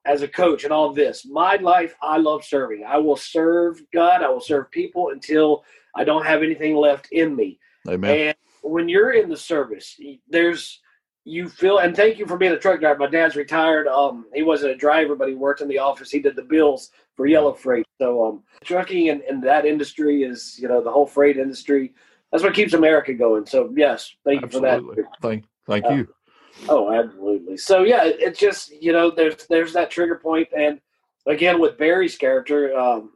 as 0.05 0.23
a 0.23 0.29
coach 0.29 0.65
and 0.65 0.73
all 0.73 0.93
this, 0.93 1.27
my 1.27 1.57
life, 1.57 1.95
I 2.03 2.19
love 2.19 2.45
serving. 2.45 2.85
I 2.87 2.99
will 2.99 3.17
serve 3.17 3.81
God. 3.93 4.23
I 4.23 4.29
will 4.29 4.41
serve 4.41 4.71
people 4.71 5.11
until 5.11 5.65
I 5.95 6.05
don't 6.05 6.27
have 6.27 6.43
anything 6.43 6.77
left 6.77 7.09
in 7.13 7.35
me. 7.35 7.59
Amen. 7.89 8.29
And 8.29 8.37
when 8.63 8.89
you're 8.89 9.13
in 9.13 9.29
the 9.29 9.37
service, 9.37 9.99
there's 10.29 10.81
you 11.27 11.49
feel 11.49 11.79
and 11.79 11.95
thank 11.95 12.19
you 12.19 12.27
for 12.27 12.37
being 12.37 12.53
a 12.53 12.59
truck 12.59 12.79
driver. 12.79 13.01
My 13.01 13.09
dad's 13.09 13.35
retired. 13.35 13.89
Um, 13.89 14.27
he 14.33 14.43
wasn't 14.43 14.73
a 14.73 14.77
driver, 14.77 15.17
but 15.17 15.29
he 15.29 15.35
worked 15.35 15.61
in 15.61 15.67
the 15.67 15.79
office. 15.79 16.09
He 16.09 16.21
did 16.21 16.37
the 16.37 16.43
bills 16.43 16.93
for 17.17 17.27
Yellow 17.27 17.53
Freight. 17.53 17.85
So 18.01 18.25
um, 18.25 18.43
trucking 18.63 19.09
and, 19.09 19.23
and 19.23 19.43
that 19.43 19.67
industry 19.67 20.23
is 20.23 20.57
you 20.59 20.69
know 20.69 20.81
the 20.81 20.91
whole 20.91 21.07
freight 21.07 21.37
industry. 21.37 21.93
That's 22.31 22.45
what 22.45 22.55
keeps 22.55 22.75
America 22.75 23.13
going. 23.13 23.45
So 23.45 23.73
yes, 23.77 24.15
thank 24.25 24.45
Absolutely. 24.45 24.79
you 24.79 24.87
for 24.87 25.03
that. 25.03 25.21
Thank 25.21 25.45
thank 25.67 25.85
uh, 25.87 25.95
you. 25.95 26.15
Oh, 26.69 26.93
absolutely. 26.93 27.57
So 27.57 27.83
yeah, 27.83 28.03
it's 28.05 28.39
just 28.39 28.71
you 28.81 28.93
know 28.93 29.11
there's 29.11 29.47
there's 29.49 29.73
that 29.73 29.91
trigger 29.91 30.17
point, 30.17 30.49
and 30.57 30.81
again 31.27 31.61
with 31.61 31.77
Barry's 31.77 32.17
character, 32.17 32.73
um, 32.79 33.11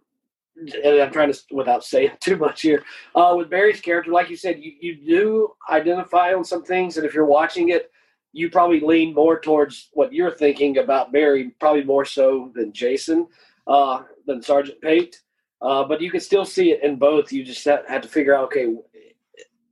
and 0.56 1.00
I'm 1.00 1.12
trying 1.12 1.32
to 1.32 1.40
without 1.52 1.84
saying 1.84 2.10
too 2.20 2.36
much 2.36 2.62
here. 2.62 2.82
Uh, 3.14 3.34
with 3.36 3.50
Barry's 3.50 3.80
character, 3.80 4.10
like 4.10 4.30
you 4.30 4.36
said, 4.36 4.58
you 4.58 4.72
you 4.80 4.96
do 4.96 5.52
identify 5.70 6.34
on 6.34 6.44
some 6.44 6.64
things, 6.64 6.96
and 6.96 7.06
if 7.06 7.14
you're 7.14 7.24
watching 7.24 7.68
it, 7.68 7.92
you 8.32 8.50
probably 8.50 8.80
lean 8.80 9.14
more 9.14 9.40
towards 9.40 9.88
what 9.92 10.12
you're 10.12 10.30
thinking 10.36 10.78
about 10.78 11.12
Barry, 11.12 11.50
probably 11.58 11.84
more 11.84 12.04
so 12.04 12.52
than 12.54 12.72
Jason, 12.72 13.26
uh, 13.66 14.02
than 14.26 14.42
Sergeant 14.42 14.80
Pate. 14.80 15.20
Uh, 15.62 15.84
but 15.84 16.00
you 16.00 16.10
can 16.10 16.20
still 16.20 16.44
see 16.44 16.72
it 16.72 16.82
in 16.82 16.96
both. 16.96 17.32
You 17.32 17.44
just 17.44 17.64
have 17.64 18.02
to 18.02 18.08
figure 18.08 18.34
out, 18.34 18.44
okay, 18.44 18.74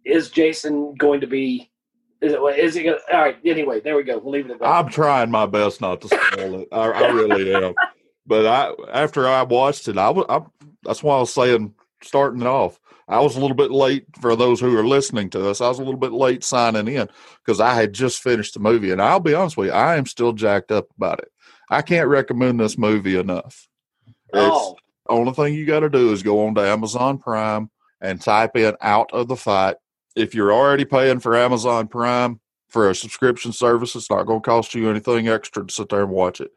is 0.04 0.30
Jason 0.30 0.94
going 0.94 1.20
to 1.20 1.26
be? 1.26 1.70
Is 2.20 2.32
it? 2.32 2.40
Is 2.58 2.74
he 2.74 2.82
going? 2.82 2.98
All 3.12 3.20
right. 3.20 3.36
Anyway, 3.44 3.80
there 3.80 3.96
we 3.96 4.02
go. 4.02 4.18
We'll 4.18 4.32
leave 4.32 4.46
it 4.46 4.52
at 4.52 4.58
that. 4.58 4.66
I'm 4.66 4.88
trying 4.88 5.30
my 5.30 5.46
best 5.46 5.80
not 5.80 6.00
to 6.00 6.08
spoil 6.08 6.60
it. 6.60 6.68
I, 6.72 6.90
I 6.90 7.10
really 7.10 7.54
am. 7.54 7.74
But 8.26 8.44
I, 8.46 8.72
after 8.92 9.26
I 9.26 9.42
watched 9.44 9.88
it, 9.88 9.96
I 9.96 10.10
was. 10.10 10.26
I, 10.28 10.40
that's 10.82 11.02
why 11.02 11.16
I 11.16 11.20
was 11.20 11.32
saying, 11.32 11.74
starting 12.02 12.40
it 12.40 12.46
off. 12.46 12.80
I 13.08 13.20
was 13.20 13.36
a 13.36 13.40
little 13.40 13.56
bit 13.56 13.70
late 13.70 14.04
for 14.20 14.36
those 14.36 14.60
who 14.60 14.76
are 14.76 14.86
listening 14.86 15.30
to 15.30 15.48
us. 15.48 15.60
I 15.60 15.68
was 15.68 15.78
a 15.78 15.82
little 15.82 15.98
bit 15.98 16.12
late 16.12 16.44
signing 16.44 16.88
in 16.88 17.08
because 17.44 17.58
I 17.58 17.74
had 17.74 17.94
just 17.94 18.22
finished 18.22 18.54
the 18.54 18.60
movie, 18.60 18.90
and 18.90 19.00
I'll 19.00 19.20
be 19.20 19.34
honest 19.34 19.56
with 19.56 19.68
you, 19.68 19.72
I 19.72 19.96
am 19.96 20.06
still 20.06 20.32
jacked 20.32 20.70
up 20.70 20.88
about 20.96 21.20
it. 21.20 21.32
I 21.70 21.82
can't 21.82 22.08
recommend 22.08 22.60
this 22.60 22.76
movie 22.76 23.18
enough. 23.18 23.66
Oh. 24.32 24.72
It's, 24.72 24.82
only 25.10 25.32
thing 25.32 25.54
you 25.54 25.64
got 25.64 25.80
to 25.80 25.88
do 25.88 26.12
is 26.12 26.22
go 26.22 26.46
on 26.46 26.54
to 26.56 26.60
Amazon 26.60 27.16
Prime 27.16 27.70
and 28.02 28.20
type 28.20 28.56
in 28.56 28.76
"Out 28.82 29.10
of 29.12 29.28
the 29.28 29.36
Fight." 29.36 29.76
If 30.14 30.34
you're 30.34 30.52
already 30.52 30.84
paying 30.84 31.20
for 31.20 31.34
Amazon 31.34 31.88
Prime 31.88 32.40
for 32.68 32.90
a 32.90 32.94
subscription 32.94 33.52
service, 33.52 33.96
it's 33.96 34.10
not 34.10 34.24
going 34.24 34.42
to 34.42 34.46
cost 34.46 34.74
you 34.74 34.90
anything 34.90 35.28
extra 35.28 35.66
to 35.66 35.72
sit 35.72 35.88
there 35.88 36.02
and 36.02 36.10
watch 36.10 36.42
it. 36.42 36.50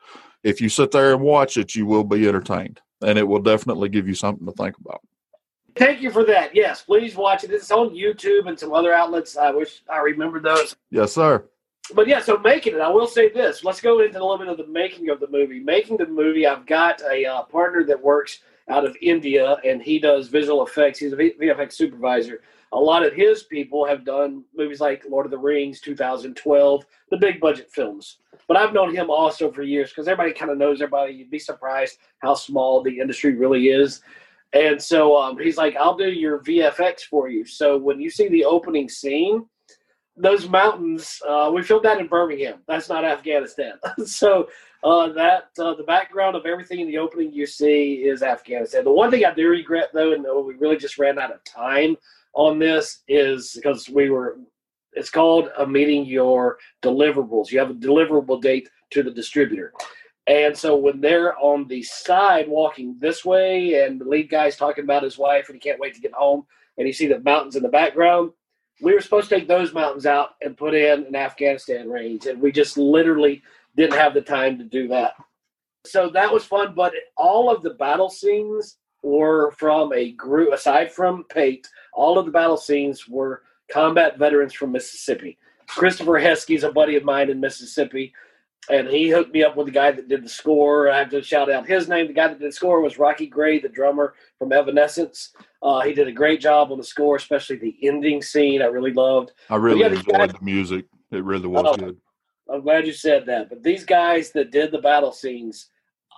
If 0.44 0.60
you 0.60 0.68
sit 0.68 0.92
there 0.92 1.14
and 1.14 1.22
watch 1.22 1.56
it, 1.56 1.76
you 1.76 1.86
will 1.86 2.04
be 2.04 2.28
entertained, 2.28 2.82
and 3.02 3.18
it 3.18 3.28
will 3.28 3.42
definitely 3.42 3.88
give 3.88 4.08
you 4.08 4.16
something 4.16 4.46
to 4.46 4.52
think 4.52 4.78
about. 4.78 5.02
Thank 5.76 6.02
you 6.02 6.12
for 6.12 6.26
that. 6.26 6.56
Yes, 6.56 6.82
please 6.82 7.16
watch 7.16 7.44
it. 7.44 7.52
It's 7.52 7.72
on 7.72 7.90
YouTube 7.90 8.48
and 8.48 8.60
some 8.60 8.74
other 8.74 8.94
outlets. 8.94 9.38
I 9.38 9.52
wish 9.52 9.84
I 9.90 10.00
remembered 10.00 10.44
those. 10.44 10.76
Yes, 10.90 11.14
sir. 11.14 11.46
But 11.94 12.08
yeah, 12.08 12.22
so 12.22 12.38
making 12.38 12.76
it, 12.76 12.82
I 12.82 12.90
will 12.90 13.08
say 13.08 13.30
this. 13.30 13.64
Let's 13.64 13.82
go 13.82 14.00
into 14.02 14.20
a 14.20 14.22
little 14.22 14.38
bit 14.38 14.48
of 14.48 14.58
the 14.58 14.68
making 14.68 15.10
of 15.10 15.20
the 15.20 15.28
movie. 15.28 15.60
Making 15.60 15.98
the 15.98 16.08
movie, 16.08 16.46
I've 16.48 16.66
got 16.66 17.02
a 17.10 17.26
uh, 17.26 17.44
partner 17.44 17.84
that 17.86 18.02
works 18.02 18.40
out 18.70 18.86
of 18.86 18.96
India, 19.02 19.58
and 19.66 19.82
he 19.82 20.00
does 20.00 20.28
visual 20.28 20.66
effects. 20.66 21.00
He's 21.00 21.14
a 21.14 21.18
VFX 21.18 21.74
supervisor. 21.74 22.42
A 22.74 22.80
lot 22.80 23.06
of 23.06 23.14
his 23.14 23.44
people 23.44 23.86
have 23.86 24.06
done 24.06 24.46
movies 24.56 24.80
like 24.80 25.04
Lord 25.10 25.26
of 25.26 25.32
the 25.32 25.38
Rings, 25.38 25.82
2012, 25.82 26.86
the 27.10 27.18
big 27.18 27.42
budget 27.42 27.70
films. 27.70 28.18
But 28.48 28.56
I've 28.56 28.74
known 28.74 28.96
him 28.96 29.10
also 29.10 29.52
for 29.52 29.64
years 29.64 29.90
because 29.90 30.08
everybody 30.08 30.38
kind 30.38 30.52
of 30.52 30.58
knows 30.58 30.82
everybody. 30.82 31.14
You'd 31.14 31.32
be 31.32 31.40
surprised 31.40 31.98
how 32.20 32.34
small 32.34 32.82
the 32.82 33.00
industry 33.00 33.34
really 33.34 33.68
is. 33.70 34.02
And 34.54 34.82
so 34.82 35.16
um, 35.18 35.38
he's 35.38 35.58
like, 35.58 35.76
I'll 35.78 35.98
do 35.98 36.12
your 36.12 36.40
VFX 36.40 37.02
for 37.02 37.30
you. 37.30 37.46
So 37.46 37.78
when 37.78 38.02
you 38.02 38.10
see 38.10 38.28
the 38.28 38.44
opening 38.44 38.90
scene, 38.90 39.46
those 40.18 40.50
mountains, 40.50 41.22
uh, 41.28 41.50
we 41.54 41.64
filmed 41.64 41.86
that 41.86 42.00
in 42.00 42.08
Birmingham. 42.08 42.60
That's 42.68 42.90
not 42.90 43.06
Afghanistan. 43.06 43.74
so 44.06 44.50
uh, 44.84 45.10
that 45.14 45.50
uh, 45.60 45.74
the 45.76 45.84
background 45.84 46.36
of 46.36 46.46
everything 46.46 46.80
in 46.80 46.88
the 46.88 46.98
opening 46.98 47.32
you 47.32 47.46
see 47.46 48.04
is 48.04 48.24
Afghanistan. 48.24 48.84
The 48.84 48.92
one 48.92 49.12
thing 49.12 49.26
I 49.26 49.34
do 49.34 49.48
regret, 49.48 49.90
though, 49.94 50.14
and 50.14 50.24
we 50.46 50.56
really 50.56 50.78
just 50.78 50.98
ran 50.98 51.20
out 51.20 51.34
of 51.34 51.44
time 51.44 51.96
on 52.34 52.60
this, 52.60 53.04
is 53.08 53.54
because 53.56 53.90
we 53.90 54.10
were. 54.10 54.38
It's 54.94 55.10
called 55.10 55.50
a 55.58 55.66
meeting 55.66 56.06
your 56.06 56.58
deliverables. 56.82 57.50
You 57.50 57.60
have 57.60 57.70
a 57.70 57.76
deliverable 57.76 58.42
date 58.42 58.68
to 58.90 59.04
the 59.04 59.12
distributor. 59.12 59.72
And 60.28 60.56
so 60.56 60.76
when 60.76 61.02
they're 61.02 61.38
on 61.40 61.68
the 61.68 61.82
side 61.84 62.48
walking 62.48 62.96
this 63.00 63.26
way, 63.26 63.84
and 63.84 64.00
the 64.00 64.06
lead 64.06 64.30
guy's 64.30 64.56
talking 64.56 64.84
about 64.84 65.04
his 65.04 65.18
wife 65.18 65.48
and 65.48 65.56
he 65.56 65.60
can't 65.60 65.80
wait 65.80 65.96
to 65.96 66.02
get 66.02 66.14
home, 66.14 66.46
and 66.78 66.88
you 66.88 66.94
see 66.94 67.08
the 67.08 67.20
mountains 67.20 67.56
in 67.56 67.64
the 67.64 67.70
background, 67.70 68.32
we 68.82 68.94
were 68.94 69.02
supposed 69.02 69.30
to 69.30 69.36
take 69.36 69.48
those 69.48 69.74
mountains 69.74 70.06
out 70.06 70.32
and 70.42 70.58
put 70.58 70.74
in 70.74 71.06
an 71.06 71.16
Afghanistan 71.16 71.90
range, 71.90 72.26
and 72.26 72.42
we 72.42 72.52
just 72.52 72.78
literally 72.78 73.42
didn't 73.76 73.98
have 73.98 74.14
the 74.14 74.22
time 74.22 74.58
to 74.58 74.64
do 74.64 74.88
that. 74.88 75.14
So 75.86 76.10
that 76.10 76.32
was 76.32 76.46
fun, 76.46 76.74
but 76.76 76.94
all 77.18 77.54
of 77.54 77.64
the 77.64 77.72
battle 77.72 78.10
scenes 78.10 78.78
were 79.04 79.52
from 79.52 79.92
a 79.94 80.12
group, 80.12 80.54
aside 80.54 80.92
from 80.92 81.24
Pate, 81.26 81.68
all 81.94 82.20
of 82.20 82.26
the 82.26 82.32
battle 82.32 82.58
scenes 82.58 83.08
were 83.08 83.44
combat 83.72 84.18
veterans 84.18 84.54
from 84.54 84.72
Mississippi. 84.72 85.38
Christopher 85.68 86.20
Heskey's 86.20 86.64
a 86.64 86.72
buddy 86.72 86.96
of 86.96 87.04
mine 87.04 87.30
in 87.30 87.40
Mississippi 87.40 88.14
and 88.70 88.88
he 88.88 89.10
hooked 89.10 89.34
me 89.34 89.44
up 89.44 89.58
with 89.58 89.68
the 89.68 89.72
guy 89.72 89.92
that 89.92 90.08
did 90.08 90.24
the 90.24 90.30
score. 90.30 90.90
I 90.90 91.00
have 91.00 91.10
to 91.10 91.24
shout 91.24 91.52
out 91.52 91.68
his 91.68 91.88
name. 91.88 92.08
The 92.08 92.14
guy 92.14 92.28
that 92.28 92.40
did 92.40 92.48
the 92.48 92.54
score 92.54 92.82
was 92.82 93.00
Rocky 93.00 93.28
Gray, 93.28 93.60
the 93.60 93.70
drummer 93.70 94.14
from 94.38 94.52
Evanescence. 94.52 95.34
Uh, 95.64 95.82
he 95.82 95.94
did 95.94 96.08
a 96.08 96.12
great 96.12 96.42
job 96.42 96.72
on 96.72 96.78
the 96.78 96.84
score, 96.84 97.16
especially 97.16 97.58
the 97.58 97.76
ending 97.82 98.22
scene. 98.22 98.62
I 98.62 98.66
really 98.66 98.94
loved. 98.94 99.32
I 99.50 99.56
really 99.56 99.84
enjoyed 99.84 100.06
guys, 100.06 100.32
the 100.32 100.40
music. 100.42 100.86
It 101.12 101.24
really 101.24 101.48
was 101.48 101.66
uh, 101.66 101.76
good. 101.76 101.98
I'm 102.52 102.62
glad 102.62 102.86
you 102.86 102.94
said 102.94 103.26
that. 103.28 103.50
But 103.50 103.64
these 103.64 103.84
guys 103.84 104.32
that 104.32 104.52
did 104.52 104.72
the 104.72 104.80
battle 104.80 105.12
scenes, 105.12 105.70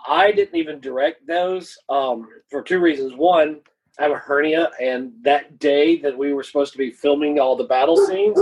I 0.08 0.32
didn't 0.32 0.56
even 0.56 0.79
direct 0.79 1.25
those 1.27 1.77
um, 1.89 2.27
for 2.49 2.62
two 2.62 2.79
reasons. 2.79 3.13
One, 3.15 3.62
I 3.99 4.03
have 4.03 4.12
a 4.12 4.17
hernia, 4.17 4.71
and 4.82 5.13
that 5.21 5.60
day 5.60 5.97
that 5.97 6.17
we 6.17 6.34
were 6.34 6.43
supposed 6.43 6.71
to 6.73 6.77
be 6.77 6.91
filming 6.91 7.39
all 7.39 7.56
the 7.56 7.63
battle 7.63 7.97
scenes 7.97 8.39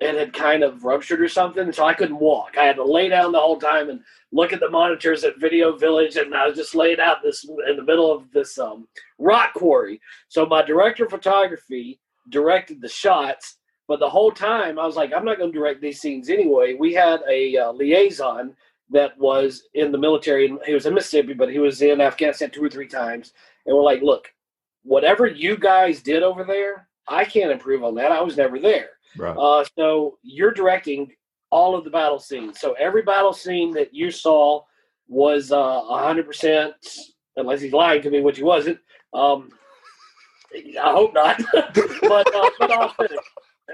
it 0.00 0.16
had 0.16 0.32
kind 0.32 0.64
of 0.64 0.84
ruptured 0.84 1.20
or 1.20 1.28
something, 1.28 1.72
so 1.72 1.84
I 1.84 1.94
couldn't 1.94 2.18
walk. 2.18 2.56
I 2.58 2.64
had 2.64 2.76
to 2.76 2.84
lay 2.84 3.08
down 3.08 3.32
the 3.32 3.40
whole 3.40 3.58
time 3.58 3.90
and 3.90 4.00
look 4.32 4.52
at 4.52 4.60
the 4.60 4.68
monitors 4.68 5.22
at 5.22 5.38
Video 5.38 5.76
Village, 5.76 6.16
and 6.16 6.34
I 6.34 6.46
was 6.46 6.56
just 6.56 6.74
laid 6.74 6.98
out 6.98 7.22
this 7.22 7.44
in 7.68 7.76
the 7.76 7.84
middle 7.84 8.12
of 8.12 8.30
this 8.32 8.58
um, 8.58 8.88
rock 9.18 9.54
quarry. 9.54 10.00
So 10.28 10.46
my 10.46 10.62
director 10.62 11.04
of 11.04 11.10
photography 11.10 12.00
directed 12.30 12.80
the 12.80 12.88
shots. 12.88 13.56
But 13.86 14.00
the 14.00 14.08
whole 14.08 14.32
time, 14.32 14.78
I 14.78 14.86
was 14.86 14.96
like, 14.96 15.12
I'm 15.12 15.26
not 15.26 15.38
going 15.38 15.52
to 15.52 15.58
direct 15.58 15.82
these 15.82 16.00
scenes 16.00 16.30
anyway. 16.30 16.74
We 16.74 16.94
had 16.94 17.20
a 17.28 17.56
uh, 17.56 17.72
liaison 17.72 18.56
that 18.90 19.16
was 19.18 19.64
in 19.74 19.92
the 19.92 19.98
military, 19.98 20.46
and 20.46 20.58
he 20.64 20.72
was 20.72 20.86
in 20.86 20.94
Mississippi, 20.94 21.34
but 21.34 21.50
he 21.50 21.58
was 21.58 21.82
in 21.82 22.00
Afghanistan 22.00 22.50
two 22.50 22.64
or 22.64 22.70
three 22.70 22.88
times. 22.88 23.32
And 23.66 23.76
we're 23.76 23.82
like, 23.82 24.02
look, 24.02 24.32
whatever 24.82 25.26
you 25.26 25.56
guys 25.56 26.02
did 26.02 26.22
over 26.22 26.44
there, 26.44 26.88
I 27.06 27.24
can't 27.24 27.52
improve 27.52 27.84
on 27.84 27.94
that. 27.96 28.12
I 28.12 28.22
was 28.22 28.36
never 28.36 28.58
there. 28.58 28.90
Right. 29.18 29.36
Uh, 29.36 29.64
so 29.76 30.18
you're 30.22 30.52
directing 30.52 31.12
all 31.50 31.76
of 31.76 31.84
the 31.84 31.90
battle 31.90 32.18
scenes. 32.18 32.60
So 32.60 32.72
every 32.72 33.02
battle 33.02 33.32
scene 33.32 33.72
that 33.72 33.94
you 33.94 34.10
saw 34.10 34.62
was 35.08 35.52
uh, 35.52 35.56
100%, 35.56 36.72
unless 37.36 37.60
he's 37.60 37.72
lying 37.72 38.02
to 38.02 38.10
me, 38.10 38.20
which 38.20 38.38
he 38.38 38.42
wasn't. 38.42 38.78
Um, 39.12 39.50
I 40.54 40.90
hope 40.90 41.14
not. 41.14 41.40
but, 41.52 42.34
uh, 42.34 42.50
but 42.58 42.70
I'll 42.70 42.88
finish. 42.94 43.18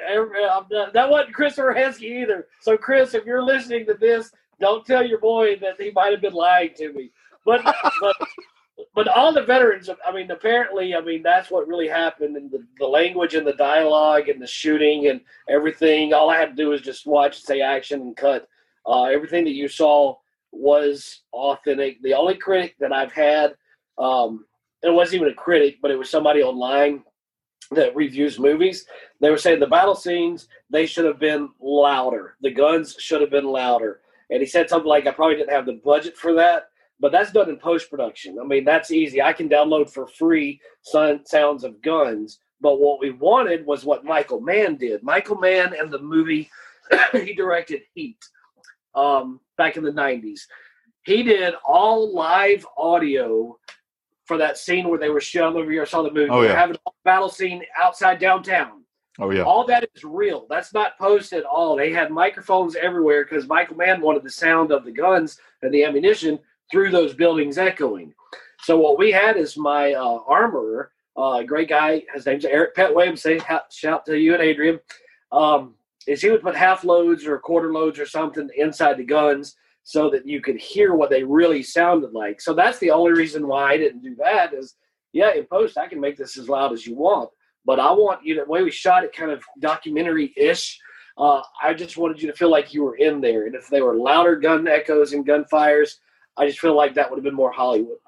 Every, 0.09 0.45
uh, 0.45 0.63
that 0.93 1.11
wasn't 1.11 1.35
Christopher 1.35 1.75
Heskey 1.77 2.23
either. 2.23 2.47
So, 2.61 2.77
Chris, 2.77 3.15
if 3.15 3.25
you're 3.25 3.43
listening 3.43 3.87
to 3.87 3.95
this, 3.95 4.31
don't 4.61 4.87
tell 4.87 5.05
your 5.05 5.19
boy 5.19 5.57
that 5.57 5.81
he 5.81 5.91
might 5.91 6.13
have 6.13 6.21
been 6.21 6.35
lying 6.35 6.75
to 6.77 6.93
me. 6.93 7.11
But, 7.45 7.65
but 7.65 8.17
but 8.95 9.09
all 9.09 9.33
the 9.33 9.43
veterans, 9.43 9.89
I 10.07 10.13
mean, 10.13 10.31
apparently, 10.31 10.95
I 10.95 11.01
mean, 11.01 11.23
that's 11.23 11.51
what 11.51 11.69
really 11.69 11.89
happened. 11.89 12.37
And 12.37 12.51
the, 12.51 12.65
the 12.79 12.87
language 12.87 13.35
and 13.35 13.47
the 13.47 13.53
dialogue 13.53 14.29
and 14.29 14.41
the 14.41 14.47
shooting 14.47 15.09
and 15.09 15.21
everything, 15.49 16.13
all 16.13 16.31
I 16.31 16.37
had 16.37 16.51
to 16.51 16.63
do 16.63 16.69
was 16.69 16.83
just 16.83 17.07
watch, 17.07 17.37
and 17.37 17.45
say 17.45 17.61
action, 17.61 18.01
and 18.01 18.17
cut. 18.17 18.49
Uh, 18.87 19.05
everything 19.05 19.45
that 19.45 19.55
you 19.55 19.69
saw 19.69 20.17
was 20.53 21.23
authentic. 21.33 22.03
The 22.03 22.15
only 22.15 22.37
critic 22.37 22.77
that 22.81 22.93
I've 22.93 23.13
had, 23.13 23.55
um, 23.99 24.47
it 24.83 24.91
wasn't 24.91 25.23
even 25.23 25.33
a 25.33 25.37
critic, 25.37 25.79
but 25.83 25.91
it 25.91 25.99
was 25.99 26.11
somebody 26.11 26.43
online 26.43 27.05
that 27.73 27.95
reviews 27.95 28.39
movies. 28.39 28.87
They 29.21 29.31
were 29.31 29.39
saying 29.39 29.61
the 29.61 29.67
battle 29.67 29.95
scenes, 29.95 30.49
they 30.71 30.87
should 30.87 31.05
have 31.05 31.21
been 31.21 31.51
louder. 31.61 32.37
The 32.41 32.51
guns 32.51 32.97
should 32.99 33.21
have 33.21 33.31
been 33.31 33.45
louder. 33.45 34.01
And 34.31 34.41
he 34.41 34.47
said 34.47 34.69
something 34.69 34.89
like, 34.89 35.07
I 35.07 35.13
probably 35.13 35.37
didn't 35.37 35.53
have 35.53 35.67
the 35.67 35.81
budget 35.85 36.17
for 36.17 36.35
that 36.35 36.70
but 37.01 37.13
that's 37.13 37.33
done 37.33 37.49
in 37.49 37.57
post 37.57 37.91
production. 37.91 38.39
I 38.39 38.45
mean, 38.45 38.65
that's 38.65 38.91
easy. 38.91 39.23
I 39.23 39.33
can 39.33 39.49
download 39.49 39.91
for 39.91 40.07
free 40.07 40.61
sounds 40.83 41.65
of 41.65 41.81
guns. 41.83 42.41
But 42.61 42.79
what 42.79 43.01
we 43.01 43.11
wanted 43.11 43.65
was 43.65 43.85
what 43.85 44.05
Michael 44.05 44.41
Mann 44.41 44.77
did. 44.77 45.03
Michael 45.03 45.37
Mann 45.37 45.75
and 45.79 45.91
the 45.91 45.99
movie 45.99 46.51
he 47.13 47.35
directed 47.35 47.83
Heat 47.95 48.19
um, 48.95 49.41
back 49.57 49.77
in 49.77 49.85
the 49.85 49.93
90s. 49.93 50.41
He 51.05 51.23
did 51.23 51.55
all 51.65 52.15
live 52.15 52.67
audio 52.77 53.59
for 54.27 54.37
that 54.37 54.59
scene 54.59 54.89
where 54.89 54.99
they 54.99 55.09
were 55.09 55.21
showing 55.21 55.57
over 55.57 55.71
here. 55.71 55.83
I 55.83 55.87
saw 55.87 56.03
the 56.03 56.13
movie. 56.13 56.31
Oh, 56.31 56.43
yeah. 56.43 56.55
having 56.55 56.77
a 56.87 56.91
battle 57.05 57.31
scene 57.31 57.63
outside 57.81 58.19
downtown. 58.19 58.85
Oh 59.19 59.31
yeah. 59.31 59.43
All 59.43 59.67
that 59.67 59.89
is 59.95 60.05
real. 60.05 60.47
That's 60.49 60.73
not 60.73 60.99
post 60.99 61.33
at 61.33 61.45
all. 61.45 61.77
They 61.77 61.93
had 61.93 62.11
microphones 62.11 62.77
everywhere 62.77 63.25
because 63.25 63.47
Michael 63.47 63.77
Mann 63.77 64.01
wanted 64.01 64.23
the 64.23 64.31
sound 64.31 64.73
of 64.73 64.85
the 64.85 64.93
guns 64.93 65.39
and 65.63 65.75
the 65.75 65.85
ammunition 65.85 66.39
through 66.71 66.91
those 66.91 67.15
buildings 67.15 67.59
echoing. 67.59 68.15
So 68.63 68.79
what 68.79 68.99
we 68.99 69.11
had 69.11 69.37
is 69.37 69.57
my 69.57 69.95
uh, 69.95 70.19
armorer, 70.27 70.93
uh, 71.17 71.43
great 71.43 71.69
guy. 71.69 72.03
His 72.15 72.27
name's 72.27 72.45
Eric 72.45 72.75
Petway. 72.77 73.19
Say 73.19 73.41
shout 73.71 74.07
to 74.07 74.19
you 74.19 74.35
and 74.35 74.43
Adrian. 74.43 74.81
Um, 75.33 75.75
is 76.07 76.23
he 76.23 76.31
would 76.31 76.43
put 76.43 76.57
half 76.57 76.85
loads 76.85 77.27
or 77.27 77.39
quarter 77.39 77.73
loads 77.73 77.99
or 77.99 78.07
something 78.07 78.49
inside 78.57 78.97
the 78.97 79.05
guns 79.05 79.57
so 79.83 80.11
that 80.11 80.27
you 80.27 80.41
could 80.41 80.57
hear 80.57 80.95
what 80.95 81.11
they 81.11 81.23
really 81.23 81.63
sounded 81.63 82.13
like. 82.13 82.41
So 82.41 82.55
that's 82.55 82.79
the 82.79 82.91
only 82.91 83.13
reason 83.13 83.47
why 83.47 83.73
I 83.73 83.77
didn't 83.77 84.03
do 84.03 84.15
that. 84.17 84.55
Is 84.55 84.77
yeah, 85.13 85.33
in 85.35 85.45
post 85.45 85.79
I 85.79 85.89
can 85.89 86.01
make 86.01 86.17
this 86.17 86.39
as 86.39 86.49
loud 86.49 86.73
as 86.73 86.87
you 86.87 86.95
want, 86.95 87.31
but 87.65 87.81
I 87.81 87.91
want 87.93 88.25
you 88.25 88.35
to 88.35 88.45
the 88.45 88.51
way 88.51 88.63
we 88.63 88.71
shot 88.71 89.05
it, 89.05 89.15
kind 89.15 89.31
of 89.31 89.43
documentary 89.59 90.33
ish. 90.37 90.79
Uh, 91.19 91.43
I 91.63 91.75
just 91.75 91.97
wanted 91.97 92.23
you 92.23 92.31
to 92.31 92.37
feel 92.37 92.51
like 92.51 92.73
you 92.73 92.83
were 92.83 92.97
in 92.97 93.21
there, 93.21 93.47
and 93.47 93.55
if 93.55 93.69
they 93.69 93.83
were 93.83 93.97
louder 93.97 94.37
gun 94.37 94.67
echoes 94.69 95.13
and 95.13 95.27
gunfires, 95.27 95.97
I 96.41 96.47
just 96.47 96.59
feel 96.59 96.75
like 96.75 96.95
that 96.95 97.11
would 97.11 97.19
have 97.19 97.25
been 97.25 97.35
more 97.35 97.53
Hollywood. 97.53 97.99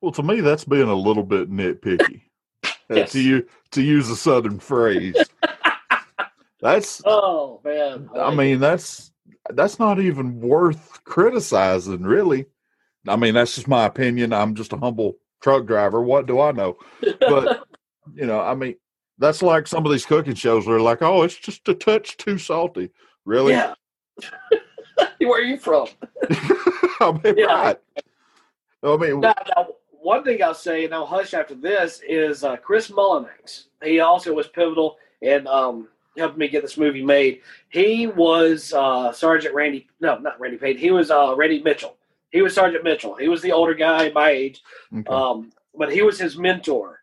Well, 0.00 0.12
to 0.12 0.22
me, 0.22 0.40
that's 0.40 0.64
being 0.64 0.88
a 0.88 0.94
little 0.94 1.22
bit 1.22 1.50
nitpicky. 1.50 2.22
Uh, 2.64 2.96
Yes. 2.96 3.12
to 3.12 3.20
you 3.20 3.46
to 3.70 3.82
use 3.82 4.10
a 4.10 4.16
southern 4.16 4.58
phrase. 4.58 5.16
that's 6.60 7.00
Oh 7.06 7.60
man! 7.64 8.10
I 8.18 8.34
mean 8.34 8.60
that's 8.60 9.12
that's 9.50 9.78
not 9.78 9.98
even 10.00 10.40
worth 10.40 11.02
criticizing, 11.04 12.02
really. 12.02 12.46
I 13.08 13.16
mean, 13.16 13.34
that's 13.34 13.54
just 13.54 13.68
my 13.68 13.84
opinion. 13.84 14.32
I'm 14.32 14.54
just 14.54 14.72
a 14.72 14.76
humble 14.76 15.16
truck 15.42 15.66
driver. 15.66 16.02
What 16.02 16.26
do 16.26 16.40
I 16.40 16.52
know? 16.52 16.76
But 17.20 17.62
you 18.14 18.26
know, 18.26 18.40
I 18.40 18.54
mean, 18.54 18.74
that's 19.18 19.42
like 19.42 19.66
some 19.66 19.86
of 19.86 19.92
these 19.92 20.06
cooking 20.06 20.34
shows 20.34 20.66
where 20.66 20.80
like, 20.80 21.02
oh, 21.02 21.22
it's 21.22 21.36
just 21.36 21.68
a 21.68 21.74
touch 21.74 22.16
too 22.16 22.38
salty. 22.38 22.90
Really? 23.24 23.52
yeah. 23.52 23.74
Where 25.18 25.40
are 25.40 25.44
you 25.44 25.56
from? 25.56 25.88
I 27.00 27.20
mean, 27.22 27.38
Yeah. 27.38 27.46
right. 27.46 27.78
I 28.84 28.96
mean, 28.96 29.20
Now, 29.20 29.34
now, 29.56 29.68
one 29.90 30.24
thing 30.24 30.42
I'll 30.42 30.54
say, 30.54 30.84
and 30.84 30.94
I'll 30.94 31.06
hush 31.06 31.34
after 31.34 31.54
this, 31.54 32.00
is 32.06 32.42
uh, 32.42 32.56
Chris 32.56 32.90
Mullinax. 32.90 33.66
He 33.82 34.00
also 34.00 34.32
was 34.34 34.48
pivotal 34.48 34.96
in 35.20 35.46
um, 35.46 35.88
helping 36.18 36.38
me 36.38 36.48
get 36.48 36.62
this 36.62 36.76
movie 36.76 37.04
made. 37.04 37.40
He 37.68 38.08
was 38.08 38.72
uh, 38.72 39.12
Sergeant 39.12 39.54
Randy, 39.54 39.88
no, 40.00 40.18
not 40.18 40.38
Randy 40.40 40.56
Payne. 40.58 40.76
He 40.76 40.90
was 40.90 41.10
uh, 41.10 41.34
Randy 41.36 41.62
Mitchell. 41.62 41.96
He 42.30 42.42
was 42.42 42.54
Sergeant 42.54 42.82
Mitchell. 42.82 43.14
He 43.14 43.28
was 43.28 43.42
the 43.42 43.52
older 43.52 43.74
guy 43.74 44.10
my 44.10 44.30
age, 44.30 44.62
okay. 44.92 45.12
um, 45.12 45.52
but 45.76 45.92
he 45.92 46.02
was 46.02 46.18
his 46.18 46.36
mentor. 46.36 47.00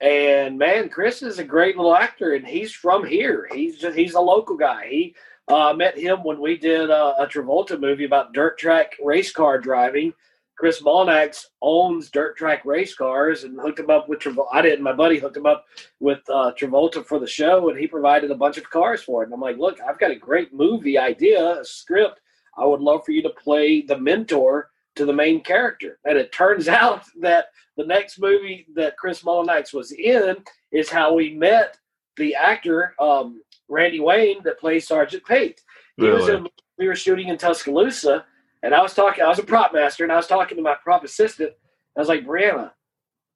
And 0.00 0.58
man, 0.58 0.90
Chris 0.90 1.22
is 1.22 1.38
a 1.38 1.44
great 1.44 1.76
little 1.76 1.96
actor, 1.96 2.34
and 2.34 2.46
he's 2.46 2.72
from 2.72 3.04
here. 3.06 3.48
He's 3.52 3.78
just, 3.78 3.96
he's 3.96 4.14
a 4.14 4.20
local 4.20 4.56
guy. 4.56 4.86
He 4.88 5.14
uh, 5.48 5.72
met 5.72 5.98
him 5.98 6.22
when 6.24 6.40
we 6.40 6.56
did 6.56 6.90
uh, 6.90 7.14
a 7.18 7.26
Travolta 7.26 7.78
movie 7.78 8.04
about 8.04 8.32
dirt 8.32 8.58
track 8.58 8.96
race 9.02 9.32
car 9.32 9.58
driving. 9.58 10.12
Chris 10.56 10.80
Mullinax 10.80 11.46
owns 11.60 12.10
dirt 12.10 12.36
track 12.36 12.64
race 12.64 12.94
cars 12.94 13.44
and 13.44 13.60
hooked 13.60 13.78
him 13.78 13.90
up 13.90 14.08
with 14.08 14.20
Travolta. 14.20 14.48
I 14.52 14.62
didn't. 14.62 14.82
My 14.82 14.92
buddy 14.92 15.18
hooked 15.18 15.36
him 15.36 15.46
up 15.46 15.66
with 16.00 16.20
uh, 16.30 16.52
Travolta 16.58 17.04
for 17.04 17.18
the 17.18 17.26
show, 17.26 17.68
and 17.68 17.78
he 17.78 17.86
provided 17.86 18.30
a 18.30 18.36
bunch 18.36 18.56
of 18.56 18.68
cars 18.70 19.02
for 19.02 19.22
it. 19.22 19.26
And 19.26 19.34
I'm 19.34 19.40
like, 19.40 19.58
look, 19.58 19.78
I've 19.86 19.98
got 19.98 20.10
a 20.10 20.16
great 20.16 20.54
movie 20.54 20.98
idea, 20.98 21.60
a 21.60 21.64
script. 21.64 22.20
I 22.56 22.64
would 22.64 22.80
love 22.80 23.04
for 23.04 23.12
you 23.12 23.22
to 23.22 23.30
play 23.30 23.82
the 23.82 23.98
mentor 23.98 24.70
to 24.96 25.04
the 25.04 25.12
main 25.12 25.42
character. 25.42 25.98
And 26.06 26.16
it 26.16 26.32
turns 26.32 26.68
out 26.68 27.04
that 27.20 27.46
the 27.76 27.84
next 27.84 28.18
movie 28.18 28.66
that 28.74 28.96
Chris 28.96 29.22
Mullinax 29.22 29.74
was 29.74 29.92
in 29.92 30.36
is 30.72 30.88
how 30.88 31.14
we 31.14 31.34
met 31.34 31.76
the 32.16 32.34
actor 32.34 32.94
um, 32.98 33.42
Randy 33.68 34.00
Wayne 34.00 34.42
that 34.44 34.60
plays 34.60 34.86
Sergeant 34.86 35.24
Pate. 35.24 35.60
He 35.96 36.04
was 36.04 36.28
in. 36.28 36.46
We 36.78 36.88
were 36.88 36.94
shooting 36.94 37.28
in 37.28 37.38
Tuscaloosa, 37.38 38.26
and 38.62 38.74
I 38.74 38.82
was 38.82 38.94
talking. 38.94 39.24
I 39.24 39.28
was 39.28 39.38
a 39.38 39.44
prop 39.44 39.72
master, 39.72 40.04
and 40.04 40.12
I 40.12 40.16
was 40.16 40.26
talking 40.26 40.56
to 40.56 40.62
my 40.62 40.76
prop 40.82 41.04
assistant. 41.04 41.52
I 41.96 42.00
was 42.00 42.08
like, 42.08 42.26
Brianna, 42.26 42.72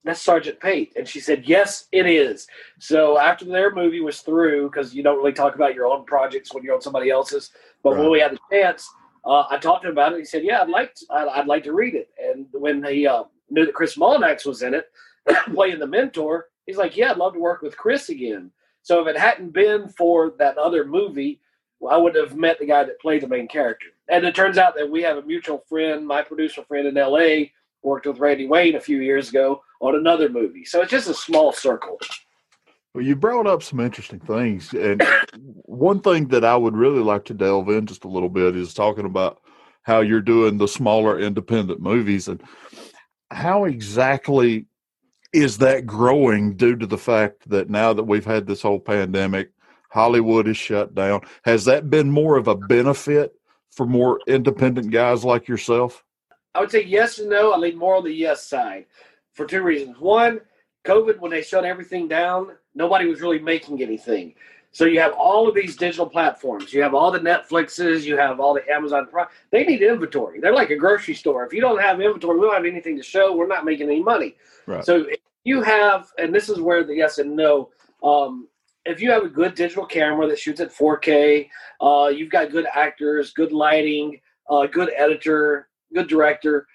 that's 0.05 0.23
Sergeant 0.23 0.61
Pate, 0.61 0.93
and 0.97 1.09
she 1.09 1.21
said, 1.21 1.45
yes, 1.47 1.87
it 1.93 2.07
is. 2.07 2.47
So 2.79 3.19
after 3.19 3.45
their 3.45 3.75
movie 3.75 4.01
was 4.01 4.21
through, 4.21 4.71
because 4.71 4.95
you 4.95 5.03
don't 5.03 5.17
really 5.17 5.33
talk 5.33 5.55
about 5.55 5.75
your 5.75 5.87
own 5.87 6.05
projects 6.05 6.53
when 6.53 6.63
you're 6.63 6.75
on 6.75 6.83
somebody 6.83 7.11
else's, 7.11 7.51
but 7.83 7.97
when 7.97 8.11
we 8.11 8.21
had 8.21 8.33
the 8.33 8.39
chance, 8.51 8.89
uh, 9.25 9.45
I 9.51 9.59
talked 9.59 9.83
to 9.83 9.89
him 9.89 9.93
about 9.93 10.13
it. 10.13 10.19
He 10.19 10.25
said, 10.25 10.45
yeah, 10.45 10.63
I'd 10.63 10.69
like 10.69 10.95
to, 10.95 11.07
I'd, 11.11 11.29
I'd 11.29 11.47
like 11.47 11.65
to 11.65 11.73
read 11.73 11.95
it. 11.95 12.11
And 12.19 12.47
when 12.53 12.83
he 12.85 13.07
uh, 13.07 13.25
knew 13.51 13.67
that 13.67 13.75
Chris 13.75 13.97
Mullinax 13.97 14.47
was 14.47 14.63
in 14.63 14.75
it, 14.75 14.87
playing 15.55 15.79
the 15.79 15.87
mentor, 15.87 16.47
he's 16.67 16.79
like, 16.79 16.97
yeah, 16.97 17.11
I'd 17.11 17.19
love 17.19 17.35
to 17.35 17.41
work 17.41 17.61
with 17.61 17.77
Chris 17.77 18.09
again. 18.09 18.51
So 18.83 19.01
if 19.01 19.09
it 19.09 19.19
hadn't 19.19 19.53
been 19.53 19.89
for 19.89 20.35
that 20.39 20.59
other 20.59 20.85
movie, 20.85 21.41
well, 21.79 21.95
I 21.95 21.97
would 21.97 22.15
have 22.15 22.37
met 22.37 22.59
the 22.59 22.67
guy 22.67 22.85
that 22.85 23.01
played 23.01 23.23
the 23.23 23.29
main 23.29 23.49
character. 23.49 23.87
And 24.09 24.25
it 24.25 24.35
turns 24.35 24.59
out 24.59 24.75
that 24.77 24.91
we 24.91 25.03
have 25.03 25.17
a 25.17 25.23
mutual 25.23 25.65
friend, 25.69 26.07
my 26.07 26.23
producer 26.23 26.63
friend 26.65 26.87
in 26.87 26.95
LA, 26.95 27.47
worked 27.83 28.07
with 28.07 28.19
Randy 28.19 28.47
Wayne 28.47 28.75
a 28.77 28.81
few 28.81 29.01
years 29.01 29.31
ago 29.31 29.63
on 29.81 29.95
another 29.95 30.29
movie. 30.29 30.65
So 30.65 30.83
it's 30.83 30.91
just 30.91 31.09
a 31.09 31.15
small 31.15 31.53
circle. 31.53 31.99
Well, 32.95 33.05
you 33.05 33.15
brought 33.15 33.47
up 33.47 33.63
some 33.63 33.79
interesting 33.79 34.19
things, 34.19 34.75
and 34.75 35.01
one 35.65 36.01
thing 36.01 36.27
that 36.29 36.45
I 36.45 36.57
would 36.57 36.77
really 36.77 37.03
like 37.03 37.25
to 37.27 37.35
delve 37.35 37.69
in 37.69 37.87
just 37.87 38.05
a 38.05 38.09
little 38.09 38.29
bit 38.29 38.57
is 38.57 38.75
talking 38.75 39.05
about 39.05 39.41
how 39.83 40.01
you're 40.01 40.21
doing 40.21 40.59
the 40.59 40.67
smaller 40.67 41.19
independent 41.19 41.81
movies 41.81 42.27
and 42.27 42.43
how 43.31 43.65
exactly 43.65 44.67
is 45.33 45.59
that 45.59 45.87
growing 45.87 46.57
due 46.57 46.77
to 46.77 46.87
the 46.87 46.99
fact 46.99 47.49
that 47.49 47.71
now 47.71 47.93
that 47.93 48.05
we've 48.05 48.25
had 48.25 48.47
this 48.47 48.63
whole 48.63 48.81
pandemic, 48.81 49.51
Hollywood 49.91 50.49
is 50.49 50.57
shut 50.57 50.95
down. 50.95 51.21
Has 51.45 51.65
that 51.67 51.91
been 51.91 52.11
more 52.11 52.37
of 52.37 52.49
a 52.49 52.55
benefit 52.55 53.35
for 53.71 53.87
more 53.87 54.21
independent 54.27 54.91
guys 54.91 55.25
like 55.25 55.49
yourself? 55.49 56.05
I 56.55 56.61
would 56.61 56.71
say 56.71 56.85
yes 56.85 57.19
and 57.19 57.31
no. 57.31 57.53
I 57.53 57.57
lean 57.57 57.79
more 57.79 57.97
on 57.97 58.05
the 58.05 58.13
yes 58.13 58.45
side 58.47 58.87
for 59.35 59.47
two 59.47 59.63
reasons. 59.63 59.99
One, 59.99 60.41
COVID, 60.85 61.19
when 61.21 61.31
they 61.31 61.43
shut 61.43 61.65
everything 61.65 62.09
down, 62.09 62.57
nobody 62.75 63.07
was 63.07 63.21
really 63.21 63.39
making 63.39 63.83
anything. 63.83 64.35
So 64.73 64.85
you 64.85 65.01
have 65.01 65.13
all 65.15 65.49
of 65.49 65.55
these 65.55 65.77
digital 65.77 66.07
platforms. 66.07 66.73
You 66.73 66.83
have 66.83 66.95
all 66.95 67.11
the 67.11 67.19
Netflixes. 67.19 68.05
You 68.05 68.17
have 68.17 68.39
all 68.39 68.55
the 68.55 68.69
Amazon 68.71 69.07
Prime. 69.07 69.27
They 69.51 69.65
need 69.65 69.83
inventory. 69.83 70.41
They're 70.41 70.55
like 70.55 70.71
a 70.71 70.77
grocery 70.77 71.15
store. 71.15 71.45
If 71.45 71.53
you 71.53 71.61
don't 71.61 71.81
have 71.81 72.01
inventory, 72.01 72.39
we 72.39 72.47
don't 72.47 72.55
have 72.55 72.65
anything 72.65 72.97
to 72.97 73.03
show. 73.03 73.35
We're 73.35 73.49
not 73.49 73.65
making 73.65 73.89
any 73.89 74.03
money. 74.03 74.37
Right. 74.67 74.85
So 74.85 75.07
if 75.09 75.19
you 75.45 75.63
have, 75.63 76.09
and 76.19 76.33
this 76.33 76.49
is 76.49 76.61
where 76.61 76.85
the 76.85 76.95
yes 76.95 77.19
and 77.19 77.35
no. 77.35 77.71
Um, 78.03 78.47
if 78.85 79.01
you 79.01 79.11
have 79.11 79.25
a 79.25 79.29
good 79.29 79.55
digital 79.55 79.85
camera 79.85 80.27
that 80.29 80.39
shoots 80.39 80.61
at 80.61 80.73
4K, 80.73 81.49
uh, 81.81 82.09
you've 82.09 82.31
got 82.31 82.51
good 82.51 82.67
actors, 82.73 83.33
good 83.33 83.53
lighting, 83.53 84.21
uh, 84.49 84.67
good 84.67 84.91
editor, 84.97 85.69
good 85.93 86.09
director. 86.09 86.67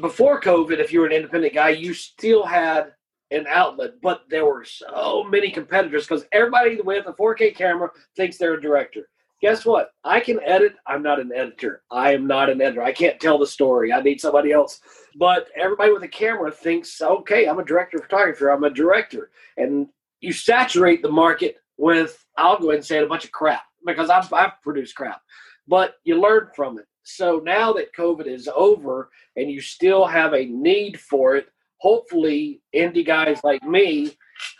Before 0.00 0.40
COVID, 0.40 0.78
if 0.78 0.92
you 0.92 1.00
were 1.00 1.06
an 1.06 1.12
independent 1.12 1.54
guy, 1.54 1.70
you 1.70 1.94
still 1.94 2.44
had 2.44 2.92
an 3.30 3.46
outlet, 3.48 3.92
but 4.02 4.22
there 4.28 4.44
were 4.44 4.64
so 4.64 5.24
many 5.28 5.50
competitors 5.50 6.06
because 6.06 6.24
everybody 6.32 6.80
with 6.80 7.06
a 7.06 7.12
4K 7.12 7.54
camera 7.54 7.90
thinks 8.16 8.36
they're 8.36 8.54
a 8.54 8.60
director. 8.60 9.08
Guess 9.40 9.64
what? 9.64 9.92
I 10.04 10.20
can 10.20 10.38
edit. 10.44 10.74
I'm 10.86 11.02
not 11.02 11.18
an 11.18 11.32
editor. 11.34 11.82
I 11.90 12.12
am 12.12 12.26
not 12.26 12.50
an 12.50 12.60
editor. 12.60 12.82
I 12.82 12.92
can't 12.92 13.18
tell 13.18 13.38
the 13.38 13.46
story. 13.46 13.92
I 13.92 14.02
need 14.02 14.20
somebody 14.20 14.52
else. 14.52 14.80
But 15.16 15.48
everybody 15.56 15.92
with 15.92 16.02
a 16.02 16.08
camera 16.08 16.52
thinks, 16.52 17.00
okay, 17.00 17.48
I'm 17.48 17.58
a 17.58 17.64
director 17.64 17.96
of 17.96 18.04
photography. 18.04 18.44
I'm 18.44 18.64
a 18.64 18.70
director. 18.70 19.30
And 19.56 19.88
you 20.20 20.32
saturate 20.32 21.00
the 21.00 21.10
market 21.10 21.56
with, 21.78 22.22
I'll 22.36 22.58
go 22.58 22.68
ahead 22.68 22.78
and 22.78 22.84
say 22.84 22.98
it, 22.98 23.04
a 23.04 23.08
bunch 23.08 23.24
of 23.24 23.32
crap 23.32 23.62
because 23.86 24.10
I've, 24.10 24.30
I've 24.32 24.60
produced 24.62 24.94
crap. 24.94 25.22
But 25.66 25.94
you 26.04 26.20
learn 26.20 26.48
from 26.54 26.78
it. 26.78 26.84
So 27.02 27.40
now 27.42 27.72
that 27.72 27.94
COVID 27.94 28.26
is 28.26 28.48
over 28.54 29.10
and 29.36 29.50
you 29.50 29.62
still 29.62 30.04
have 30.04 30.34
a 30.34 30.44
need 30.44 31.00
for 31.00 31.36
it, 31.36 31.48
hopefully 31.80 32.60
indie 32.74 33.04
guys 33.04 33.40
like 33.42 33.62
me 33.64 34.12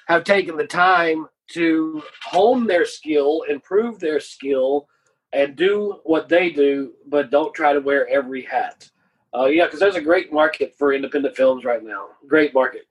have 0.08 0.24
taken 0.24 0.56
the 0.56 0.66
time 0.66 1.26
to 1.52 2.02
hone 2.24 2.66
their 2.66 2.84
skill, 2.84 3.42
improve 3.48 3.98
their 3.98 4.20
skill, 4.20 4.88
and 5.32 5.54
do 5.54 6.00
what 6.04 6.28
they 6.28 6.50
do, 6.50 6.92
but 7.06 7.30
don't 7.30 7.54
try 7.54 7.72
to 7.72 7.80
wear 7.80 8.08
every 8.08 8.42
hat. 8.42 8.90
Uh, 9.36 9.46
yeah, 9.46 9.66
because 9.66 9.78
there's 9.78 9.96
a 9.96 10.00
great 10.00 10.32
market 10.32 10.74
for 10.76 10.92
independent 10.92 11.36
films 11.36 11.64
right 11.64 11.84
now. 11.84 12.06
Great 12.26 12.52
market. 12.52 12.82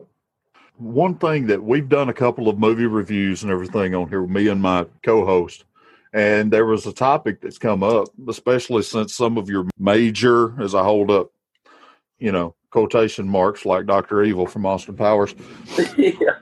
One 0.77 1.15
thing 1.15 1.47
that 1.47 1.61
we've 1.61 1.89
done 1.89 2.07
a 2.07 2.13
couple 2.13 2.47
of 2.47 2.57
movie 2.57 2.85
reviews 2.85 3.43
and 3.43 3.51
everything 3.51 3.93
on 3.93 4.07
here, 4.07 4.25
me 4.25 4.47
and 4.47 4.61
my 4.61 4.85
co-host, 5.03 5.65
and 6.13 6.51
there 6.51 6.65
was 6.65 6.85
a 6.85 6.93
topic 6.93 7.41
that's 7.41 7.57
come 7.57 7.83
up, 7.83 8.07
especially 8.29 8.83
since 8.83 9.15
some 9.15 9.37
of 9.37 9.49
your 9.49 9.67
major, 9.77 10.59
as 10.61 10.73
I 10.73 10.83
hold 10.83 11.11
up, 11.11 11.31
you 12.19 12.31
know, 12.31 12.55
quotation 12.69 13.27
marks 13.27 13.65
like 13.65 13.85
Doctor 13.85 14.23
Evil 14.23 14.45
from 14.45 14.65
Austin 14.65 14.95
Powers. 14.95 15.35
yeah. 15.97 16.37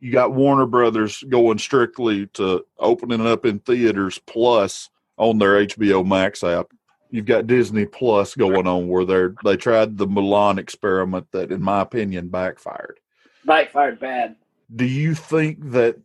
You 0.00 0.12
got 0.12 0.34
Warner 0.34 0.66
Brothers 0.66 1.22
going 1.28 1.58
strictly 1.58 2.26
to 2.34 2.64
opening 2.78 3.26
up 3.26 3.46
in 3.46 3.58
theaters 3.60 4.18
plus 4.26 4.90
on 5.16 5.38
their 5.38 5.66
HBO 5.66 6.06
Max 6.06 6.44
app. 6.44 6.66
You've 7.10 7.26
got 7.26 7.46
Disney 7.46 7.86
Plus 7.86 8.34
going 8.34 8.66
on 8.66 8.88
where 8.88 9.04
they're 9.04 9.34
they 9.44 9.56
tried 9.56 9.96
the 9.96 10.06
Mulan 10.06 10.58
experiment 10.58 11.26
that, 11.32 11.52
in 11.52 11.62
my 11.62 11.80
opinion, 11.80 12.28
backfired. 12.28 12.98
Backfired 13.44 14.00
bad. 14.00 14.36
Do 14.74 14.84
you 14.84 15.14
think 15.14 15.70
that 15.70 15.96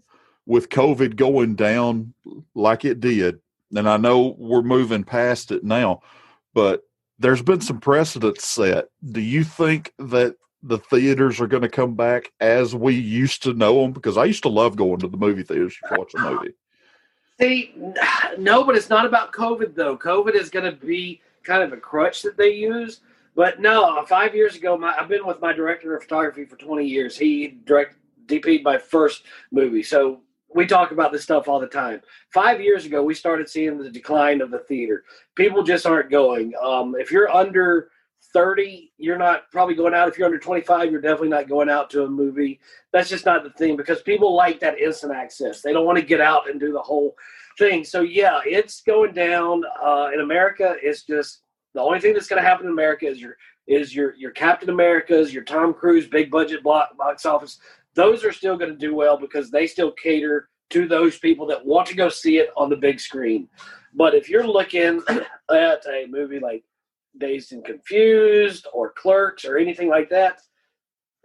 with 0.46 0.70
COVID 0.70 1.16
going 1.16 1.56
down 1.56 2.14
like 2.54 2.86
it 2.86 3.00
did, 3.00 3.40
and 3.76 3.90
I 3.90 3.98
know 3.98 4.36
we're 4.38 4.62
moving 4.62 5.04
past 5.04 5.52
it 5.52 5.64
now, 5.64 6.02
but 6.54 6.84
there's 7.22 7.42
been 7.42 7.62
some 7.62 7.80
precedents 7.80 8.48
set. 8.48 8.90
Do 9.12 9.22
you 9.22 9.44
think 9.44 9.94
that 10.00 10.36
the 10.64 10.80
theaters 10.80 11.40
are 11.40 11.48
going 11.48 11.62
to 11.62 11.70
come 11.70 11.96
back 11.96 12.32
as 12.40 12.76
we 12.76 12.96
used 12.96 13.44
to 13.44 13.54
know 13.54 13.82
them? 13.82 13.92
Because 13.92 14.18
I 14.18 14.26
used 14.26 14.44
to 14.44 14.50
love 14.50 14.76
going 14.76 15.00
to 15.00 15.08
the 15.08 15.18
movie 15.18 15.44
theaters 15.44 15.78
to 15.88 16.00
watch 16.00 16.14
a 16.16 16.20
movie. 16.20 16.54
See, 17.40 17.74
no, 18.38 18.64
but 18.64 18.76
it's 18.76 18.90
not 18.90 19.06
about 19.06 19.34
COVID 19.34 19.76
though. 19.76 19.98
COVID 19.98 20.36
is 20.36 20.50
going 20.50 20.66
to 20.66 20.86
be 20.86 21.22
kind 21.44 21.64
of 21.64 21.74
a 21.74 21.78
crutch 21.78 22.22
that 22.24 22.38
they 22.38 22.54
use. 22.54 23.02
But 23.36 23.62
no, 23.62 24.04
five 24.08 24.36
years 24.36 24.56
ago, 24.56 24.78
my, 24.78 24.94
I've 24.98 25.08
been 25.08 25.26
with 25.26 25.42
my 25.42 25.54
director 25.54 25.96
of 25.96 26.04
photography 26.04 26.46
for 26.46 26.58
20 26.58 26.86
years. 26.86 27.18
He 27.18 27.60
direct 27.66 27.96
DP'd 28.26 28.64
my 28.64 28.78
first 28.78 29.24
movie. 29.52 29.84
So 29.84 30.22
we 30.54 30.66
talk 30.66 30.92
about 30.92 31.12
this 31.12 31.24
stuff 31.24 31.48
all 31.48 31.60
the 31.60 31.68
time. 31.68 32.02
Five 32.34 32.62
years 32.62 32.86
ago, 32.86 33.04
we 33.04 33.14
started 33.14 33.50
seeing 33.50 33.78
the 33.78 33.90
decline 33.90 34.42
of 34.42 34.52
the 34.52 34.60
theater. 34.60 35.04
People 35.36 35.64
just 35.64 35.86
aren't 35.86 36.12
going. 36.12 36.54
Um, 36.62 36.96
if 36.98 37.12
you're 37.12 37.30
under 37.30 37.90
30, 38.34 38.92
you're 38.98 39.18
not 39.18 39.50
probably 39.52 39.76
going 39.76 39.94
out. 39.94 40.08
If 40.08 40.18
you're 40.18 40.26
under 40.26 40.40
25, 40.40 40.92
you're 40.92 41.02
definitely 41.02 41.30
not 41.30 41.50
going 41.50 41.70
out 41.70 41.90
to 41.92 42.04
a 42.04 42.10
movie. 42.10 42.60
That's 42.94 43.10
just 43.10 43.26
not 43.26 43.44
the 43.44 43.52
thing 43.52 43.76
because 43.76 44.02
people 44.02 44.36
like 44.36 44.60
that 44.60 44.80
instant 44.80 45.14
access. 45.14 45.62
They 45.62 45.74
don't 45.74 45.86
want 45.86 45.98
to 45.98 46.06
get 46.06 46.22
out 46.22 46.50
and 46.50 46.60
do 46.60 46.72
the 46.72 46.82
whole 46.82 47.16
thing. 47.58 47.84
So, 47.84 48.02
yeah, 48.02 48.42
it's 48.46 48.82
going 48.82 49.14
down. 49.14 49.64
Uh, 49.84 50.10
in 50.14 50.22
America, 50.22 50.76
it's 50.82 51.04
just 51.04 51.42
the 51.74 51.82
only 51.82 52.00
thing 52.00 52.14
that's 52.14 52.28
going 52.28 52.42
to 52.42 52.48
happen 52.48 52.66
in 52.66 52.72
America 52.72 53.08
is 53.08 53.22
your 53.22 53.38
is 53.68 53.96
your 53.96 54.16
your 54.16 54.32
Captain 54.32 54.70
America's, 54.70 55.34
your 55.34 55.44
Tom 55.44 55.74
Cruise 55.74 56.08
big 56.08 56.32
budget 56.32 56.64
block, 56.64 56.98
box 56.98 57.26
office 57.26 57.60
those 57.96 58.24
are 58.24 58.32
still 58.32 58.58
going 58.58 58.72
to 58.72 58.78
do 58.78 58.96
well 58.96 59.18
because 59.18 59.50
they 59.52 59.68
still 59.68 59.92
cater 59.92 60.50
to 60.72 60.88
those 60.88 61.20
people 61.20 61.46
that 61.48 61.66
want 61.66 61.88
to 61.88 61.96
go 61.96 62.10
see 62.10 62.38
it 62.38 62.50
on 62.56 62.70
the 62.70 62.76
big 62.76 63.00
screen. 63.00 63.48
But 63.94 64.16
if 64.16 64.30
you're 64.30 64.48
looking 64.48 65.02
at 65.10 65.86
a 65.86 66.08
movie 66.10 66.40
like 66.40 66.64
Dazed 67.18 67.52
and 67.52 67.64
Confused 67.64 68.68
or 68.74 68.94
Clerks 68.94 69.46
or 69.46 69.58
anything 69.58 69.90
like 69.90 70.10
that, 70.10 70.42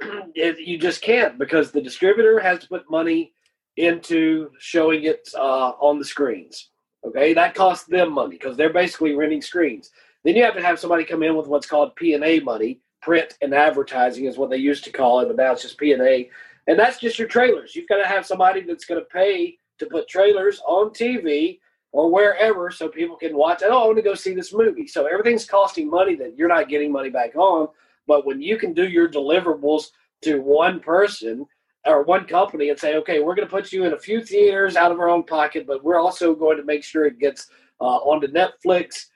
you 0.34 0.78
just 0.78 1.00
can't 1.00 1.38
because 1.38 1.70
the 1.70 1.80
distributor 1.80 2.40
has 2.40 2.58
to 2.60 2.68
put 2.68 2.90
money 2.90 3.32
into 3.76 4.50
showing 4.58 5.04
it 5.04 5.28
uh, 5.36 5.72
on 5.80 5.98
the 5.98 6.04
screens. 6.04 6.70
Okay, 7.06 7.34
that 7.34 7.54
costs 7.54 7.86
them 7.86 8.12
money 8.12 8.36
because 8.36 8.56
they're 8.56 8.72
basically 8.72 9.14
renting 9.14 9.42
screens. 9.42 9.90
Then 10.24 10.34
you 10.34 10.42
have 10.42 10.56
to 10.56 10.62
have 10.62 10.80
somebody 10.80 11.04
come 11.04 11.22
in 11.22 11.36
with 11.36 11.46
what's 11.46 11.66
called 11.66 11.94
P 11.94 12.14
and 12.14 12.24
A 12.24 12.40
money. 12.40 12.80
Print 13.00 13.34
and 13.40 13.54
advertising 13.54 14.24
is 14.24 14.36
what 14.36 14.50
they 14.50 14.56
used 14.56 14.82
to 14.84 14.90
call 14.90 15.20
it, 15.20 15.26
but 15.26 15.36
now 15.36 15.52
it's 15.52 15.62
just 15.62 15.78
P 15.78 15.92
and 15.92 16.02
A 16.02 16.28
and 16.66 16.78
that's 16.78 16.98
just 16.98 17.18
your 17.18 17.28
trailers. 17.28 17.74
You've 17.76 17.88
got 17.88 17.98
to 17.98 18.06
have 18.06 18.26
somebody 18.26 18.60
that's 18.62 18.84
going 18.84 19.00
to 19.00 19.06
pay 19.06 19.58
to 19.78 19.86
put 19.86 20.08
trailers 20.08 20.60
on 20.66 20.90
TV 20.90 21.60
or 21.92 22.10
wherever 22.10 22.70
so 22.70 22.88
people 22.88 23.16
can 23.16 23.36
watch. 23.36 23.62
Oh, 23.64 23.84
I 23.84 23.86
want 23.86 23.96
to 23.96 24.02
go 24.02 24.14
see 24.14 24.34
this 24.34 24.52
movie. 24.52 24.86
So 24.86 25.06
everything's 25.06 25.46
costing 25.46 25.88
money 25.88 26.16
that 26.16 26.36
you're 26.36 26.48
not 26.48 26.68
getting 26.68 26.92
money 26.92 27.10
back 27.10 27.36
on. 27.36 27.68
But 28.06 28.26
when 28.26 28.40
you 28.40 28.58
can 28.58 28.72
do 28.72 28.86
your 28.86 29.08
deliverables 29.08 29.86
to 30.22 30.40
one 30.40 30.80
person 30.80 31.46
or 31.84 32.02
one 32.02 32.26
company 32.26 32.70
and 32.70 32.78
say, 32.78 32.96
okay, 32.96 33.20
we're 33.20 33.34
going 33.34 33.46
to 33.46 33.54
put 33.54 33.72
you 33.72 33.84
in 33.84 33.92
a 33.92 33.98
few 33.98 34.22
theaters 34.22 34.76
out 34.76 34.92
of 34.92 34.98
our 34.98 35.08
own 35.08 35.22
pocket, 35.22 35.66
but 35.66 35.84
we're 35.84 36.00
also 36.00 36.34
going 36.34 36.56
to 36.56 36.64
make 36.64 36.82
sure 36.82 37.06
it 37.06 37.18
gets 37.20 37.48
uh, 37.80 37.84
onto 37.84 38.26
Netflix. 38.26 39.06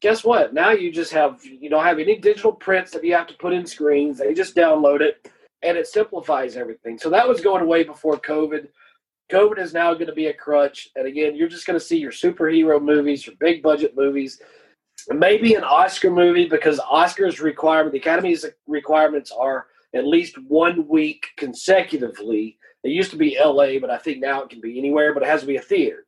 Guess 0.00 0.22
what? 0.22 0.54
Now 0.54 0.70
you 0.70 0.92
just 0.92 1.12
have 1.12 1.44
you 1.44 1.70
don't 1.70 1.84
have 1.84 1.98
any 1.98 2.16
digital 2.16 2.52
prints 2.52 2.90
that 2.92 3.02
you 3.02 3.14
have 3.14 3.26
to 3.28 3.34
put 3.34 3.54
in 3.54 3.66
screens. 3.66 4.18
They 4.18 4.34
just 4.34 4.54
download 4.54 5.00
it 5.00 5.30
and 5.64 5.78
it 5.78 5.86
simplifies 5.86 6.56
everything. 6.56 6.98
So 6.98 7.10
that 7.10 7.26
was 7.26 7.40
going 7.40 7.62
away 7.62 7.84
before 7.84 8.18
COVID. 8.18 8.68
COVID 9.32 9.58
is 9.58 9.72
now 9.72 9.94
going 9.94 10.06
to 10.06 10.12
be 10.12 10.26
a 10.26 10.34
crutch. 10.34 10.90
And 10.94 11.06
again, 11.06 11.34
you're 11.34 11.48
just 11.48 11.66
going 11.66 11.78
to 11.78 11.84
see 11.84 11.98
your 11.98 12.12
superhero 12.12 12.80
movies, 12.80 13.26
your 13.26 13.34
big 13.40 13.62
budget 13.62 13.96
movies, 13.96 14.40
maybe 15.08 15.54
an 15.54 15.64
Oscar 15.64 16.10
movie 16.10 16.46
because 16.46 16.78
Oscars 16.78 17.40
requirement, 17.40 17.92
the 17.92 17.98
Academy's 17.98 18.44
requirements 18.66 19.32
are 19.32 19.66
at 19.94 20.06
least 20.06 20.36
one 20.46 20.86
week 20.86 21.28
consecutively. 21.36 22.58
It 22.82 22.90
used 22.90 23.10
to 23.12 23.16
be 23.16 23.38
LA, 23.42 23.78
but 23.80 23.90
I 23.90 23.96
think 23.96 24.20
now 24.20 24.42
it 24.42 24.50
can 24.50 24.60
be 24.60 24.78
anywhere, 24.78 25.14
but 25.14 25.22
it 25.22 25.28
has 25.28 25.40
to 25.40 25.46
be 25.46 25.56
a 25.56 25.62
theater. 25.62 26.04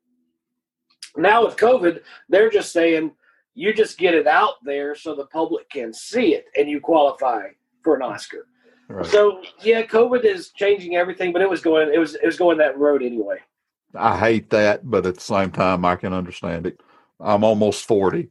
Now 1.16 1.46
with 1.46 1.56
COVID, 1.56 2.00
they're 2.28 2.50
just 2.50 2.72
saying 2.72 3.12
you 3.54 3.72
just 3.72 3.96
get 3.96 4.14
it 4.14 4.26
out 4.26 4.56
there 4.62 4.94
so 4.94 5.14
the 5.14 5.26
public 5.26 5.70
can 5.70 5.94
see 5.94 6.34
it 6.34 6.44
and 6.56 6.68
you 6.68 6.78
qualify 6.78 7.48
for 7.82 7.96
an 7.96 8.02
Oscar. 8.02 8.46
Right. 8.88 9.06
So 9.06 9.42
yeah, 9.62 9.82
COVID 9.82 10.24
is 10.24 10.50
changing 10.50 10.96
everything, 10.96 11.32
but 11.32 11.42
it 11.42 11.50
was 11.50 11.60
going 11.60 11.92
it 11.92 11.98
was 11.98 12.14
it 12.14 12.24
was 12.24 12.36
going 12.36 12.58
that 12.58 12.78
road 12.78 13.02
anyway. 13.02 13.38
I 13.94 14.18
hate 14.18 14.50
that, 14.50 14.88
but 14.88 15.06
at 15.06 15.14
the 15.16 15.20
same 15.20 15.50
time, 15.50 15.84
I 15.84 15.96
can 15.96 16.12
understand 16.12 16.66
it. 16.66 16.80
I'm 17.18 17.44
almost 17.44 17.84
forty, 17.84 18.28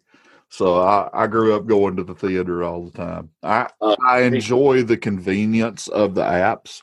so 0.50 0.82
I, 0.82 1.10
I 1.14 1.28
grew 1.28 1.56
up 1.56 1.66
going 1.66 1.96
to 1.98 2.04
the 2.04 2.16
theater 2.16 2.64
all 2.64 2.86
the 2.86 2.98
time. 2.98 3.32
I 3.44 3.68
uh, 3.82 3.96
I 4.08 4.22
enjoy 4.22 4.84
the 4.84 4.98
convenience 4.98 5.88
of 5.88 6.16
the 6.16 6.24
apps, 6.24 6.82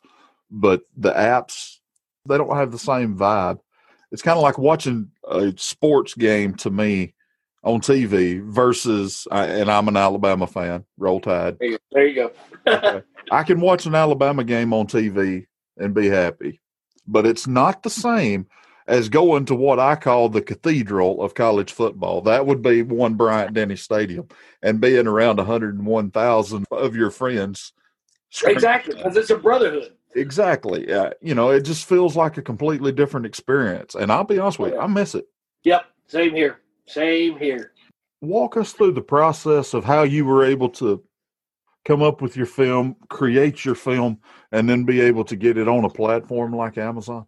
but 0.51 0.83
the 0.97 1.13
apps 1.13 1.79
they 2.27 2.37
don't 2.37 2.57
have 2.57 2.73
the 2.73 2.79
same 2.79 3.17
vibe. 3.17 3.61
It's 4.11 4.23
kind 4.23 4.37
of 4.37 4.43
like 4.43 4.59
watching 4.59 5.11
a 5.29 5.55
sports 5.57 6.15
game 6.15 6.55
to 6.57 6.71
me 6.71 7.15
on 7.65 7.81
TV 7.81 8.43
versus, 8.43 9.27
and 9.31 9.71
I'm 9.71 9.89
an 9.89 9.97
Alabama 9.97 10.47
fan. 10.47 10.85
Roll 10.99 11.21
Tide. 11.21 11.57
There 11.91 12.07
you 12.07 12.15
go. 12.15 12.33
okay. 12.67 13.03
I 13.31 13.43
can 13.43 13.61
watch 13.61 13.87
an 13.87 13.95
Alabama 13.95 14.45
game 14.45 14.73
on 14.73 14.87
TV 14.87 15.47
and 15.77 15.95
be 15.95 16.09
happy, 16.09 16.61
but 17.07 17.27
it's 17.27 17.47
not 17.47 17.83
the 17.83 17.91
same 17.91 18.47
as 18.87 19.09
going 19.09 19.45
to 19.47 19.55
what 19.55 19.79
I 19.79 19.97
call 19.97 20.29
the 20.29 20.43
cathedral 20.43 21.23
of 21.23 21.35
college 21.35 21.73
football. 21.73 22.21
That 22.23 22.47
would 22.47 22.63
be 22.63 22.83
one 22.83 23.15
Bryant 23.15 23.55
Denny 23.55 23.77
Stadium 23.77 24.29
and 24.63 24.81
being 24.81 25.07
around 25.07 25.37
101,000 25.37 26.67
of 26.71 26.97
your 26.97 27.11
friends. 27.11 27.73
Exactly, 28.45 28.97
because 28.97 29.17
it's 29.17 29.31
a 29.31 29.37
brotherhood. 29.37 29.93
Exactly. 30.15 30.93
Uh, 30.93 31.11
you 31.21 31.35
know, 31.35 31.51
it 31.51 31.63
just 31.63 31.89
feels 31.89 32.17
like 32.17 32.37
a 32.37 32.43
completely 32.43 32.93
different 32.93 33.27
experience. 33.27 33.95
And 33.95 34.11
I'll 34.11 34.25
be 34.25 34.39
honest 34.39 34.59
with 34.59 34.73
you, 34.73 34.81
I 34.81 34.87
miss 34.87 35.15
it. 35.15 35.27
Yep, 35.65 35.85
same 36.07 36.35
here. 36.35 36.61
Same 36.87 37.39
here. 37.39 37.73
Walk 38.21 38.57
us 38.57 38.73
through 38.73 38.93
the 38.93 39.03
process 39.03 39.75
of 39.75 39.85
how 39.85 40.03
you 40.03 40.25
were 40.25 40.45
able 40.45 40.69
to 40.71 41.03
come 41.85 42.03
up 42.03 42.23
with 42.23 42.37
your 42.37 42.47
film, 42.47 42.97
create 43.09 43.65
your 43.65 43.75
film, 43.75 44.19
and 44.53 44.69
then 44.69 44.85
be 44.85 45.01
able 45.01 45.25
to 45.25 45.37
get 45.37 45.59
it 45.59 45.69
on 45.69 45.85
a 45.85 45.91
platform 45.91 46.55
like 46.55 46.79
Amazon. 46.79 47.27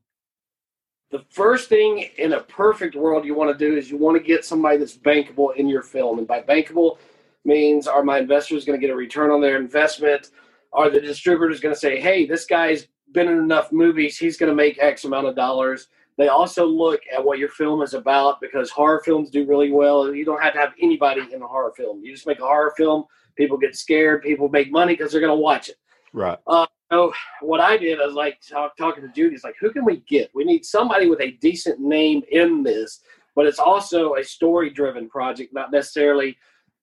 the 1.10 1.24
first 1.30 1.68
thing 1.68 2.08
in 2.18 2.32
a 2.32 2.40
perfect 2.40 2.96
world 2.96 3.24
you 3.24 3.34
want 3.34 3.56
to 3.56 3.68
do 3.68 3.76
is 3.76 3.88
you 3.90 3.96
want 3.96 4.16
to 4.16 4.22
get 4.22 4.44
somebody 4.44 4.78
that's 4.78 4.96
bankable 4.96 5.54
in 5.54 5.68
your 5.68 5.82
film. 5.82 6.18
And 6.18 6.26
by 6.26 6.42
bankable 6.42 6.98
means 7.44 7.86
are 7.86 8.02
my 8.02 8.18
investors 8.18 8.64
going 8.64 8.80
to 8.80 8.84
get 8.84 8.92
a 8.92 8.96
return 8.96 9.30
on 9.30 9.40
their 9.40 9.56
investment? 9.56 10.30
Are 10.72 10.90
the 10.90 11.00
distributors 11.00 11.60
going 11.60 11.74
to 11.74 11.80
say, 11.80 12.00
hey, 12.00 12.26
this 12.26 12.46
guy's 12.46 12.88
been 13.12 13.28
in 13.28 13.38
enough 13.38 13.70
movies, 13.70 14.18
he's 14.18 14.36
going 14.36 14.50
to 14.50 14.56
make 14.56 14.76
X 14.80 15.04
amount 15.04 15.28
of 15.28 15.36
dollars? 15.36 15.86
They 16.16 16.28
also 16.28 16.64
look 16.64 17.00
at 17.12 17.24
what 17.24 17.38
your 17.38 17.48
film 17.48 17.82
is 17.82 17.94
about 17.94 18.40
because 18.40 18.70
horror 18.70 19.02
films 19.04 19.30
do 19.30 19.46
really 19.46 19.72
well. 19.72 20.14
You 20.14 20.24
don't 20.24 20.42
have 20.42 20.52
to 20.52 20.60
have 20.60 20.72
anybody 20.80 21.22
in 21.32 21.42
a 21.42 21.46
horror 21.46 21.72
film. 21.76 22.04
You 22.04 22.12
just 22.12 22.26
make 22.26 22.38
a 22.38 22.44
horror 22.44 22.72
film, 22.76 23.04
people 23.36 23.58
get 23.58 23.74
scared, 23.74 24.22
people 24.22 24.48
make 24.48 24.70
money 24.70 24.94
because 24.94 25.10
they're 25.10 25.20
going 25.20 25.36
to 25.36 25.42
watch 25.42 25.68
it. 25.68 25.76
Right. 26.12 26.38
Uh, 26.46 26.66
so 26.92 27.12
what 27.40 27.60
I 27.60 27.76
did, 27.76 28.00
I 28.00 28.06
was 28.06 28.14
like 28.14 28.38
talk, 28.48 28.76
talking 28.76 29.02
to 29.02 29.12
Judy. 29.12 29.34
It's 29.34 29.42
like, 29.42 29.56
who 29.60 29.72
can 29.72 29.84
we 29.84 30.04
get? 30.08 30.30
We 30.34 30.44
need 30.44 30.64
somebody 30.64 31.08
with 31.08 31.20
a 31.20 31.32
decent 31.32 31.80
name 31.80 32.22
in 32.30 32.62
this, 32.62 33.00
but 33.34 33.46
it's 33.46 33.58
also 33.58 34.14
a 34.14 34.22
story-driven 34.22 35.08
project, 35.08 35.52
not 35.52 35.72
necessarily 35.72 36.38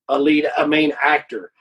a 0.09 0.19
lead, 0.19 0.47
a 0.57 0.67
main 0.67 0.91
actor. 1.01 1.53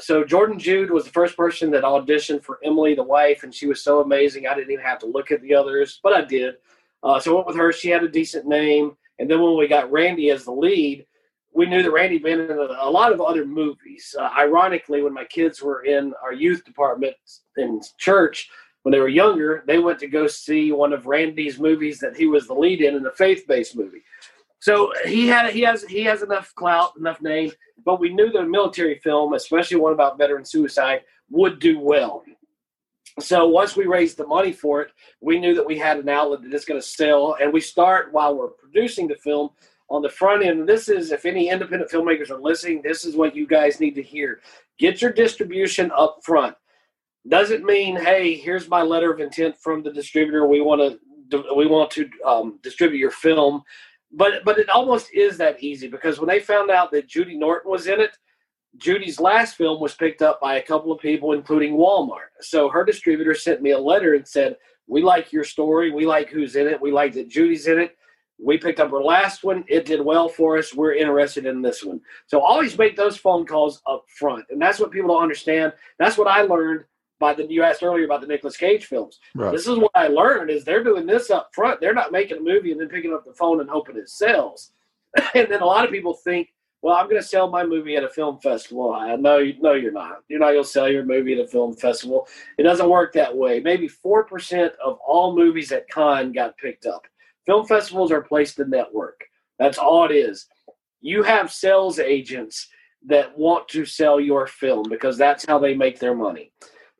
So 0.00 0.24
Jordan 0.24 0.58
Jude 0.58 0.90
was 0.90 1.04
the 1.04 1.10
first 1.10 1.36
person 1.36 1.70
that 1.72 1.84
auditioned 1.84 2.42
for 2.42 2.58
Emily, 2.64 2.96
the 2.96 3.04
wife, 3.04 3.44
and 3.44 3.54
she 3.54 3.66
was 3.66 3.84
so 3.84 4.00
amazing. 4.00 4.48
I 4.48 4.54
didn't 4.54 4.72
even 4.72 4.84
have 4.84 4.98
to 5.00 5.06
look 5.06 5.30
at 5.30 5.40
the 5.42 5.54
others, 5.54 6.00
but 6.02 6.12
I 6.12 6.24
did. 6.24 6.54
Uh, 7.02 7.18
so 7.18 7.32
I 7.32 7.34
went 7.34 7.46
with 7.48 7.56
her. 7.56 7.72
She 7.72 7.90
had 7.90 8.02
a 8.02 8.08
decent 8.08 8.46
name, 8.46 8.96
and 9.18 9.30
then 9.30 9.42
when 9.42 9.56
we 9.56 9.68
got 9.68 9.90
Randy 9.90 10.30
as 10.30 10.44
the 10.44 10.52
lead, 10.52 11.06
we 11.54 11.66
knew 11.66 11.82
that 11.82 11.90
Randy 11.90 12.16
had 12.16 12.22
been 12.22 12.40
in 12.40 12.50
a, 12.50 12.68
a 12.80 12.90
lot 12.90 13.12
of 13.12 13.20
other 13.20 13.44
movies. 13.44 14.14
Uh, 14.18 14.30
ironically, 14.38 15.02
when 15.02 15.12
my 15.12 15.24
kids 15.24 15.62
were 15.62 15.84
in 15.84 16.14
our 16.22 16.32
youth 16.32 16.64
department 16.64 17.14
in 17.56 17.80
church 17.98 18.48
when 18.82 18.92
they 18.92 18.98
were 18.98 19.08
younger, 19.08 19.62
they 19.66 19.78
went 19.78 19.98
to 20.00 20.08
go 20.08 20.26
see 20.26 20.72
one 20.72 20.92
of 20.92 21.06
Randy's 21.06 21.58
movies 21.58 21.98
that 22.00 22.16
he 22.16 22.26
was 22.26 22.46
the 22.46 22.54
lead 22.54 22.80
in 22.80 22.96
in 22.96 23.06
a 23.06 23.12
faith-based 23.12 23.76
movie. 23.76 24.02
So 24.60 24.92
he 25.04 25.26
had 25.26 25.52
he 25.52 25.60
has 25.62 25.82
he 25.84 26.02
has 26.04 26.22
enough 26.22 26.54
clout, 26.54 26.92
enough 26.98 27.20
name, 27.20 27.52
but 27.84 28.00
we 28.00 28.12
knew 28.12 28.30
that 28.32 28.42
a 28.42 28.46
military 28.46 28.98
film, 28.98 29.34
especially 29.34 29.76
one 29.76 29.92
about 29.92 30.18
veteran 30.18 30.44
suicide, 30.44 31.02
would 31.30 31.58
do 31.58 31.78
well. 31.78 32.24
So 33.20 33.46
once 33.46 33.76
we 33.76 33.84
raised 33.84 34.16
the 34.16 34.26
money 34.26 34.52
for 34.52 34.80
it, 34.80 34.90
we 35.20 35.38
knew 35.38 35.54
that 35.54 35.66
we 35.66 35.78
had 35.78 35.98
an 35.98 36.08
outlet 36.08 36.42
that 36.42 36.54
is 36.54 36.64
going 36.64 36.80
to 36.80 36.86
sell, 36.86 37.36
and 37.40 37.52
we 37.52 37.60
start 37.60 38.12
while 38.12 38.34
we're 38.34 38.48
producing 38.48 39.06
the 39.06 39.16
film 39.16 39.50
on 39.90 40.00
the 40.00 40.08
front 40.08 40.42
end. 40.42 40.66
This 40.66 40.88
is, 40.88 41.12
if 41.12 41.26
any 41.26 41.50
independent 41.50 41.90
filmmakers 41.90 42.30
are 42.30 42.40
listening, 42.40 42.80
this 42.82 43.04
is 43.04 43.14
what 43.14 43.36
you 43.36 43.46
guys 43.46 43.80
need 43.80 43.94
to 43.96 44.02
hear. 44.02 44.40
Get 44.78 45.02
your 45.02 45.12
distribution 45.12 45.92
up 45.94 46.20
front. 46.24 46.56
Doesn't 47.28 47.64
mean, 47.64 47.96
hey, 47.96 48.34
here's 48.34 48.68
my 48.68 48.82
letter 48.82 49.12
of 49.12 49.20
intent 49.20 49.56
from 49.58 49.82
the 49.82 49.92
distributor. 49.92 50.46
We 50.46 50.60
want 50.60 50.80
to 50.80 50.98
we 51.54 51.66
want 51.66 51.90
to 51.92 52.10
um, 52.26 52.58
distribute 52.62 52.98
your 52.98 53.10
film, 53.10 53.62
but 54.10 54.44
but 54.44 54.58
it 54.58 54.68
almost 54.68 55.08
is 55.14 55.38
that 55.38 55.62
easy 55.62 55.88
because 55.88 56.18
when 56.18 56.28
they 56.28 56.40
found 56.40 56.70
out 56.70 56.90
that 56.90 57.08
Judy 57.08 57.38
Norton 57.38 57.70
was 57.70 57.86
in 57.86 58.00
it, 58.00 58.18
Judy's 58.76 59.20
last 59.20 59.56
film 59.56 59.80
was 59.80 59.94
picked 59.94 60.22
up 60.22 60.40
by 60.40 60.56
a 60.56 60.62
couple 60.62 60.92
of 60.92 61.00
people, 61.00 61.32
including 61.32 61.76
Walmart. 61.76 62.30
So 62.40 62.68
her 62.68 62.84
distributor 62.84 63.34
sent 63.34 63.62
me 63.62 63.70
a 63.72 63.78
letter 63.78 64.14
and 64.14 64.26
said, 64.26 64.56
"We 64.86 65.02
like 65.02 65.32
your 65.32 65.44
story. 65.44 65.90
We 65.90 66.06
like 66.06 66.30
who's 66.30 66.56
in 66.56 66.66
it. 66.66 66.80
We 66.80 66.90
like 66.90 67.12
that 67.14 67.28
Judy's 67.28 67.66
in 67.66 67.78
it. 67.78 67.96
We 68.42 68.58
picked 68.58 68.80
up 68.80 68.90
her 68.90 69.02
last 69.02 69.44
one. 69.44 69.64
It 69.68 69.84
did 69.84 70.00
well 70.00 70.28
for 70.28 70.58
us. 70.58 70.74
We're 70.74 70.94
interested 70.94 71.46
in 71.46 71.62
this 71.62 71.84
one. 71.84 72.00
So 72.26 72.40
always 72.40 72.76
make 72.76 72.96
those 72.96 73.16
phone 73.16 73.46
calls 73.46 73.80
up 73.86 74.04
front. 74.18 74.44
And 74.50 74.60
that's 74.60 74.80
what 74.80 74.90
people 74.90 75.08
don't 75.08 75.22
understand. 75.22 75.72
That's 75.98 76.18
what 76.18 76.26
I 76.26 76.42
learned 76.42 76.84
by 77.20 77.34
the 77.34 77.46
you 77.46 77.62
asked 77.62 77.84
earlier 77.84 78.04
about 78.04 78.20
the 78.20 78.26
Nicolas 78.26 78.56
Cage 78.56 78.86
films. 78.86 79.20
Right. 79.34 79.52
This 79.52 79.68
is 79.68 79.78
what 79.78 79.92
I 79.94 80.08
learned 80.08 80.50
is 80.50 80.64
they're 80.64 80.82
doing 80.82 81.06
this 81.06 81.30
up 81.30 81.50
front. 81.54 81.80
They're 81.80 81.94
not 81.94 82.10
making 82.10 82.38
a 82.38 82.40
movie 82.40 82.72
and 82.72 82.80
then 82.80 82.88
picking 82.88 83.14
up 83.14 83.24
the 83.24 83.32
phone 83.32 83.60
and 83.60 83.70
hoping 83.70 83.96
it 83.96 84.08
sells. 84.08 84.72
and 85.34 85.46
then 85.48 85.62
a 85.62 85.66
lot 85.66 85.84
of 85.84 85.92
people 85.92 86.14
think, 86.14 86.48
well, 86.82 86.96
I'm 86.96 87.08
going 87.08 87.20
to 87.20 87.26
sell 87.26 87.48
my 87.48 87.64
movie 87.64 87.96
at 87.96 88.02
a 88.02 88.08
film 88.08 88.38
festival. 88.40 88.92
I 88.92 89.14
know, 89.14 89.40
no, 89.60 89.74
you're 89.74 89.92
not. 89.92 90.22
You're 90.28 90.40
not 90.40 90.50
going 90.50 90.64
to 90.64 90.68
sell 90.68 90.90
your 90.90 91.04
movie 91.04 91.32
at 91.32 91.44
a 91.44 91.46
film 91.46 91.74
festival. 91.74 92.26
It 92.58 92.64
doesn't 92.64 92.90
work 92.90 93.12
that 93.12 93.34
way. 93.34 93.60
Maybe 93.60 93.86
four 93.86 94.24
percent 94.24 94.72
of 94.84 94.98
all 95.06 95.36
movies 95.36 95.70
at 95.70 95.88
Cannes 95.88 96.32
got 96.32 96.58
picked 96.58 96.86
up. 96.86 97.06
Film 97.46 97.66
festivals 97.66 98.10
are 98.10 98.20
placed 98.20 98.58
in 98.58 98.68
network. 98.68 99.20
That's 99.60 99.78
all 99.78 100.04
it 100.04 100.12
is. 100.12 100.46
You 101.00 101.22
have 101.22 101.52
sales 101.52 102.00
agents 102.00 102.68
that 103.06 103.36
want 103.38 103.68
to 103.68 103.84
sell 103.84 104.20
your 104.20 104.46
film 104.46 104.84
because 104.88 105.16
that's 105.16 105.44
how 105.46 105.58
they 105.58 105.74
make 105.74 106.00
their 106.00 106.14
money. 106.14 106.52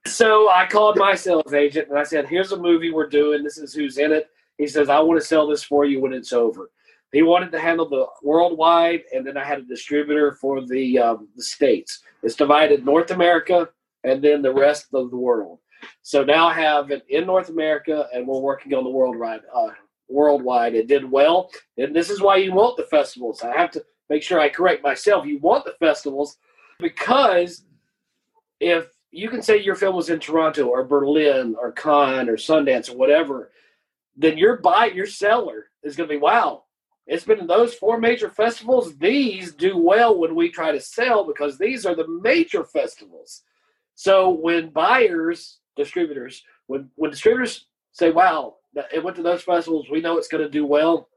So 0.06 0.48
I 0.48 0.66
called 0.66 0.96
my 0.96 1.14
sales 1.14 1.54
agent 1.54 1.88
and 1.88 1.98
I 1.98 2.04
said, 2.04 2.28
Here's 2.28 2.52
a 2.52 2.56
movie 2.56 2.90
we're 2.90 3.08
doing. 3.08 3.42
This 3.42 3.58
is 3.58 3.74
who's 3.74 3.98
in 3.98 4.12
it. 4.12 4.28
He 4.58 4.68
says, 4.68 4.88
I 4.88 5.00
want 5.00 5.20
to 5.20 5.26
sell 5.26 5.48
this 5.48 5.64
for 5.64 5.84
you 5.84 6.00
when 6.00 6.12
it's 6.12 6.32
over. 6.32 6.70
He 7.12 7.22
wanted 7.22 7.52
to 7.52 7.60
handle 7.60 7.88
the 7.88 8.06
worldwide, 8.22 9.02
and 9.14 9.26
then 9.26 9.36
I 9.36 9.44
had 9.44 9.58
a 9.58 9.62
distributor 9.62 10.32
for 10.32 10.64
the 10.66 10.98
um, 10.98 11.28
the 11.36 11.42
states. 11.42 12.00
It's 12.22 12.34
divided 12.34 12.84
North 12.84 13.10
America 13.10 13.68
and 14.04 14.22
then 14.22 14.42
the 14.42 14.52
rest 14.52 14.86
of 14.94 15.10
the 15.10 15.16
world. 15.16 15.58
So 16.02 16.24
now 16.24 16.48
I 16.48 16.54
have 16.54 16.90
it 16.90 17.04
in 17.08 17.26
North 17.26 17.50
America, 17.50 18.08
and 18.14 18.26
we're 18.26 18.40
working 18.40 18.72
on 18.74 18.84
the 18.84 18.90
worldwide 18.90 19.42
uh, 19.54 19.70
worldwide. 20.08 20.74
It 20.74 20.88
did 20.88 21.10
well, 21.10 21.50
and 21.76 21.94
this 21.94 22.08
is 22.08 22.20
why 22.20 22.36
you 22.36 22.52
want 22.52 22.76
the 22.76 22.84
festivals. 22.84 23.42
I 23.42 23.56
have 23.56 23.70
to 23.72 23.84
make 24.08 24.22
sure 24.22 24.40
I 24.40 24.48
correct 24.48 24.82
myself. 24.82 25.26
You 25.26 25.38
want 25.38 25.64
the 25.64 25.74
festivals 25.78 26.38
because 26.78 27.64
if 28.58 28.88
you 29.10 29.28
can 29.28 29.42
say 29.42 29.60
your 29.60 29.74
film 29.74 29.96
was 29.96 30.08
in 30.08 30.18
Toronto 30.18 30.66
or 30.66 30.84
Berlin 30.84 31.56
or 31.60 31.72
Cannes 31.72 32.28
or 32.28 32.36
Sundance 32.36 32.90
or 32.90 32.96
whatever, 32.96 33.50
then 34.16 34.38
your 34.38 34.56
buy 34.56 34.86
your 34.86 35.06
seller 35.06 35.66
is 35.82 35.94
going 35.94 36.08
to 36.08 36.14
be 36.14 36.20
wow. 36.20 36.64
It's 37.06 37.24
been 37.24 37.46
those 37.46 37.74
four 37.74 37.98
major 37.98 38.30
festivals. 38.30 38.96
These 38.96 39.54
do 39.54 39.76
well 39.76 40.18
when 40.18 40.34
we 40.34 40.50
try 40.50 40.72
to 40.72 40.80
sell 40.80 41.26
because 41.26 41.58
these 41.58 41.84
are 41.84 41.94
the 41.94 42.06
major 42.06 42.64
festivals. 42.64 43.42
So 43.94 44.30
when 44.30 44.70
buyers, 44.70 45.58
distributors, 45.76 46.42
when 46.66 46.90
when 46.94 47.10
distributors 47.10 47.66
say, 47.92 48.10
"Wow, 48.10 48.56
it 48.92 49.02
went 49.02 49.16
to 49.16 49.22
those 49.22 49.42
festivals. 49.42 49.90
We 49.90 50.00
know 50.00 50.16
it's 50.16 50.28
going 50.28 50.44
to 50.44 50.50
do 50.50 50.64
well. 50.64 51.08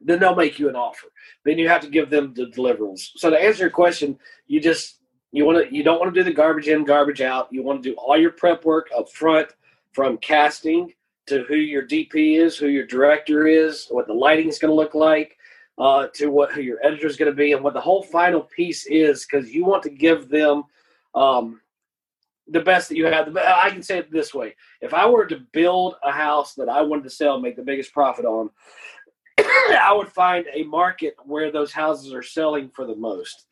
Then 0.00 0.18
they'll 0.18 0.34
make 0.34 0.58
you 0.58 0.68
an 0.68 0.76
offer. 0.76 1.06
Then 1.44 1.58
you 1.58 1.68
have 1.68 1.80
to 1.82 1.88
give 1.88 2.10
them 2.10 2.34
the 2.34 2.46
deliverables. 2.46 3.10
So 3.16 3.30
to 3.30 3.38
answer 3.40 3.62
your 3.64 3.70
question, 3.70 4.18
you 4.46 4.60
just 4.60 5.00
you 5.32 5.44
want 5.44 5.68
to 5.68 5.74
you 5.74 5.82
don't 5.82 6.00
want 6.00 6.12
to 6.12 6.20
do 6.20 6.24
the 6.24 6.34
garbage 6.34 6.68
in, 6.68 6.84
garbage 6.84 7.20
out. 7.20 7.48
You 7.50 7.62
want 7.62 7.82
to 7.82 7.90
do 7.90 7.96
all 7.96 8.18
your 8.18 8.32
prep 8.32 8.64
work 8.64 8.88
up 8.96 9.10
front, 9.10 9.48
from 9.94 10.18
casting 10.18 10.92
to 11.26 11.44
who 11.44 11.56
your 11.56 11.86
DP 11.86 12.38
is, 12.38 12.56
who 12.56 12.68
your 12.68 12.86
director 12.86 13.46
is, 13.46 13.86
what 13.90 14.06
the 14.06 14.12
lighting 14.12 14.48
is 14.48 14.58
going 14.58 14.70
to 14.70 14.74
look 14.74 14.94
like, 14.94 15.36
uh, 15.78 16.08
to 16.14 16.28
what 16.28 16.52
who 16.52 16.60
your 16.60 16.78
editor 16.84 17.06
is 17.06 17.16
going 17.16 17.30
to 17.30 17.36
be, 17.36 17.52
and 17.52 17.62
what 17.62 17.74
the 17.74 17.80
whole 17.80 18.02
final 18.02 18.42
piece 18.42 18.86
is, 18.86 19.26
because 19.26 19.50
you 19.50 19.64
want 19.64 19.82
to 19.82 19.90
give 19.90 20.28
them 20.28 20.64
um, 21.14 21.60
the 22.48 22.60
best 22.60 22.88
that 22.88 22.96
you 22.96 23.06
have. 23.06 23.36
I 23.36 23.70
can 23.70 23.82
say 23.82 23.98
it 23.98 24.12
this 24.12 24.34
way: 24.34 24.54
if 24.80 24.94
I 24.94 25.06
were 25.06 25.26
to 25.26 25.40
build 25.52 25.96
a 26.04 26.12
house 26.12 26.54
that 26.54 26.68
I 26.68 26.82
wanted 26.82 27.04
to 27.04 27.10
sell, 27.10 27.40
make 27.40 27.56
the 27.56 27.62
biggest 27.62 27.92
profit 27.92 28.24
on, 28.24 28.50
I 29.38 29.92
would 29.92 30.08
find 30.08 30.46
a 30.52 30.62
market 30.64 31.16
where 31.24 31.50
those 31.50 31.72
houses 31.72 32.12
are 32.12 32.22
selling 32.22 32.70
for 32.70 32.86
the 32.86 32.96
most, 32.96 33.46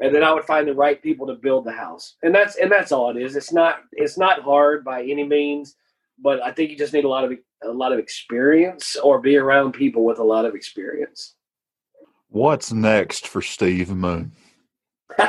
and 0.00 0.14
then 0.14 0.22
I 0.22 0.32
would 0.32 0.44
find 0.44 0.68
the 0.68 0.74
right 0.74 1.02
people 1.02 1.26
to 1.26 1.34
build 1.34 1.64
the 1.64 1.72
house. 1.72 2.16
And 2.22 2.34
that's 2.34 2.56
and 2.56 2.70
that's 2.70 2.92
all 2.92 3.10
it 3.10 3.20
is. 3.20 3.34
It's 3.34 3.52
not 3.52 3.82
it's 3.92 4.18
not 4.18 4.42
hard 4.42 4.84
by 4.84 5.02
any 5.02 5.24
means, 5.24 5.76
but 6.18 6.42
I 6.42 6.52
think 6.52 6.70
you 6.70 6.76
just 6.76 6.92
need 6.92 7.04
a 7.04 7.08
lot 7.08 7.24
of 7.24 7.32
a 7.62 7.68
lot 7.68 7.92
of 7.92 7.98
experience 7.98 8.96
or 8.96 9.20
be 9.20 9.36
around 9.36 9.72
people 9.72 10.04
with 10.04 10.18
a 10.18 10.24
lot 10.24 10.44
of 10.44 10.54
experience. 10.54 11.34
What's 12.28 12.72
next 12.72 13.28
for 13.28 13.40
Steve 13.40 13.90
Moon? 13.90 14.32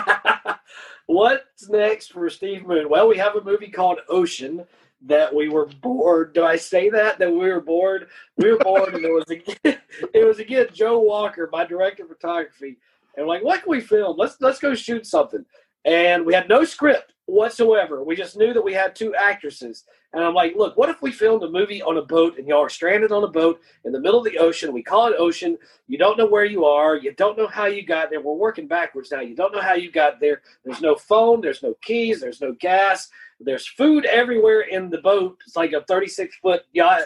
What's 1.07 1.69
next 1.69 2.11
for 2.11 2.29
Steve 2.29 2.65
Moon? 2.65 2.89
Well, 2.89 3.07
we 3.07 3.17
have 3.17 3.35
a 3.35 3.43
movie 3.43 3.69
called 3.69 3.99
Ocean 4.09 4.65
that 5.05 5.33
we 5.33 5.49
were 5.49 5.67
bored. 5.67 6.33
Do 6.33 6.43
I 6.43 6.55
say 6.55 6.89
that? 6.89 7.19
That 7.19 7.29
we 7.31 7.47
were 7.49 7.61
bored? 7.61 8.07
We 8.37 8.51
were 8.51 8.57
bored, 8.57 8.95
and 8.95 9.05
it 9.05 9.11
was 9.11 9.29
again, 9.29 9.79
it 10.13 10.25
was 10.25 10.39
again 10.39 10.67
Joe 10.73 10.99
Walker, 10.99 11.47
my 11.51 11.65
director 11.65 12.03
of 12.03 12.09
photography, 12.09 12.77
and 13.15 13.27
like, 13.27 13.43
what 13.43 13.61
can 13.61 13.69
we 13.69 13.81
film? 13.81 14.17
Let's 14.17 14.37
let's 14.41 14.59
go 14.59 14.73
shoot 14.73 15.05
something. 15.05 15.45
And 15.85 16.25
we 16.25 16.33
had 16.33 16.49
no 16.49 16.63
script 16.63 17.13
whatsoever. 17.27 18.03
We 18.03 18.15
just 18.15 18.37
knew 18.37 18.53
that 18.53 18.63
we 18.63 18.73
had 18.73 18.95
two 18.95 19.15
actresses. 19.15 19.85
And 20.13 20.23
I'm 20.23 20.33
like, 20.33 20.55
look, 20.55 20.77
what 20.77 20.89
if 20.89 21.01
we 21.01 21.11
filmed 21.11 21.43
a 21.43 21.49
movie 21.49 21.81
on 21.81 21.97
a 21.97 22.01
boat 22.01 22.37
and 22.37 22.47
y'all 22.47 22.61
are 22.61 22.69
stranded 22.69 23.11
on 23.11 23.23
a 23.23 23.27
boat 23.27 23.59
in 23.83 23.91
the 23.91 23.99
middle 23.99 24.19
of 24.19 24.25
the 24.25 24.37
ocean? 24.37 24.71
We 24.71 24.83
call 24.83 25.07
it 25.07 25.15
ocean. 25.17 25.57
You 25.87 25.97
don't 25.97 26.17
know 26.17 26.27
where 26.27 26.45
you 26.45 26.65
are. 26.65 26.95
You 26.95 27.13
don't 27.13 27.37
know 27.37 27.47
how 27.47 27.65
you 27.65 27.85
got 27.85 28.09
there. 28.09 28.21
We're 28.21 28.33
working 28.33 28.67
backwards 28.67 29.11
now. 29.11 29.21
You 29.21 29.35
don't 29.35 29.53
know 29.53 29.61
how 29.61 29.73
you 29.73 29.91
got 29.91 30.19
there. 30.19 30.41
There's 30.63 30.81
no 30.81 30.95
phone. 30.95 31.41
There's 31.41 31.63
no 31.63 31.75
keys. 31.81 32.21
There's 32.21 32.41
no 32.41 32.53
gas. 32.53 33.09
There's 33.39 33.67
food 33.67 34.05
everywhere 34.05 34.61
in 34.61 34.89
the 34.89 34.99
boat. 34.99 35.37
It's 35.45 35.55
like 35.55 35.73
a 35.73 35.83
36 35.83 36.35
foot 36.37 36.61
yacht. 36.71 37.03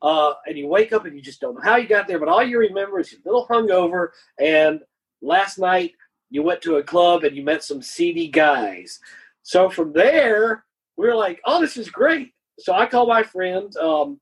Uh, 0.00 0.34
and 0.46 0.58
you 0.58 0.66
wake 0.66 0.92
up 0.92 1.04
and 1.04 1.16
you 1.16 1.22
just 1.22 1.40
don't 1.40 1.54
know 1.54 1.62
how 1.62 1.76
you 1.76 1.88
got 1.88 2.06
there. 2.06 2.18
But 2.18 2.28
all 2.28 2.42
you 2.42 2.58
remember 2.58 3.00
is 3.00 3.12
you're 3.12 3.20
a 3.24 3.28
little 3.28 3.46
hungover. 3.48 4.08
And 4.40 4.80
last 5.20 5.58
night 5.58 5.92
you 6.30 6.42
went 6.42 6.62
to 6.62 6.76
a 6.76 6.82
club 6.82 7.24
and 7.24 7.36
you 7.36 7.44
met 7.44 7.62
some 7.62 7.82
seedy 7.82 8.28
guys. 8.28 9.00
So 9.42 9.68
from 9.68 9.92
there, 9.92 10.64
we 10.96 11.06
were 11.06 11.14
like, 11.14 11.40
oh, 11.44 11.60
this 11.60 11.76
is 11.76 11.90
great. 11.90 12.32
So 12.58 12.74
I 12.74 12.86
called 12.86 13.08
my 13.08 13.22
friend. 13.22 13.74
Um, 13.76 14.20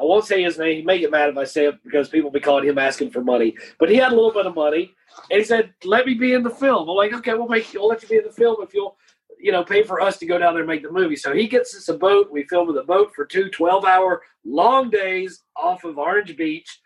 I 0.00 0.04
won't 0.04 0.24
say 0.24 0.42
his 0.42 0.58
name. 0.58 0.76
He 0.76 0.82
may 0.82 0.98
get 0.98 1.10
mad 1.10 1.28
if 1.28 1.36
I 1.36 1.44
say 1.44 1.66
it 1.66 1.82
because 1.82 2.08
people 2.08 2.30
be 2.30 2.40
calling 2.40 2.68
him 2.68 2.78
asking 2.78 3.10
for 3.10 3.22
money. 3.22 3.56
But 3.78 3.90
he 3.90 3.96
had 3.96 4.12
a 4.12 4.14
little 4.14 4.32
bit 4.32 4.46
of 4.46 4.54
money, 4.54 4.94
and 5.30 5.38
he 5.38 5.44
said, 5.44 5.74
"Let 5.84 6.06
me 6.06 6.14
be 6.14 6.34
in 6.34 6.44
the 6.44 6.50
film." 6.50 6.88
I'm 6.88 6.96
like, 6.96 7.12
"Okay, 7.12 7.34
we'll 7.34 7.48
make 7.48 7.68
we'll 7.74 7.88
let 7.88 8.02
you 8.02 8.08
be 8.08 8.18
in 8.18 8.24
the 8.24 8.32
film 8.32 8.56
if 8.62 8.72
you'll." 8.72 8.96
You 9.40 9.52
know, 9.52 9.62
pay 9.62 9.84
for 9.84 10.00
us 10.00 10.18
to 10.18 10.26
go 10.26 10.36
down 10.36 10.54
there 10.54 10.62
and 10.62 10.68
make 10.68 10.82
the 10.82 10.90
movie. 10.90 11.14
So 11.14 11.32
he 11.32 11.46
gets 11.46 11.76
us 11.76 11.88
a 11.88 11.96
boat. 11.96 12.28
We 12.30 12.42
film 12.44 12.66
with 12.66 12.76
a 12.76 12.82
boat 12.82 13.12
for 13.14 13.24
two 13.24 13.48
12 13.50 13.84
hour 13.84 14.22
long 14.44 14.90
days 14.90 15.44
off 15.56 15.84
of 15.84 15.96
Orange 15.96 16.36
Beach. 16.36 16.80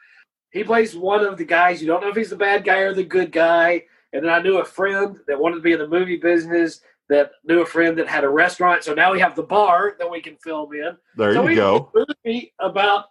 He 0.51 0.63
plays 0.63 0.95
one 0.95 1.25
of 1.25 1.39
the 1.39 1.47
guys. 1.47 1.81
You 1.81 1.87
don't 1.87 2.03
know 2.03 2.11
if 2.11 2.17
he's 2.17 2.29
the 2.29 2.37
bad 2.37 2.65
guy 2.65 2.81
or 2.81 2.93
the 2.93 3.05
good 3.05 3.33
guy. 3.33 3.85
And 4.13 4.23
then 4.23 4.31
I 4.31 4.43
knew 4.43 4.59
a 4.59 4.65
friend 4.67 5.17
that 5.27 5.41
wanted 5.41 5.57
to 5.57 5.63
be 5.63 5.73
in 5.73 5.79
the 5.79 5.89
movie 5.89 6.19
business 6.19 6.83
that 7.13 7.33
knew 7.45 7.63
a 7.63 7.67
friend 7.67 7.97
that 7.99 8.09
had 8.09 8.25
a 8.25 8.29
restaurant. 8.29 8.85
So 8.85 8.95
now 8.95 9.13
we 9.13 9.21
have 9.21 9.37
the 9.37 9.43
bar 9.43 9.97
that 9.99 10.11
we 10.11 10.21
can 10.21 10.37
film 10.37 10.73
in. 10.75 10.97
There 11.17 11.35
so 11.35 11.47
you 11.47 11.57
go. 11.57 11.91
Movie 11.95 12.53
about 12.59 13.07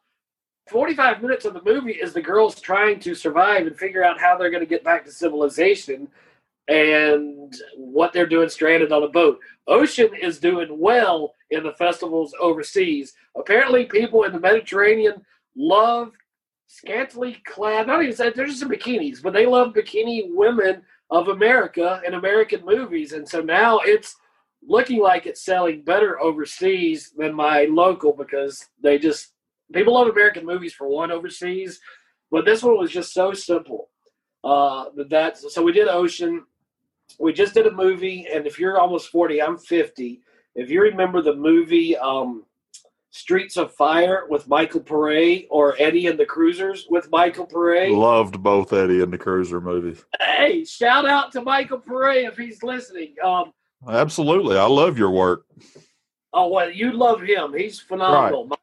45 0.70 1.22
minutes 1.22 1.46
of 1.46 1.54
the 1.54 1.64
movie 1.64 1.94
is 1.94 2.14
the 2.14 2.22
girls 2.22 2.60
trying 2.60 3.00
to 3.02 3.16
survive 3.16 3.68
and 3.68 3.78
figure 3.78 4.04
out 4.04 4.20
how 4.20 4.38
they're 4.38 4.52
going 4.52 4.64
to 4.64 4.70
get 4.70 4.84
back 4.84 5.06
to 5.06 5.12
civilization 5.12 6.08
and 6.68 7.54
what 7.76 8.14
they're 8.14 8.28
doing 8.28 8.50
stranded 8.50 8.92
on 8.92 9.04
a 9.04 9.10
boat. 9.10 9.40
Ocean 9.68 10.10
is 10.20 10.40
doing 10.40 10.80
well 10.80 11.36
in 11.50 11.64
the 11.64 11.74
festivals 11.74 12.34
overseas. 12.40 13.14
Apparently, 13.36 13.86
people 13.86 14.24
in 14.24 14.32
the 14.32 14.40
Mediterranean 14.40 15.26
love 15.56 16.12
scantily 16.68 17.38
clad, 17.46 17.88
not 17.88 18.02
even 18.02 18.16
said, 18.16 18.34
they're 18.34 18.46
just 18.46 18.62
in 18.62 18.70
bikinis, 18.70 19.22
but 19.22 19.34
they 19.34 19.46
love 19.46 19.74
bikini 19.74 20.30
women 20.30 20.82
of 21.12 21.28
America 21.28 22.02
and 22.06 22.16
American 22.16 22.66
movies. 22.66 23.12
And 23.12 23.28
so 23.28 23.42
now 23.42 23.80
it's 23.80 24.16
looking 24.66 25.02
like 25.02 25.26
it's 25.26 25.44
selling 25.44 25.84
better 25.84 26.20
overseas 26.22 27.12
than 27.18 27.34
my 27.36 27.66
local 27.66 28.14
because 28.14 28.70
they 28.82 28.98
just, 28.98 29.34
people 29.74 29.94
love 29.94 30.08
American 30.08 30.46
movies 30.46 30.74
for 30.74 30.88
one 30.88 31.12
overseas, 31.12 31.82
but 32.32 32.46
this 32.46 32.64
one 32.64 32.78
was 32.78 32.92
just 32.92 33.14
so 33.14 33.34
simple. 33.34 33.90
Uh, 34.44 34.86
that 35.10 35.38
so 35.38 35.62
we 35.62 35.72
did 35.72 35.88
Ocean. 35.88 36.44
We 37.20 37.34
just 37.34 37.54
did 37.54 37.68
a 37.68 37.72
movie, 37.72 38.26
and 38.34 38.48
if 38.48 38.58
you're 38.58 38.80
almost 38.80 39.10
40, 39.10 39.42
I'm 39.42 39.58
50. 39.58 40.22
If 40.56 40.70
you 40.70 40.82
remember 40.82 41.22
the 41.22 41.36
movie 41.36 41.96
um, 41.98 42.46
Streets 43.12 43.58
of 43.58 43.74
Fire 43.74 44.26
with 44.30 44.48
Michael 44.48 44.80
Pare 44.80 45.42
or 45.50 45.76
Eddie 45.80 46.08
and 46.08 46.18
the 46.18 46.26
Cruisers 46.26 46.88
with 46.90 47.12
Michael 47.12 47.46
Pare. 47.46 47.90
Loved 47.92 48.42
both 48.42 48.72
Eddie 48.72 49.02
and 49.04 49.12
the 49.12 49.18
Cruiser 49.18 49.60
movies. 49.60 50.04
Hey, 50.20 50.64
shout 50.64 51.06
out 51.06 51.32
to 51.34 51.42
Michael 51.42 51.80
Pare 51.80 52.14
if 52.28 52.38
he's 52.38 52.64
listening. 52.64 53.16
Um, 53.24 53.52
Absolutely. 53.88 54.58
I 54.58 54.66
love 54.66 54.98
your 54.98 55.12
work. 55.12 55.46
oh, 56.34 56.48
well, 56.48 56.72
you 56.72 56.94
love 56.94 57.22
him. 57.22 57.54
He's 57.54 57.80
phenomenal. 57.80 58.46
My 58.46 58.56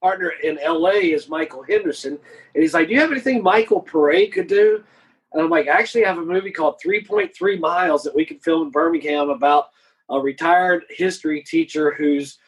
partner 0.00 0.32
in 0.44 0.58
LA 0.64 0.90
is 0.90 1.28
Michael 1.28 1.64
Henderson. 1.64 2.18
And 2.54 2.62
he's 2.62 2.74
like, 2.74 2.86
Do 2.86 2.94
you 2.94 3.00
have 3.00 3.10
anything 3.10 3.42
Michael 3.42 3.82
Pare 3.82 4.28
could 4.28 4.46
do? 4.46 4.84
And 5.32 5.42
I'm 5.42 5.50
like, 5.50 5.66
"Actually, 5.66 5.74
I 5.74 5.80
actually 5.80 6.04
have 6.04 6.18
a 6.18 6.24
movie 6.24 6.50
called 6.50 6.80
3.3 6.84 7.60
Miles 7.60 8.02
that 8.04 8.14
we 8.14 8.24
can 8.24 8.38
film 8.38 8.62
in 8.62 8.70
Birmingham 8.70 9.28
about 9.28 9.66
a 10.08 10.18
retired 10.18 10.84
history 10.88 11.42
teacher 11.42 11.92
whose 11.92 12.38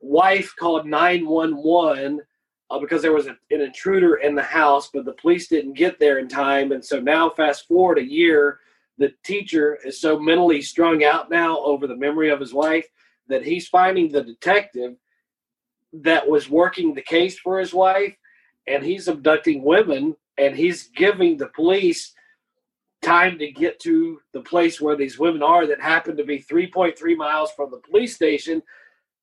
wife 0.00 0.54
called 0.58 0.86
911 0.86 2.20
uh, 2.70 2.78
because 2.78 3.02
there 3.02 3.12
was 3.12 3.26
a, 3.26 3.36
an 3.50 3.60
intruder 3.60 4.16
in 4.16 4.34
the 4.34 4.42
house, 4.42 4.90
but 4.92 5.04
the 5.04 5.12
police 5.12 5.48
didn't 5.48 5.74
get 5.74 5.98
there 5.98 6.18
in 6.18 6.28
time. 6.28 6.72
And 6.72 6.84
so 6.84 7.00
now, 7.00 7.30
fast 7.30 7.66
forward 7.66 7.98
a 7.98 8.04
year, 8.04 8.60
the 8.98 9.12
teacher 9.24 9.78
is 9.84 10.00
so 10.00 10.18
mentally 10.18 10.60
strung 10.60 11.04
out 11.04 11.30
now 11.30 11.58
over 11.60 11.86
the 11.86 11.96
memory 11.96 12.30
of 12.30 12.40
his 12.40 12.52
wife 12.52 12.86
that 13.28 13.44
he's 13.44 13.68
finding 13.68 14.10
the 14.10 14.22
detective 14.22 14.94
that 15.92 16.28
was 16.28 16.50
working 16.50 16.94
the 16.94 17.02
case 17.02 17.38
for 17.38 17.58
his 17.58 17.72
wife 17.72 18.14
and 18.66 18.84
he's 18.84 19.08
abducting 19.08 19.62
women 19.62 20.14
and 20.36 20.54
he's 20.54 20.88
giving 20.88 21.36
the 21.36 21.48
police 21.48 22.12
time 23.02 23.38
to 23.38 23.50
get 23.50 23.78
to 23.80 24.20
the 24.32 24.40
place 24.40 24.80
where 24.80 24.96
these 24.96 25.18
women 25.18 25.42
are 25.42 25.66
that 25.66 25.80
happen 25.80 26.16
to 26.16 26.24
be 26.24 26.42
3.3 26.42 27.16
miles 27.16 27.52
from 27.52 27.70
the 27.70 27.80
police 27.88 28.14
station 28.14 28.60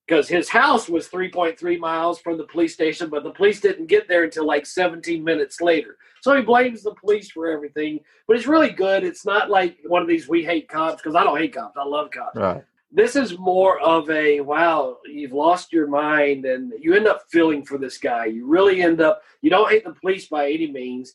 because 0.08 0.28
his 0.28 0.49
house 0.49 0.88
was 0.88 1.08
3.3 1.08 1.80
miles 1.80 2.20
from 2.20 2.38
the 2.38 2.43
police 2.45 2.74
station, 2.74 3.10
but 3.10 3.24
the 3.24 3.32
police 3.32 3.60
didn't 3.60 3.88
get 3.88 4.08
there 4.08 4.24
until 4.24 4.45
like 4.45 4.66
17 4.66 5.24
minutes 5.24 5.62
later. 5.62 5.97
So 6.22 6.36
he 6.36 6.41
blames 6.41 6.84
the 6.84 6.93
police 6.93 7.32
for 7.32 7.47
everything, 7.47 7.99
but 8.28 8.38
it's 8.38 8.47
really 8.47 8.70
good. 8.70 9.03
It's 9.03 9.26
not 9.26 9.49
like 9.49 9.78
one 9.88 10.01
of 10.01 10.08
these 10.08 10.28
we 10.28 10.43
hate 10.43 10.68
cops 10.68 11.01
because 11.01 11.16
I 11.16 11.24
don't 11.24 11.38
hate 11.38 11.56
cops. 11.56 11.78
I 11.78 11.86
love 11.86 12.12
cops. 12.12 12.38
Right. 12.38 12.64
This 12.91 13.16
is 13.16 13.38
more 13.38 13.80
of 13.82 14.10
a 14.10 14.41
wow, 14.41 14.97
you've 15.06 15.34
lost 15.34 15.74
your 15.74 15.88
mind 15.88 16.45
and 16.45 16.72
you 16.80 16.93
end 16.93 17.08
up 17.08 17.24
feeling 17.30 17.66
for 17.66 17.78
this 17.78 17.97
guy. 17.97 18.26
You 18.26 18.45
really 18.45 18.82
end 18.82 19.01
up, 19.01 19.22
you 19.41 19.49
don't 19.49 19.70
hate 19.70 19.84
the 19.84 19.93
police 19.93 20.28
by 20.28 20.51
any 20.51 20.72
means. 20.72 21.14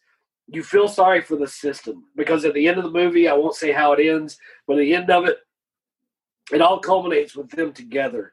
You 0.49 0.65
feel 0.65 0.89
sorry 0.89 1.23
for 1.23 1.37
the 1.37 1.47
system 1.47 2.05
because 2.17 2.45
at 2.45 2.55
the 2.55 2.67
end 2.67 2.79
of 2.79 2.85
the 2.85 2.91
movie, 2.91 3.29
I 3.29 3.35
won't 3.35 3.55
say 3.55 3.71
how 3.71 3.93
it 3.93 4.05
ends, 4.05 4.37
but 4.67 4.75
at 4.75 4.81
the 4.81 4.95
end 4.95 5.11
of 5.11 5.27
it, 5.27 5.39
it 6.53 6.63
all 6.63 6.79
culminates 6.79 7.35
with 7.37 7.51
them 7.51 7.73
together. 7.73 8.33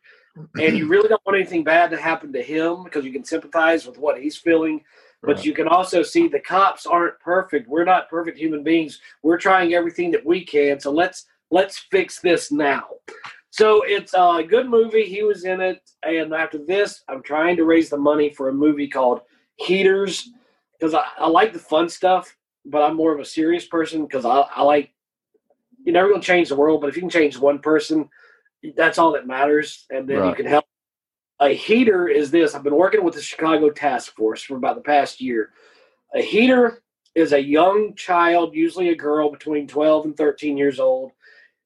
And 0.60 0.78
you 0.78 0.88
really 0.88 1.10
don't 1.10 1.26
want 1.26 1.38
anything 1.38 1.64
bad 1.64 1.90
to 1.92 1.98
happen 1.98 2.32
to 2.34 2.42
him 2.42 2.84
because 2.84 3.06
you 3.06 3.12
can 3.12 3.24
sympathize 3.24 3.88
with 3.88 3.98
what 3.98 4.22
he's 4.22 4.38
feeling 4.38 4.84
but 5.24 5.38
Right. 5.38 5.46
you 5.46 5.54
can 5.54 5.68
also 5.68 6.04
see 6.04 6.28
the 6.28 6.40
cops 6.40 6.86
aren't 6.86 7.20
perfect. 7.20 7.68
We're 7.68 7.86
not 7.86 8.10
perfect 8.10 8.38
human 8.38 8.64
beings. 8.64 9.02
We're 9.24 9.40
trying 9.40 9.74
everything 9.74 10.12
that 10.12 10.26
we 10.26 10.46
can. 10.46 10.80
So 10.80 10.92
let's 10.92 11.26
let's 11.50 11.80
fix 11.92 12.20
this 12.20 12.52
now. 12.52 12.86
So 13.50 13.82
it's 13.84 14.14
a 14.14 14.44
good 14.48 14.70
movie. 14.70 15.06
He 15.06 15.24
was 15.24 15.44
in 15.44 15.60
it. 15.62 15.82
And 16.04 16.34
after 16.34 16.60
this 16.60 17.04
i'm 17.10 17.24
trying 17.24 17.56
to 17.58 17.66
raise 17.66 17.90
the 17.90 17.98
money 17.98 18.30
for 18.30 18.50
a 18.50 18.54
movie 18.54 18.88
called 18.88 19.22
heaters 19.56 20.30
because 20.80 20.94
I, 20.94 21.04
I 21.18 21.28
like 21.28 21.52
the 21.52 21.60
fun 21.60 21.90
stuff 21.90 22.36
but 22.66 22.84
i'm 22.84 22.96
more 22.96 23.14
of 23.14 23.20
a 23.20 23.26
serious 23.26 23.66
person 23.66 24.06
because 24.06 24.24
I, 24.24 24.42
I 24.56 24.62
like 24.62 24.94
you're 25.88 25.94
never 25.94 26.10
going 26.10 26.20
to 26.20 26.28
change 26.28 26.50
the 26.50 26.56
world 26.56 26.82
but 26.82 26.90
if 26.90 26.96
you 26.98 27.02
can 27.02 27.10
change 27.10 27.38
one 27.38 27.60
person 27.60 28.10
that's 28.76 28.98
all 28.98 29.14
that 29.14 29.26
matters 29.26 29.86
and 29.90 30.08
then 30.08 30.28
you 30.28 30.36
can 30.36 30.46
help. 30.46 30.66
A 31.40 31.50
heater 31.50 32.08
is 32.08 32.32
this. 32.32 32.56
I've 32.56 32.64
been 32.64 32.76
working 32.76 33.04
with 33.04 33.14
the 33.14 33.22
chicago 33.22 33.70
task 33.70 34.16
force 34.16 34.42
for 34.42 34.58
about 34.58 34.76
the 34.76 34.82
past 34.82 35.22
year. 35.22 35.52
A 36.14 36.22
heater 36.22 36.82
is 37.16 37.32
a 37.32 37.42
young 37.42 37.96
child 37.96 38.54
usually 38.54 38.90
a 38.90 38.96
girl 38.96 39.32
between 39.32 39.68
12 39.68 40.06
and 40.06 40.18
13 40.18 40.58
years 40.58 40.80
old 40.80 41.12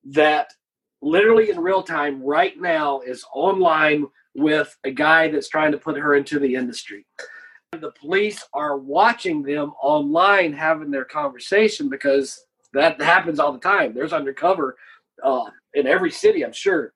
that 0.04 0.54
literally 1.02 1.50
in 1.50 1.60
real 1.60 1.82
time 1.82 2.22
right 2.22 2.60
now 2.60 3.00
is 3.02 3.26
online 3.34 4.06
with 4.36 4.78
a 4.84 4.92
guy 4.92 5.30
that's 5.30 5.50
trying 5.50 5.72
to 5.72 5.78
put 5.78 5.98
her 5.98 6.16
into 6.16 6.38
the 6.38 6.54
industry. 6.54 7.06
The 7.72 7.92
police 7.92 8.46
are 8.54 8.78
watching 8.78 9.42
them 9.42 9.72
online 9.82 10.54
having 10.54 10.92
their 10.92 11.06
conversation 11.06 11.90
because 11.90 12.46
that 12.74 13.02
happens 13.02 13.40
all 13.40 13.52
the 13.52 13.60
time. 13.60 13.94
There's 13.94 14.14
undercover 14.14 14.78
uh, 15.24 15.46
in 15.74 15.88
every 15.88 16.12
city 16.12 16.44
i'm 16.44 16.54
sure. 16.54 16.94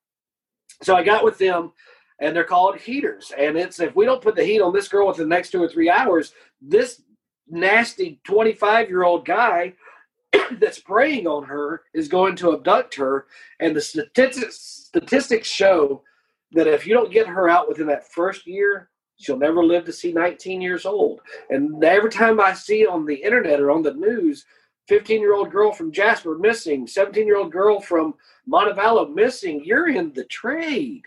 So 0.82 0.96
i 0.96 1.04
got 1.04 1.24
with 1.24 1.38
them 1.38 1.72
and 2.20 2.36
they're 2.36 2.44
called 2.44 2.78
heaters. 2.78 3.32
And 3.38 3.58
it's 3.58 3.80
if 3.80 3.96
we 3.96 4.06
don't 4.06 4.22
put 4.22 4.36
the 4.36 4.44
heat 4.44 4.62
on 4.62 4.74
this 4.74 4.88
girl 4.88 5.08
within 5.08 5.30
the 5.30 5.36
next 5.36 5.52
two 5.52 5.62
or 5.62 5.70
three 5.70 5.90
hours 5.90 6.34
this 6.62 7.02
nasty 7.48 8.20
25 8.24 8.90
year 8.90 9.04
old 9.04 9.26
guy 9.26 9.74
that's 10.60 10.80
preying 10.80 11.28
on 11.28 11.44
her 11.44 11.84
is 11.94 12.08
going 12.08 12.36
to 12.38 12.54
abduct 12.54 12.96
her. 12.96 13.28
And 13.60 13.76
the 13.76 13.82
statistics 13.82 14.60
statistics 14.60 15.48
show 15.48 16.02
that 16.52 16.68
if 16.68 16.88
you 16.88 16.94
don't 16.94 17.12
get 17.12 17.28
her 17.28 17.50
out 17.50 17.68
within 17.68 17.88
that 17.88 18.12
first 18.12 18.48
year 18.48 18.90
she'll 19.18 19.38
never 19.38 19.64
live 19.64 19.86
to 19.86 19.94
see 19.94 20.12
19 20.12 20.62
years 20.62 20.86
old. 20.86 21.22
And 21.50 21.84
every 21.84 22.10
time 22.10 22.40
i 22.40 22.54
see 22.54 22.86
on 22.86 23.06
the 23.06 23.16
internet 23.16 23.60
or 23.60 23.72
on 23.72 23.82
the 23.82 23.94
news 23.94 24.46
15 24.88 25.20
year 25.20 25.34
old 25.34 25.52
girl 25.52 25.72
from 25.72 25.92
jasper 25.92 26.38
missing 26.38 26.86
17 26.88 27.26
year 27.26 27.38
old 27.38 27.52
girl 27.52 27.80
from 27.80 28.14
montevallo 28.50 29.14
missing. 29.14 29.64
You're 29.64 29.90
in 29.90 30.14
the 30.14 30.26
trade 30.26 31.04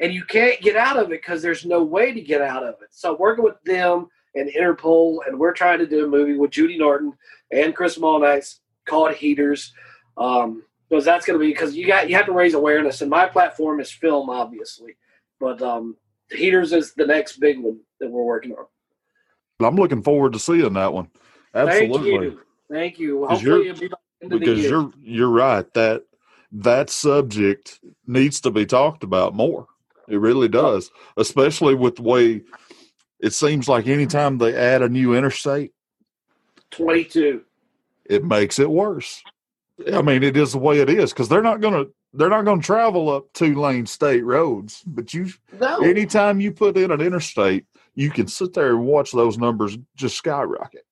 and 0.00 0.12
you 0.12 0.24
can't 0.24 0.60
get 0.60 0.76
out 0.76 0.96
of 0.96 1.06
it 1.06 1.22
because 1.22 1.40
there's 1.42 1.64
no 1.64 1.82
way 1.82 2.12
to 2.12 2.20
get 2.20 2.42
out 2.42 2.62
of 2.62 2.74
it. 2.82 2.88
So 2.90 3.16
working 3.16 3.44
with 3.44 3.62
them 3.64 4.08
and 4.34 4.50
interpol 4.50 5.18
and 5.26 5.38
we're 5.38 5.52
trying 5.52 5.78
to 5.78 5.86
do 5.86 6.04
a 6.04 6.08
movie 6.08 6.36
with 6.36 6.50
judy 6.50 6.76
norton 6.76 7.12
and 7.50 7.74
chris 7.74 7.98
Mullinax 7.98 8.58
called 8.86 9.14
heaters. 9.14 9.72
Um, 10.16 10.62
because 10.90 11.04
that's 11.04 11.26
going 11.26 11.38
to 11.38 11.44
be 11.44 11.50
because 11.50 11.74
you 11.74 11.86
got 11.86 12.08
you 12.08 12.14
have 12.14 12.26
to 12.26 12.32
raise 12.32 12.54
awareness 12.54 13.00
and 13.00 13.10
my 13.10 13.26
platform 13.26 13.80
is 13.80 13.90
film 13.90 14.28
obviously. 14.30 14.96
But 15.40 15.60
um, 15.62 15.96
heaters 16.30 16.72
is 16.72 16.92
the 16.94 17.06
next 17.06 17.38
big 17.38 17.58
one 17.58 17.80
that 18.00 18.10
we're 18.10 18.22
working 18.22 18.52
on. 18.52 18.66
I'm 19.60 19.76
looking 19.76 20.02
forward 20.02 20.34
to 20.34 20.38
seeing 20.38 20.74
that 20.74 20.92
one. 20.92 21.08
Absolutely. 21.54 22.36
Thank 22.70 22.98
you 22.98 22.98
thank 22.98 22.98
you 22.98 23.18
Well, 23.18 23.28
'Cause 23.30 23.38
hopefully 23.40 23.66
you're- 23.66 23.78
be 23.80 23.88
by 23.88 23.96
the 24.20 24.24
end 24.24 24.32
of 24.32 24.40
the 24.40 24.46
Because 24.46 24.64
you're 24.64 24.92
you're 25.02 25.28
right 25.28 25.72
that 25.74 26.04
that 26.52 26.88
subject 26.90 27.80
needs 28.06 28.40
to 28.42 28.50
be 28.50 28.64
talked 28.64 29.02
about 29.02 29.34
more. 29.34 29.66
It 30.08 30.18
really 30.18 30.46
oh. 30.46 30.50
does, 30.50 30.90
especially 31.16 31.74
with 31.74 31.96
the 31.96 32.02
way 32.02 32.42
it 33.20 33.32
seems 33.32 33.68
like 33.68 33.86
anytime 33.86 34.38
they 34.38 34.54
add 34.54 34.82
a 34.82 34.88
new 34.88 35.14
interstate, 35.14 35.72
22 36.70 37.42
it 38.04 38.24
makes 38.24 38.58
it 38.58 38.68
worse. 38.70 39.22
I 39.92 40.02
mean, 40.02 40.22
it 40.22 40.36
is 40.36 40.52
the 40.52 40.58
way 40.58 40.78
it 40.78 40.90
is 40.90 41.12
because 41.12 41.28
they're 41.28 41.42
not 41.42 41.60
gonna 41.60 41.86
they're 42.12 42.28
not 42.28 42.44
gonna 42.44 42.62
travel 42.62 43.10
up 43.10 43.32
two 43.32 43.54
lane 43.54 43.86
state 43.86 44.24
roads. 44.24 44.82
But 44.86 45.12
you 45.14 45.30
no 45.58 45.78
anytime 45.78 46.40
you 46.40 46.52
put 46.52 46.76
in 46.76 46.90
an 46.90 47.00
interstate, 47.00 47.66
you 47.94 48.10
can 48.10 48.28
sit 48.28 48.52
there 48.52 48.70
and 48.70 48.84
watch 48.84 49.12
those 49.12 49.38
numbers 49.38 49.76
just 49.96 50.16
skyrocket. 50.16 50.84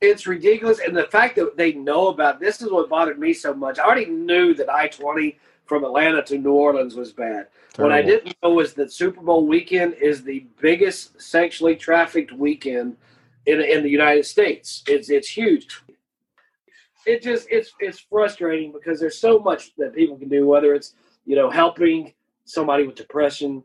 It's 0.00 0.26
ridiculous. 0.26 0.78
And 0.78 0.96
the 0.96 1.04
fact 1.04 1.36
that 1.36 1.56
they 1.56 1.72
know 1.72 2.08
about 2.08 2.40
this 2.40 2.62
is 2.62 2.70
what 2.70 2.88
bothered 2.88 3.18
me 3.18 3.34
so 3.34 3.52
much. 3.52 3.78
I 3.78 3.84
already 3.84 4.06
knew 4.06 4.54
that 4.54 4.72
I 4.72 4.88
20 4.88 5.38
from 5.66 5.84
Atlanta 5.84 6.22
to 6.24 6.38
New 6.38 6.52
Orleans 6.52 6.94
was 6.94 7.12
bad. 7.12 7.48
What 7.76 7.92
I 7.92 8.02
didn't 8.02 8.36
know 8.42 8.50
was 8.50 8.74
that 8.74 8.92
Super 8.92 9.20
Bowl 9.20 9.46
weekend 9.46 9.94
is 9.94 10.22
the 10.22 10.46
biggest 10.60 11.20
sexually 11.20 11.76
trafficked 11.76 12.32
weekend 12.32 12.96
in, 13.46 13.60
in 13.60 13.82
the 13.82 13.88
United 13.88 14.26
States. 14.26 14.82
It's 14.88 15.10
it's 15.10 15.28
huge. 15.28 15.80
It 17.06 17.22
just 17.22 17.46
it's 17.50 17.72
it's 17.78 18.00
frustrating 18.00 18.72
because 18.72 18.98
there's 18.98 19.18
so 19.18 19.38
much 19.38 19.74
that 19.76 19.94
people 19.94 20.16
can 20.16 20.28
do, 20.28 20.46
whether 20.46 20.74
it's 20.74 20.94
you 21.24 21.36
know 21.36 21.48
helping 21.48 22.12
somebody 22.44 22.86
with 22.86 22.96
depression 22.96 23.62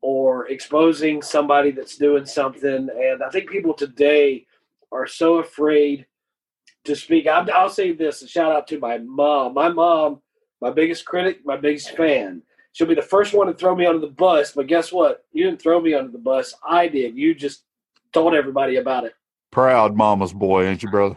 or 0.00 0.48
exposing 0.48 1.22
somebody 1.22 1.70
that's 1.70 1.96
doing 1.96 2.24
something. 2.24 2.88
And 2.88 3.22
I 3.22 3.28
think 3.28 3.50
people 3.50 3.74
today 3.74 4.46
are 4.92 5.06
so 5.06 5.36
afraid 5.36 6.06
to 6.84 6.94
speak. 6.94 7.26
I'm, 7.26 7.48
I'll 7.52 7.70
say 7.70 7.92
this: 7.92 8.22
a 8.22 8.28
shout 8.28 8.52
out 8.52 8.66
to 8.68 8.78
my 8.78 8.98
mom. 8.98 9.54
My 9.54 9.68
mom, 9.68 10.20
my 10.60 10.70
biggest 10.70 11.04
critic, 11.04 11.40
my 11.44 11.56
biggest 11.56 11.96
fan. 11.96 12.42
She'll 12.72 12.86
be 12.86 12.94
the 12.94 13.02
first 13.02 13.34
one 13.34 13.48
to 13.48 13.54
throw 13.54 13.74
me 13.74 13.86
under 13.86 14.00
the 14.00 14.12
bus. 14.12 14.52
But 14.52 14.66
guess 14.66 14.92
what? 14.92 15.24
You 15.32 15.44
didn't 15.44 15.60
throw 15.60 15.80
me 15.80 15.94
under 15.94 16.10
the 16.10 16.18
bus. 16.18 16.54
I 16.66 16.88
did. 16.88 17.16
You 17.16 17.34
just 17.34 17.64
told 18.12 18.34
everybody 18.34 18.76
about 18.76 19.04
it. 19.04 19.14
Proud 19.50 19.94
mama's 19.94 20.32
boy, 20.32 20.64
ain't 20.66 20.82
you, 20.82 20.90
brother? 20.90 21.16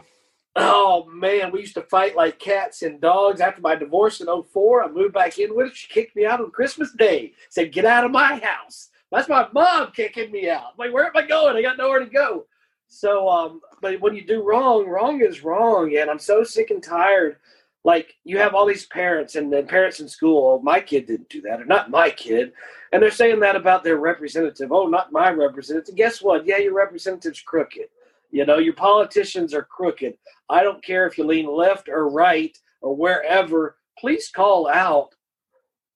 Oh 0.54 1.06
man, 1.12 1.52
we 1.52 1.60
used 1.60 1.74
to 1.74 1.82
fight 1.82 2.16
like 2.16 2.38
cats 2.38 2.82
and 2.82 3.00
dogs. 3.00 3.40
After 3.40 3.60
my 3.60 3.74
divorce 3.74 4.20
in 4.20 4.26
04, 4.26 4.84
I 4.84 4.88
moved 4.88 5.14
back 5.14 5.38
in 5.38 5.54
with 5.54 5.68
her. 5.68 5.74
She 5.74 5.88
kicked 5.88 6.16
me 6.16 6.26
out 6.26 6.40
on 6.40 6.50
Christmas 6.50 6.92
Day. 6.92 7.32
Said, 7.50 7.72
"Get 7.72 7.84
out 7.84 8.04
of 8.04 8.10
my 8.10 8.38
house." 8.38 8.90
That's 9.12 9.28
my 9.28 9.46
mom 9.52 9.92
kicking 9.92 10.32
me 10.32 10.50
out. 10.50 10.72
I'm 10.72 10.78
like, 10.78 10.92
where 10.92 11.06
am 11.06 11.12
I 11.14 11.22
going? 11.22 11.56
I 11.56 11.62
got 11.62 11.78
nowhere 11.78 12.00
to 12.00 12.06
go. 12.06 12.46
So, 12.88 13.28
um, 13.28 13.60
but 13.80 14.00
when 14.00 14.14
you 14.14 14.24
do 14.24 14.42
wrong, 14.42 14.86
wrong 14.86 15.20
is 15.20 15.44
wrong, 15.44 15.96
and 15.96 16.10
I'm 16.10 16.18
so 16.18 16.44
sick 16.44 16.70
and 16.70 16.82
tired. 16.82 17.36
Like 17.84 18.14
you 18.24 18.38
have 18.38 18.54
all 18.54 18.66
these 18.66 18.86
parents 18.86 19.36
and 19.36 19.52
then 19.52 19.66
parents 19.66 20.00
in 20.00 20.08
school. 20.08 20.58
Oh, 20.58 20.62
my 20.62 20.80
kid 20.80 21.06
didn't 21.06 21.28
do 21.28 21.40
that, 21.42 21.60
or 21.60 21.64
not 21.64 21.90
my 21.90 22.10
kid, 22.10 22.52
and 22.92 23.02
they're 23.02 23.10
saying 23.10 23.40
that 23.40 23.56
about 23.56 23.84
their 23.84 23.96
representative. 23.96 24.72
Oh, 24.72 24.86
not 24.86 25.12
my 25.12 25.30
representative. 25.30 25.94
Guess 25.94 26.22
what? 26.22 26.46
Yeah, 26.46 26.58
your 26.58 26.74
representative's 26.74 27.40
crooked. 27.40 27.86
You 28.30 28.44
know, 28.44 28.58
your 28.58 28.74
politicians 28.74 29.54
are 29.54 29.62
crooked. 29.62 30.14
I 30.48 30.62
don't 30.62 30.84
care 30.84 31.06
if 31.06 31.16
you 31.16 31.24
lean 31.24 31.46
left 31.46 31.88
or 31.88 32.08
right 32.08 32.56
or 32.80 32.94
wherever. 32.94 33.76
Please 33.98 34.30
call 34.30 34.68
out 34.68 35.14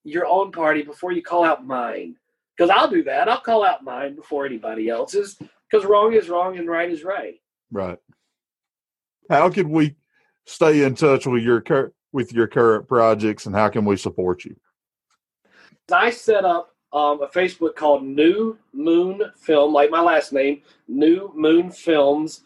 your 0.05 0.27
own 0.27 0.53
party 0.53 0.83
before 0.83 1.13
you 1.13 1.23
call 1.23 1.45
out 1.45 1.67
mine. 1.67 2.17
Because 2.57 2.71
I'll 2.71 2.91
do 2.91 3.03
that. 3.05 3.29
I'll 3.29 3.41
call 3.41 3.65
out 3.65 3.85
mine 3.85 4.15
before 4.15 4.47
anybody 4.47 4.89
else's. 4.89 5.39
Because 5.71 5.87
wrong 5.87 6.13
is 6.13 6.29
wrong 6.29 6.59
and 6.59 6.69
right 6.69 6.91
is 6.91 7.05
right. 7.05 7.35
Right. 7.71 7.99
How 9.29 9.49
can 9.51 9.71
we 9.71 9.95
stay 10.47 10.83
in 10.83 10.95
touch 10.95 11.27
with 11.27 11.43
your 11.43 11.61
cur- 11.61 11.93
with 12.13 12.33
your 12.33 12.49
current 12.49 12.89
projects, 12.89 13.47
and 13.47 13.55
how 13.55 13.69
can 13.69 13.85
we 13.85 13.97
support 13.97 14.45
you? 14.45 14.57
I 15.93 16.11
set 16.11 16.45
up 16.45 16.75
um, 16.93 17.23
a 17.23 17.29
Facebook 17.29 17.77
called 17.77 18.05
New 18.05 18.59
Moon 18.73 19.23
Film, 19.37 19.73
like 19.73 19.91
my 19.91 20.01
last 20.01 20.33
name, 20.33 20.63
New 20.89 21.33
Moon 21.37 21.71
Films. 21.71 22.43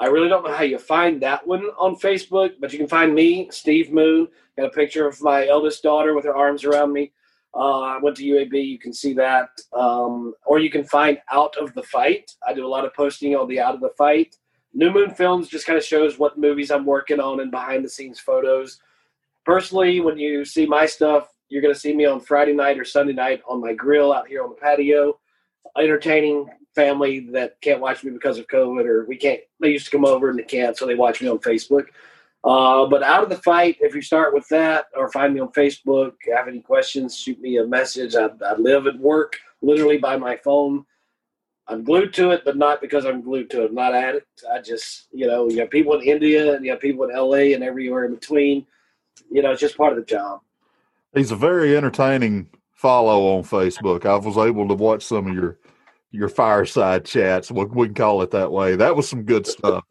I 0.00 0.06
really 0.06 0.28
don't 0.28 0.44
know 0.44 0.52
how 0.52 0.64
you 0.64 0.78
find 0.78 1.22
that 1.22 1.46
one 1.46 1.66
on 1.78 1.94
Facebook, 1.94 2.54
but 2.60 2.72
you 2.72 2.78
can 2.78 2.88
find 2.88 3.14
me, 3.14 3.48
Steve 3.52 3.92
Moon. 3.92 4.26
Got 4.56 4.66
a 4.66 4.70
picture 4.70 5.06
of 5.06 5.22
my 5.22 5.46
eldest 5.46 5.82
daughter 5.84 6.14
with 6.14 6.24
her 6.24 6.34
arms 6.34 6.64
around 6.64 6.92
me. 6.92 7.12
Uh, 7.54 7.80
I 7.80 7.98
went 7.98 8.16
to 8.16 8.24
UAB. 8.24 8.66
You 8.66 8.78
can 8.78 8.92
see 8.92 9.14
that, 9.14 9.48
um, 9.72 10.34
or 10.44 10.58
you 10.58 10.70
can 10.70 10.84
find 10.84 11.18
Out 11.32 11.56
of 11.56 11.72
the 11.74 11.82
Fight. 11.82 12.32
I 12.46 12.52
do 12.52 12.66
a 12.66 12.68
lot 12.68 12.84
of 12.84 12.94
posting 12.94 13.36
on 13.36 13.48
the 13.48 13.60
Out 13.60 13.74
of 13.74 13.80
the 13.80 13.92
Fight. 13.96 14.36
New 14.72 14.90
Moon 14.90 15.10
Films 15.10 15.48
just 15.48 15.66
kind 15.66 15.78
of 15.78 15.84
shows 15.84 16.18
what 16.18 16.36
movies 16.36 16.72
I'm 16.72 16.84
working 16.84 17.20
on 17.20 17.40
and 17.40 17.50
behind 17.50 17.84
the 17.84 17.88
scenes 17.88 18.18
photos. 18.18 18.80
Personally, 19.44 20.00
when 20.00 20.18
you 20.18 20.44
see 20.44 20.66
my 20.66 20.84
stuff, 20.84 21.28
you're 21.48 21.62
going 21.62 21.74
to 21.74 21.78
see 21.78 21.94
me 21.94 22.06
on 22.06 22.18
Friday 22.18 22.54
night 22.54 22.78
or 22.78 22.84
Sunday 22.84 23.12
night 23.12 23.40
on 23.48 23.60
my 23.60 23.72
grill 23.72 24.12
out 24.12 24.26
here 24.26 24.42
on 24.42 24.50
the 24.50 24.56
patio, 24.56 25.20
entertaining 25.78 26.48
family 26.74 27.20
that 27.30 27.60
can't 27.60 27.80
watch 27.80 28.02
me 28.02 28.10
because 28.10 28.38
of 28.38 28.48
COVID 28.48 28.84
or 28.84 29.04
we 29.06 29.16
can't. 29.16 29.40
They 29.60 29.70
used 29.70 29.84
to 29.84 29.92
come 29.92 30.04
over 30.04 30.28
and 30.28 30.38
they 30.38 30.44
can't, 30.44 30.76
so 30.76 30.86
they 30.86 30.96
watch 30.96 31.22
me 31.22 31.28
on 31.28 31.38
Facebook. 31.38 31.86
Uh, 32.44 32.86
but 32.86 33.02
out 33.02 33.22
of 33.22 33.30
the 33.30 33.38
fight, 33.38 33.78
if 33.80 33.94
you 33.94 34.02
start 34.02 34.34
with 34.34 34.46
that 34.48 34.86
or 34.94 35.10
find 35.10 35.32
me 35.32 35.40
on 35.40 35.48
Facebook, 35.52 36.12
have 36.34 36.46
any 36.46 36.60
questions, 36.60 37.16
shoot 37.16 37.40
me 37.40 37.56
a 37.56 37.66
message. 37.66 38.14
I, 38.14 38.28
I 38.46 38.54
live 38.56 38.86
and 38.86 39.00
work 39.00 39.38
literally 39.62 39.96
by 39.96 40.18
my 40.18 40.36
phone. 40.36 40.84
I'm 41.66 41.82
glued 41.82 42.12
to 42.14 42.32
it, 42.32 42.42
but 42.44 42.58
not 42.58 42.82
because 42.82 43.06
I'm 43.06 43.22
glued 43.22 43.48
to 43.50 43.62
it. 43.62 43.70
I'm 43.70 43.74
not 43.74 43.94
at 43.94 44.16
it. 44.16 44.26
I 44.52 44.60
just, 44.60 45.08
you 45.10 45.26
know, 45.26 45.48
you 45.48 45.60
have 45.60 45.70
people 45.70 45.98
in 45.98 46.06
India 46.06 46.54
and 46.54 46.62
you 46.62 46.70
have 46.72 46.80
people 46.80 47.08
in 47.08 47.16
LA 47.16 47.54
and 47.54 47.64
everywhere 47.64 48.04
in 48.04 48.14
between. 48.14 48.66
You 49.30 49.40
know, 49.40 49.52
it's 49.52 49.60
just 49.62 49.78
part 49.78 49.92
of 49.92 49.98
the 49.98 50.04
job. 50.04 50.40
He's 51.14 51.30
a 51.30 51.36
very 51.36 51.74
entertaining 51.74 52.50
follow 52.74 53.38
on 53.38 53.44
Facebook. 53.44 54.04
I 54.04 54.16
was 54.16 54.36
able 54.36 54.68
to 54.68 54.74
watch 54.74 55.02
some 55.02 55.28
of 55.28 55.34
your 55.34 55.58
your 56.10 56.28
fireside 56.28 57.06
chats. 57.06 57.50
We, 57.50 57.64
we 57.64 57.86
can 57.86 57.94
call 57.94 58.20
it 58.20 58.30
that 58.32 58.52
way. 58.52 58.76
That 58.76 58.94
was 58.94 59.08
some 59.08 59.22
good 59.22 59.46
stuff. 59.46 59.82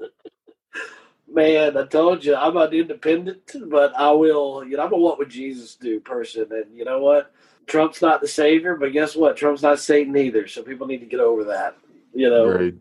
Man, 1.34 1.76
I 1.76 1.86
told 1.86 2.24
you 2.24 2.36
I'm 2.36 2.58
an 2.58 2.72
independent, 2.72 3.56
but 3.66 3.96
I 3.98 4.12
will. 4.12 4.64
You 4.64 4.78
know, 4.78 4.84
I'm 4.86 4.94
a 4.94 4.98
what 4.98 5.18
would 5.18 5.30
Jesus 5.30 5.74
do 5.76 6.00
person, 6.00 6.46
and 6.52 6.78
you 6.78 6.86
know 6.86 7.00
what? 7.00 7.34
Trump's 7.66 8.04
not 8.04 8.22
the 8.22 8.28
savior, 8.28 8.76
but 8.76 8.94
guess 8.94 9.16
what? 9.16 9.36
Trump's 9.36 9.64
not 9.64 9.80
Satan 9.80 10.16
either. 10.16 10.48
So 10.48 10.62
people 10.62 10.86
need 10.86 11.00
to 11.00 11.08
get 11.08 11.20
over 11.20 11.44
that. 11.46 11.76
You 12.14 12.30
know, 12.30 12.72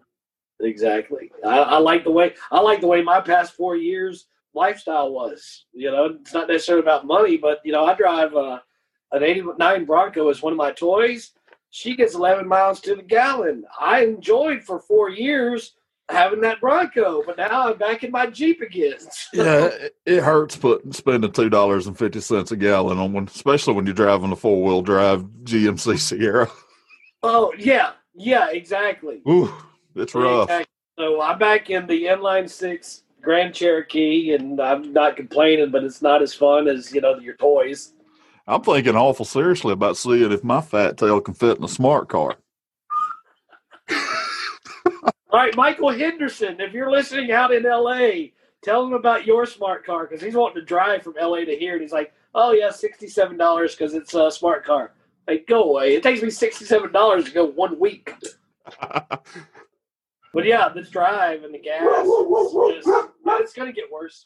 exactly. 0.61 1.32
I, 1.42 1.59
I 1.61 1.78
like 1.78 2.05
the 2.05 2.11
way 2.11 2.34
I 2.50 2.61
like 2.61 2.82
the 2.82 2.86
way 2.88 3.00
my 3.00 3.22
past 3.22 3.55
four 3.55 3.74
years 3.74 4.26
lifestyle 4.53 5.12
was. 5.12 5.64
You 5.72 5.90
know, 5.90 6.18
it's 6.20 6.34
not 6.34 6.48
necessarily 6.48 6.82
about 6.82 7.07
money, 7.07 7.38
but 7.38 7.61
you 7.64 7.72
know, 7.72 7.86
I 7.86 7.94
drive 7.94 8.34
uh, 8.34 8.59
an 9.12 9.22
'89 9.22 9.86
Bronco 9.86 10.28
as 10.28 10.42
one 10.42 10.53
of 10.53 10.59
my 10.59 10.72
toys. 10.72 11.32
She 11.70 11.96
gets 11.96 12.14
11 12.14 12.46
miles 12.46 12.82
to 12.82 12.96
the 12.96 13.03
gallon. 13.03 13.64
I 13.80 14.05
enjoyed 14.05 14.62
for 14.62 14.78
four 14.78 15.09
years 15.09 15.72
having 16.13 16.41
that 16.43 16.61
Bronco, 16.61 17.23
but 17.25 17.37
now 17.37 17.69
I'm 17.69 17.79
back 17.79 18.05
in 18.05 18.11
my 18.11 18.27
Jeep 18.27 18.61
again. 18.61 18.95
yeah, 19.33 19.71
it, 20.07 20.23
hurts 20.23 20.57
putting 20.57 20.93
spending 20.93 21.33
two 21.33 21.51
dollars 21.51 21.87
and 21.87 21.99
fifty 21.99 22.21
cents 22.21 22.53
a 22.53 22.57
gallon 22.57 22.99
on 22.99 23.13
one, 23.13 23.27
especially 23.27 23.75
when 23.75 23.87
you're 23.87 23.95
driving 23.95 24.33
a 24.33 24.37
four 24.37 24.63
wheel 24.63 24.83
drive 24.83 25.23
GMC 25.45 25.99
Sierra. 25.99 26.51
Oh 27.23 27.53
yeah, 27.59 27.93
yeah, 28.15 28.51
exactly. 28.51 29.23
Ooh, 29.29 29.53
it's 29.95 30.15
rough. 30.15 30.49
Exactly. 30.49 30.67
So 30.99 31.21
I'm 31.21 31.39
back 31.39 31.71
in 31.71 31.87
the 31.87 32.05
inline 32.05 32.49
six 32.49 33.03
Grand 33.23 33.55
Cherokee, 33.55 34.35
and 34.35 34.61
I'm 34.61 34.93
not 34.93 35.17
complaining, 35.17 35.71
but 35.71 35.85
it's 35.85 36.03
not 36.03 36.23
as 36.23 36.35
fun 36.35 36.69
as 36.69 36.93
you 36.93 37.01
know 37.01 37.19
your 37.19 37.35
toys. 37.35 37.95
I'm 38.47 38.63
thinking 38.63 38.97
awful 38.97 39.25
seriously 39.25 39.73
about 39.73 39.97
seeing 39.97 40.33
if 40.33 40.43
my 40.43 40.61
fat 40.61 40.99
tail 40.99 41.21
can 41.21 41.35
fit 41.35 41.59
in 41.59 41.65
a 41.65 41.69
smart 41.69 42.09
car. 42.09 42.37
All 45.33 45.41
right, 45.41 45.57
Michael 45.57 45.91
Henderson, 45.91 46.61
if 46.61 46.74
you're 46.74 46.91
listening 46.91 47.33
out 47.33 47.55
in 47.55 47.62
LA, 47.62 48.33
tell 48.62 48.85
him 48.87 48.93
about 48.93 49.24
your 49.24 49.47
smart 49.47 49.85
car 49.87 50.07
because 50.07 50.22
he's 50.22 50.35
wanting 50.35 50.61
to 50.61 50.66
drive 50.66 51.03
from 51.03 51.14
LA 51.18 51.39
to 51.39 51.57
here, 51.57 51.72
and 51.72 51.80
he's 51.80 51.93
like, 51.93 52.12
"Oh 52.35 52.53
yeah, 52.53 52.70
sixty-seven 52.70 53.39
dollars 53.39 53.74
because 53.74 53.95
it's 53.95 54.12
a 54.12 54.30
smart 54.30 54.64
car." 54.64 54.93
Like, 55.26 55.47
go 55.47 55.62
away! 55.62 55.95
It 55.95 56.03
takes 56.03 56.22
me 56.22 56.28
sixty-seven 56.28 56.93
dollars 56.93 57.24
to 57.24 57.30
go 57.30 57.47
one 57.47 57.78
week. 57.80 58.12
But 60.35 60.47
yeah, 60.47 60.68
this 60.70 60.89
drive 60.89 61.45
and 61.45 61.55
the 61.55 61.59
gas, 61.59 61.83
it's, 61.85 62.85
just, 62.87 63.11
it's 63.26 63.53
going 63.53 63.68
to 63.68 63.72
get 63.72 63.91
worse. 63.93 64.24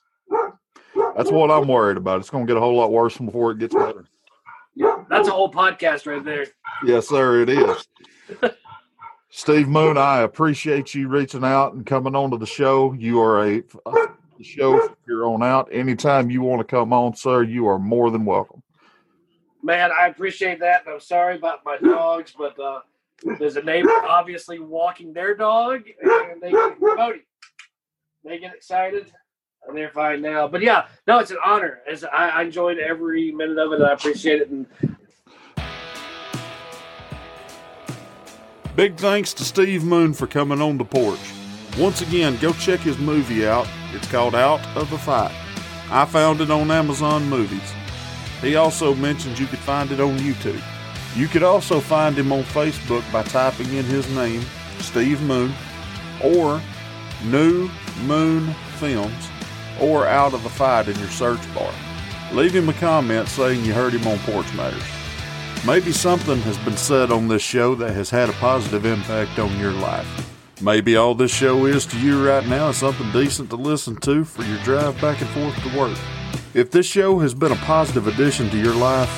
That's 1.17 1.33
what 1.33 1.51
I'm 1.51 1.67
worried 1.67 1.97
about. 1.97 2.21
It's 2.21 2.31
going 2.31 2.47
to 2.47 2.51
get 2.53 2.57
a 2.57 2.61
whole 2.61 2.77
lot 2.77 2.93
worse 2.93 3.19
before 3.19 3.51
it 3.51 3.59
gets 3.59 3.75
better. 3.75 4.07
Yeah. 4.77 5.05
That's 5.11 5.27
a 5.27 5.33
whole 5.33 5.51
podcast 5.51 6.07
right 6.07 6.25
there. 6.25 6.47
Yes, 6.85 7.09
sir, 7.09 7.43
it 7.43 7.49
is. 7.49 7.89
Steve 9.37 9.69
Moon, 9.69 9.99
I 9.99 10.21
appreciate 10.21 10.95
you 10.95 11.09
reaching 11.09 11.45
out 11.45 11.75
and 11.75 11.85
coming 11.85 12.17
on 12.17 12.31
to 12.31 12.39
the 12.39 12.47
show. 12.47 12.95
You 12.95 13.21
are 13.21 13.45
a, 13.45 13.63
a 13.85 14.43
show 14.43 14.97
here 15.07 15.27
on 15.27 15.43
out. 15.43 15.69
Anytime 15.71 16.31
you 16.31 16.41
want 16.41 16.61
to 16.61 16.65
come 16.65 16.91
on, 16.95 17.15
sir, 17.15 17.43
you 17.43 17.67
are 17.69 17.79
more 17.79 18.11
than 18.11 18.25
welcome. 18.25 18.63
Man, 19.63 19.91
I 19.93 20.07
appreciate 20.07 20.59
that. 20.61 20.85
I'm 20.89 21.01
sorry 21.01 21.37
about 21.37 21.67
my 21.67 21.77
dogs, 21.77 22.33
but 22.37 22.59
uh, 22.59 22.81
there's 23.39 23.57
a 23.57 23.63
neighbor 23.63 23.91
obviously 24.09 24.59
walking 24.59 25.13
their 25.13 25.35
dog, 25.35 25.83
and 26.01 26.41
they 26.41 26.51
get 26.51 26.81
Cody. 26.81 27.21
They 28.25 28.39
get 28.39 28.55
excited, 28.55 29.13
and 29.69 29.77
they're 29.77 29.91
fine 29.91 30.23
now. 30.23 30.49
But 30.49 30.63
yeah, 30.63 30.87
no, 31.07 31.19
it's 31.19 31.31
an 31.31 31.37
honor. 31.45 31.81
It's, 31.87 32.05
I, 32.05 32.31
I 32.31 32.43
enjoyed 32.43 32.79
every 32.79 33.33
minute 33.33 33.59
of 33.59 33.71
it. 33.75 33.81
And 33.81 33.85
I 33.85 33.93
appreciate 33.93 34.41
it, 34.41 34.49
and 34.49 34.67
Big 38.77 38.95
thanks 38.97 39.33
to 39.33 39.43
Steve 39.43 39.85
Moon 39.85 40.13
for 40.13 40.27
coming 40.27 40.61
on 40.61 40.77
the 40.77 40.85
porch. 40.85 41.33
Once 41.79 42.03
again, 42.03 42.37
go 42.43 42.53
check 42.53 42.79
his 42.81 42.99
movie 42.99 43.47
out. 43.47 43.67
It's 43.95 44.07
called 44.11 44.35
Out 44.35 44.61
of 44.77 44.91
the 44.91 44.99
Fight. 44.99 45.35
I 45.91 46.05
found 46.05 46.43
it 46.43 46.51
on 46.51 46.71
Amazon 46.71 47.27
Movies. 47.27 47.73
He 48.43 48.57
also 48.57 48.95
mentions 48.95 49.41
you 49.41 49.47
could 49.47 49.61
find 49.61 49.91
it 49.93 49.99
on 49.99 50.19
YouTube. 50.19 50.63
You 51.17 51.27
could 51.27 51.43
also 51.43 51.81
find 51.81 52.19
him 52.19 52.31
on 52.31 52.43
Facebook 52.43 53.11
by 53.11 53.23
typing 53.23 53.73
in 53.73 53.87
his 53.87 54.07
name, 54.15 54.43
Steve 54.81 55.23
Moon, 55.23 55.55
or 56.23 56.61
New 57.25 57.71
Moon 58.05 58.53
Films, 58.77 59.31
or 59.81 60.07
Out 60.07 60.35
of 60.35 60.43
the 60.43 60.51
Fight 60.51 60.89
in 60.89 60.99
your 60.99 61.09
search 61.09 61.41
bar. 61.55 61.73
Leave 62.31 62.55
him 62.55 62.69
a 62.69 62.75
comment 62.75 63.27
saying 63.27 63.65
you 63.65 63.73
heard 63.73 63.95
him 63.95 64.07
on 64.07 64.19
Porch 64.19 64.53
Matters. 64.53 64.96
Maybe 65.67 65.91
something 65.91 66.39
has 66.43 66.57
been 66.59 66.77
said 66.77 67.11
on 67.11 67.27
this 67.27 67.43
show 67.43 67.75
that 67.75 67.93
has 67.93 68.09
had 68.09 68.29
a 68.29 68.35
positive 68.35 68.87
impact 68.87 69.41
on 69.41 69.59
your 69.59 69.73
life. 69.73 70.07
Maybe 70.63 70.95
all 70.95 71.13
this 71.13 71.35
show 71.35 71.67
is 71.67 71.85
to 71.87 71.99
you 71.99 72.25
right 72.25 72.47
now 72.47 72.69
is 72.69 72.77
something 72.77 73.11
decent 73.11 73.51
to 73.51 73.57
listen 73.57 73.97
to 74.03 74.25
for 74.25 74.45
your 74.45 74.59
drive 74.59 75.01
back 75.01 75.21
and 75.21 75.29
forth 75.31 75.61
to 75.65 75.77
work. 75.77 75.99
If 76.55 76.71
this 76.71 76.87
show 76.87 77.19
has 77.19 77.35
been 77.35 77.51
a 77.51 77.57
positive 77.57 78.07
addition 78.07 78.49
to 78.51 78.57
your 78.57 78.77
life, 78.77 79.11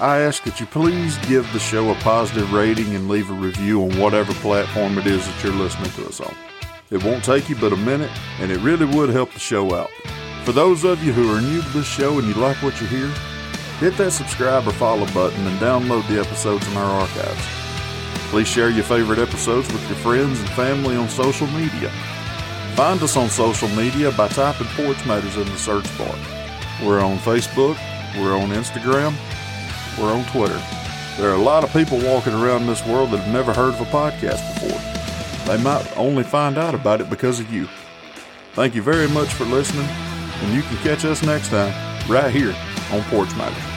I 0.00 0.18
ask 0.18 0.42
that 0.42 0.58
you 0.58 0.66
please 0.66 1.16
give 1.28 1.50
the 1.52 1.60
show 1.60 1.88
a 1.92 1.94
positive 2.00 2.52
rating 2.52 2.92
and 2.96 3.08
leave 3.08 3.30
a 3.30 3.34
review 3.34 3.84
on 3.84 3.96
whatever 3.96 4.32
platform 4.34 4.98
it 4.98 5.06
is 5.06 5.24
that 5.24 5.44
you're 5.44 5.52
listening 5.52 5.92
to 5.92 6.08
us 6.08 6.18
on. 6.18 6.34
It 6.90 7.04
won't 7.04 7.22
take 7.22 7.48
you 7.48 7.54
but 7.54 7.72
a 7.72 7.76
minute, 7.76 8.10
and 8.40 8.50
it 8.50 8.58
really 8.58 8.86
would 8.96 9.10
help 9.10 9.32
the 9.32 9.38
show 9.38 9.72
out. 9.72 9.90
For 10.44 10.50
those 10.50 10.82
of 10.82 11.04
you 11.04 11.12
who 11.12 11.32
are 11.32 11.40
new 11.40 11.62
to 11.62 11.68
this 11.68 11.86
show 11.86 12.18
and 12.18 12.26
you 12.26 12.34
like 12.34 12.60
what 12.64 12.80
you 12.80 12.88
hear, 12.88 13.14
hit 13.80 13.96
that 13.96 14.12
subscribe 14.12 14.66
or 14.66 14.72
follow 14.72 15.06
button 15.12 15.46
and 15.46 15.58
download 15.58 16.06
the 16.08 16.20
episodes 16.20 16.66
in 16.68 16.76
our 16.76 17.00
archives. 17.00 17.46
Please 18.30 18.48
share 18.48 18.70
your 18.70 18.84
favorite 18.84 19.18
episodes 19.18 19.72
with 19.72 19.86
your 19.88 19.98
friends 19.98 20.40
and 20.40 20.48
family 20.50 20.96
on 20.96 21.08
social 21.08 21.46
media. 21.48 21.90
Find 22.74 23.02
us 23.02 23.16
on 23.16 23.28
social 23.28 23.68
media 23.70 24.10
by 24.12 24.28
typing 24.28 24.66
Porch 24.68 25.04
Matters 25.06 25.36
in 25.36 25.44
the 25.44 25.56
search 25.56 25.86
bar. 25.98 26.14
We're 26.82 27.00
on 27.00 27.18
Facebook, 27.18 27.76
we're 28.16 28.36
on 28.36 28.50
Instagram, 28.50 29.14
we're 29.98 30.12
on 30.12 30.24
Twitter. 30.26 30.60
There 31.16 31.30
are 31.30 31.34
a 31.34 31.42
lot 31.42 31.62
of 31.62 31.72
people 31.72 31.98
walking 31.98 32.34
around 32.34 32.66
this 32.66 32.84
world 32.86 33.10
that 33.10 33.18
have 33.18 33.32
never 33.32 33.52
heard 33.52 33.74
of 33.74 33.80
a 33.80 33.84
podcast 33.84 34.42
before. 34.54 34.80
They 35.46 35.62
might 35.62 35.96
only 35.96 36.24
find 36.24 36.58
out 36.58 36.74
about 36.74 37.00
it 37.00 37.10
because 37.10 37.38
of 37.38 37.52
you. 37.52 37.68
Thank 38.54 38.74
you 38.74 38.82
very 38.82 39.08
much 39.08 39.32
for 39.32 39.44
listening, 39.44 39.86
and 39.86 40.54
you 40.54 40.62
can 40.62 40.76
catch 40.78 41.04
us 41.04 41.22
next 41.22 41.50
time 41.50 41.72
right 42.08 42.32
here 42.32 42.54
on 42.92 43.02
Porch 43.04 43.34
Matters. 43.36 43.73